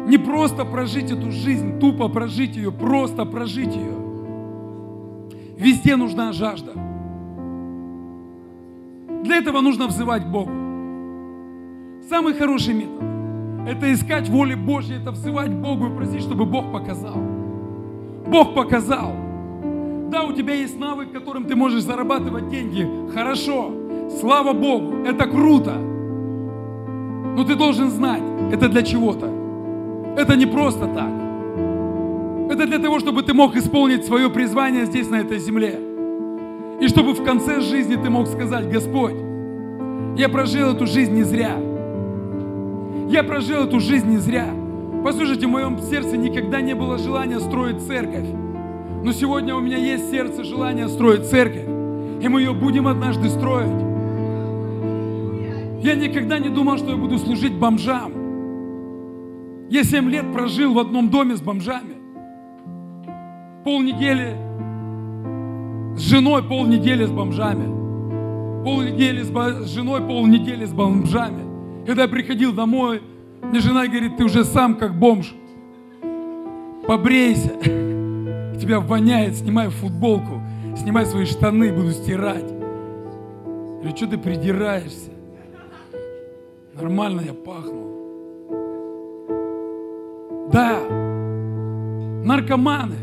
Не 0.07 0.20
просто 0.20 0.66
прожить 0.66 1.09
эту 1.09 1.32
жизнь, 1.32 1.80
тупо 1.80 2.09
прожить 2.09 2.55
ее, 2.55 2.72
просто 2.72 3.26
прожить 3.26 3.76
ее. 3.76 3.95
Везде 5.57 5.95
нужна 5.95 6.32
жажда. 6.32 6.74
Для 9.24 9.38
этого 9.38 9.61
нужно 9.61 9.88
взывать 9.88 10.28
Богу. 10.28 10.51
Самый 12.07 12.34
хороший 12.34 12.76
метод– 12.76 13.01
это 13.68 13.91
искать 13.91 14.30
воли 14.30 14.53
Божьей, 14.53 14.97
это 15.01 15.11
взывать 15.11 15.51
Богу 15.51 15.88
и 15.88 15.95
просить, 15.95 16.22
чтобы 16.22 16.45
Бог 16.45 16.72
показал. 16.72 17.16
Бог 18.28 18.53
показал. 18.53 19.22
Да, 20.14 20.22
у 20.26 20.32
тебя 20.32 20.53
есть 20.53 20.80
навык, 20.80 21.11
которым 21.11 21.45
ты 21.45 21.55
можешь 21.55 21.82
зарабатывать 21.82 22.47
деньги. 22.47 22.88
Хорошо. 23.16 23.72
Слава 24.20 24.53
Богу. 24.53 25.03
Это 25.07 25.26
круто. 25.26 25.74
Но 27.36 27.43
ты 27.43 27.55
должен 27.55 27.89
знать, 27.89 28.22
это 28.51 28.70
для 28.70 28.84
чего-то. 28.84 29.26
Это 30.16 30.36
не 30.36 30.45
просто 30.45 30.86
так. 30.86 31.09
Это 32.51 32.68
для 32.68 32.78
того, 32.78 32.99
чтобы 32.99 33.24
ты 33.24 33.34
мог 33.34 33.55
исполнить 33.55 34.05
свое 34.05 34.30
призвание 34.30 34.86
здесь, 34.86 35.09
на 35.09 35.16
этой 35.16 35.39
земле. 35.39 35.80
И 36.80 36.88
чтобы 36.89 37.14
в 37.14 37.24
конце 37.24 37.59
жизни 37.61 37.95
ты 37.95 38.11
мог 38.11 38.28
сказать, 38.28 38.70
Господь, 38.70 39.16
я 40.16 40.30
прожил 40.30 40.76
эту 40.76 40.86
жизнь 40.86 41.16
не 41.16 41.24
зря. 41.24 41.57
Я 43.09 43.24
прожил 43.24 43.64
эту 43.64 43.80
жизнь 43.80 44.07
не 44.07 44.18
зря. 44.18 44.45
Послушайте, 45.03 45.47
в 45.47 45.49
моем 45.49 45.80
сердце 45.82 46.18
никогда 46.18 46.61
не 46.61 46.76
было 46.76 46.99
желания 46.99 47.39
строить 47.39 47.82
церковь. 47.82 48.42
Но 49.03 49.11
сегодня 49.11 49.53
у 49.53 49.59
меня 49.59 49.77
есть 49.77 50.09
сердце 50.09 50.45
желание 50.45 50.87
строить 50.87 51.25
церковь. 51.25 51.65
И 52.21 52.27
мы 52.29 52.39
ее 52.39 52.53
будем 52.53 52.87
однажды 52.87 53.27
строить. 53.27 53.67
Я 55.83 55.95
никогда 55.95 56.39
не 56.39 56.47
думал, 56.47 56.77
что 56.77 56.91
я 56.91 56.95
буду 56.95 57.17
служить 57.17 57.53
бомжам. 57.53 58.13
Я 59.69 59.83
семь 59.83 60.09
лет 60.09 60.31
прожил 60.31 60.73
в 60.73 60.79
одном 60.79 61.09
доме 61.09 61.35
с 61.35 61.41
бомжами. 61.41 61.95
Полнедели 63.65 64.37
с 65.97 65.99
женой, 65.99 66.41
полнедели 66.41 67.03
с 67.05 67.11
бомжами. 67.11 68.63
Полнедели 68.63 69.23
с, 69.23 69.65
с 69.65 69.73
женой, 69.73 69.99
полнедели 69.99 70.63
с 70.63 70.71
бомжами. 70.71 71.43
Когда 71.85 72.03
я 72.03 72.07
приходил 72.07 72.53
домой, 72.53 73.01
мне 73.41 73.59
жена 73.59 73.85
говорит, 73.85 74.15
ты 74.15 74.23
уже 74.23 74.45
сам 74.45 74.75
как 74.75 74.97
бомж. 74.97 75.33
Побрейся. 76.87 77.91
Тебя 78.59 78.79
воняет, 78.79 79.35
снимай 79.35 79.69
футболку, 79.69 80.41
снимай 80.77 81.05
свои 81.05 81.25
штаны, 81.25 81.73
буду 81.73 81.91
стирать. 81.91 82.51
Или 83.83 83.95
что 83.95 84.07
ты 84.07 84.17
придираешься? 84.17 85.11
Нормально 86.73 87.21
я 87.21 87.33
пахну. 87.33 87.83
Да, 90.51 90.79
наркоманы. 92.23 92.95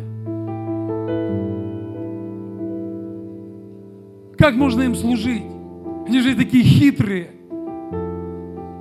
Как 4.38 4.54
можно 4.54 4.82
им 4.82 4.94
служить? 4.94 5.44
Они 6.06 6.20
же 6.20 6.34
такие 6.34 6.64
хитрые, 6.64 7.30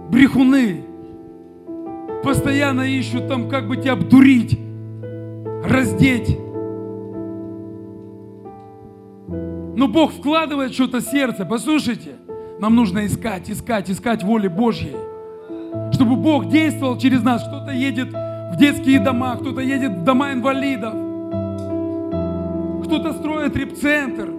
брехуны. 0.10 0.86
Постоянно 2.24 2.82
ищут 2.82 3.28
там, 3.28 3.50
как 3.50 3.68
бы 3.68 3.78
тебя 3.78 3.94
обдурить, 3.94 4.58
раздеть. 5.64 6.38
Но 9.76 9.88
Бог 9.88 10.12
вкладывает 10.12 10.74
что-то 10.74 11.00
в 11.00 11.04
сердце. 11.04 11.46
Послушайте, 11.46 12.16
нам 12.60 12.76
нужно 12.76 13.06
искать, 13.06 13.50
искать, 13.50 13.90
искать 13.90 14.24
воли 14.24 14.48
Божьей. 14.48 14.96
Чтобы 15.94 16.16
Бог 16.16 16.50
действовал 16.50 16.98
через 16.98 17.24
нас. 17.24 17.44
Кто-то 17.44 17.72
едет 17.72 18.10
в 18.10 18.58
детские 18.58 19.00
дома, 19.00 19.38
кто-то 19.38 19.62
едет 19.62 19.92
в 19.92 20.04
дома 20.04 20.34
инвалидов. 20.34 20.94
Кто-то 22.86 23.14
строит 23.14 23.56
репцентр. 23.56 24.34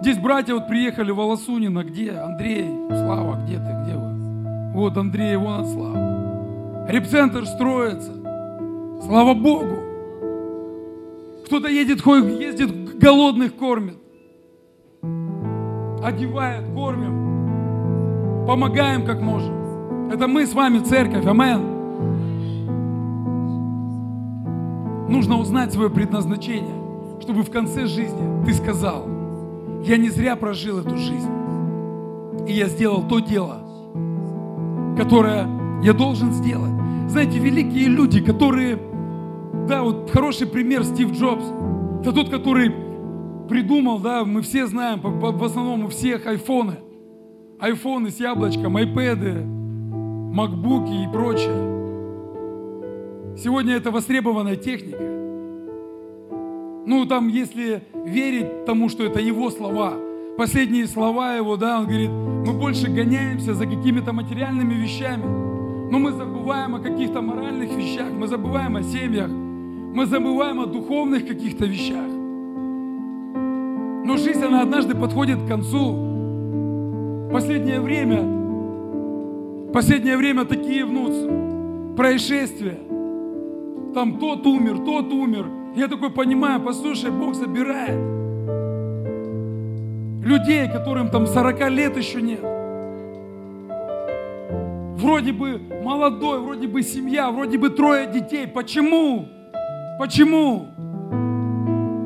Здесь 0.00 0.18
братья 0.18 0.54
вот 0.54 0.68
приехали 0.68 1.10
в 1.10 1.16
Волосунина. 1.16 1.84
Где? 1.84 2.12
Андрей, 2.12 2.66
Слава, 2.88 3.38
где 3.44 3.56
ты? 3.56 3.76
Где 3.84 3.96
вы? 3.96 4.72
Вот 4.72 4.96
Андрей, 4.96 5.36
вон 5.36 5.60
он 5.60 5.66
Слава. 5.66 6.86
Репцентр 6.88 7.46
строится. 7.46 8.12
Слава 9.04 9.34
Богу. 9.34 9.76
Кто-то 11.44 11.68
едет, 11.68 12.04
ездит, 12.06 12.98
голодных 12.98 13.54
кормит 13.56 14.01
одевает, 16.02 16.64
кормим, 16.74 18.46
помогаем 18.46 19.04
как 19.04 19.20
можем. 19.20 20.10
Это 20.10 20.26
мы 20.28 20.46
с 20.46 20.52
вами 20.52 20.78
церковь, 20.80 21.26
амен. 21.26 21.60
Нужно 25.08 25.38
узнать 25.38 25.72
свое 25.72 25.90
предназначение, 25.90 26.74
чтобы 27.20 27.42
в 27.42 27.50
конце 27.50 27.86
жизни 27.86 28.44
ты 28.44 28.54
сказал, 28.54 29.06
я 29.84 29.96
не 29.96 30.08
зря 30.08 30.36
прожил 30.36 30.78
эту 30.78 30.96
жизнь, 30.96 31.30
и 32.46 32.52
я 32.52 32.68
сделал 32.68 33.02
то 33.02 33.18
дело, 33.20 33.58
которое 34.96 35.46
я 35.82 35.92
должен 35.92 36.32
сделать. 36.32 36.72
Знаете, 37.08 37.38
великие 37.38 37.88
люди, 37.88 38.20
которые, 38.20 38.78
да, 39.68 39.82
вот 39.82 40.10
хороший 40.10 40.46
пример 40.46 40.84
Стив 40.84 41.12
Джобс, 41.12 41.44
это 42.00 42.12
тот, 42.12 42.30
который 42.30 42.91
придумал, 43.48 43.98
да, 43.98 44.24
мы 44.24 44.42
все 44.42 44.66
знаем, 44.66 45.00
в 45.00 45.44
основном 45.44 45.84
у 45.84 45.88
всех 45.88 46.26
айфоны, 46.26 46.76
айфоны 47.58 48.10
с 48.10 48.18
яблочком, 48.18 48.76
айпэды, 48.76 49.44
макбуки 49.44 51.04
и 51.04 51.12
прочее. 51.12 51.72
Сегодня 53.36 53.74
это 53.76 53.90
востребованная 53.90 54.56
техника. 54.56 55.02
Ну, 56.84 57.06
там, 57.06 57.28
если 57.28 57.82
верить 58.04 58.64
тому, 58.64 58.88
что 58.88 59.04
это 59.04 59.20
его 59.20 59.50
слова, 59.50 59.94
последние 60.36 60.86
слова 60.86 61.36
его, 61.36 61.56
да, 61.56 61.78
он 61.80 61.86
говорит, 61.86 62.10
мы 62.10 62.52
больше 62.52 62.88
гоняемся 62.88 63.54
за 63.54 63.66
какими-то 63.66 64.12
материальными 64.12 64.74
вещами, 64.74 65.24
но 65.90 65.98
мы 65.98 66.12
забываем 66.12 66.74
о 66.74 66.80
каких-то 66.80 67.20
моральных 67.20 67.70
вещах, 67.76 68.10
мы 68.10 68.26
забываем 68.26 68.76
о 68.76 68.82
семьях, 68.82 69.28
мы 69.28 70.06
забываем 70.06 70.60
о 70.60 70.66
духовных 70.66 71.26
каких-то 71.26 71.66
вещах. 71.66 72.21
Но 74.04 74.16
жизнь, 74.16 74.42
она 74.42 74.62
однажды 74.62 74.94
подходит 74.94 75.42
к 75.42 75.48
концу. 75.48 77.28
Последнее 77.32 77.80
время, 77.80 79.72
последнее 79.72 80.16
время 80.16 80.44
такие, 80.44 80.84
ну, 80.84 81.94
происшествия. 81.96 82.78
Там 83.94 84.18
тот 84.18 84.46
умер, 84.46 84.78
тот 84.84 85.12
умер. 85.12 85.46
Я 85.76 85.88
такой 85.88 86.10
понимаю, 86.10 86.60
послушай, 86.60 87.10
Бог 87.10 87.34
забирает 87.34 88.22
людей, 90.22 90.68
которым 90.68 91.10
там 91.10 91.26
40 91.26 91.70
лет 91.70 91.96
еще 91.96 92.22
нет. 92.22 92.40
Вроде 95.00 95.32
бы 95.32 95.60
молодой, 95.82 96.40
вроде 96.40 96.68
бы 96.68 96.82
семья, 96.82 97.30
вроде 97.30 97.58
бы 97.58 97.70
трое 97.70 98.06
детей. 98.06 98.46
Почему? 98.46 99.28
Почему? 99.98 100.68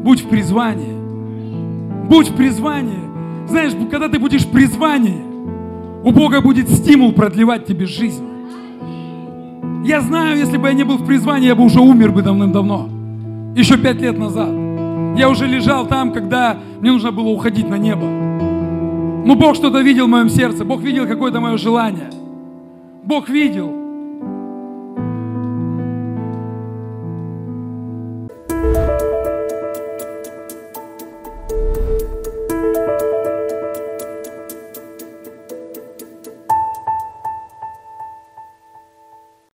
Будь 0.02 0.22
в 0.22 0.28
призвании. 0.28 1.05
Будь 2.08 2.28
в 2.28 2.36
призвании. 2.36 3.00
Знаешь, 3.48 3.72
когда 3.90 4.08
ты 4.08 4.18
будешь 4.18 4.44
в 4.44 4.50
призвании, 4.50 5.22
у 6.04 6.12
Бога 6.12 6.40
будет 6.40 6.68
стимул 6.68 7.12
продлевать 7.12 7.66
тебе 7.66 7.86
жизнь. 7.86 8.24
Я 9.84 10.00
знаю, 10.00 10.36
если 10.36 10.56
бы 10.56 10.68
я 10.68 10.74
не 10.74 10.84
был 10.84 10.96
в 10.96 11.06
призвании, 11.06 11.46
я 11.46 11.54
бы 11.54 11.64
уже 11.64 11.80
умер 11.80 12.12
бы 12.12 12.22
давным-давно. 12.22 12.88
Еще 13.54 13.76
пять 13.76 14.00
лет 14.00 14.18
назад. 14.18 14.50
Я 15.16 15.28
уже 15.30 15.46
лежал 15.46 15.86
там, 15.86 16.12
когда 16.12 16.58
мне 16.80 16.92
нужно 16.92 17.10
было 17.10 17.28
уходить 17.28 17.68
на 17.68 17.76
небо. 17.76 18.06
Но 19.26 19.34
Бог 19.34 19.56
что-то 19.56 19.80
видел 19.80 20.06
в 20.06 20.10
моем 20.10 20.28
сердце. 20.28 20.64
Бог 20.64 20.82
видел 20.82 21.06
какое-то 21.06 21.40
мое 21.40 21.56
желание. 21.56 22.10
Бог 23.02 23.28
видел. 23.28 23.75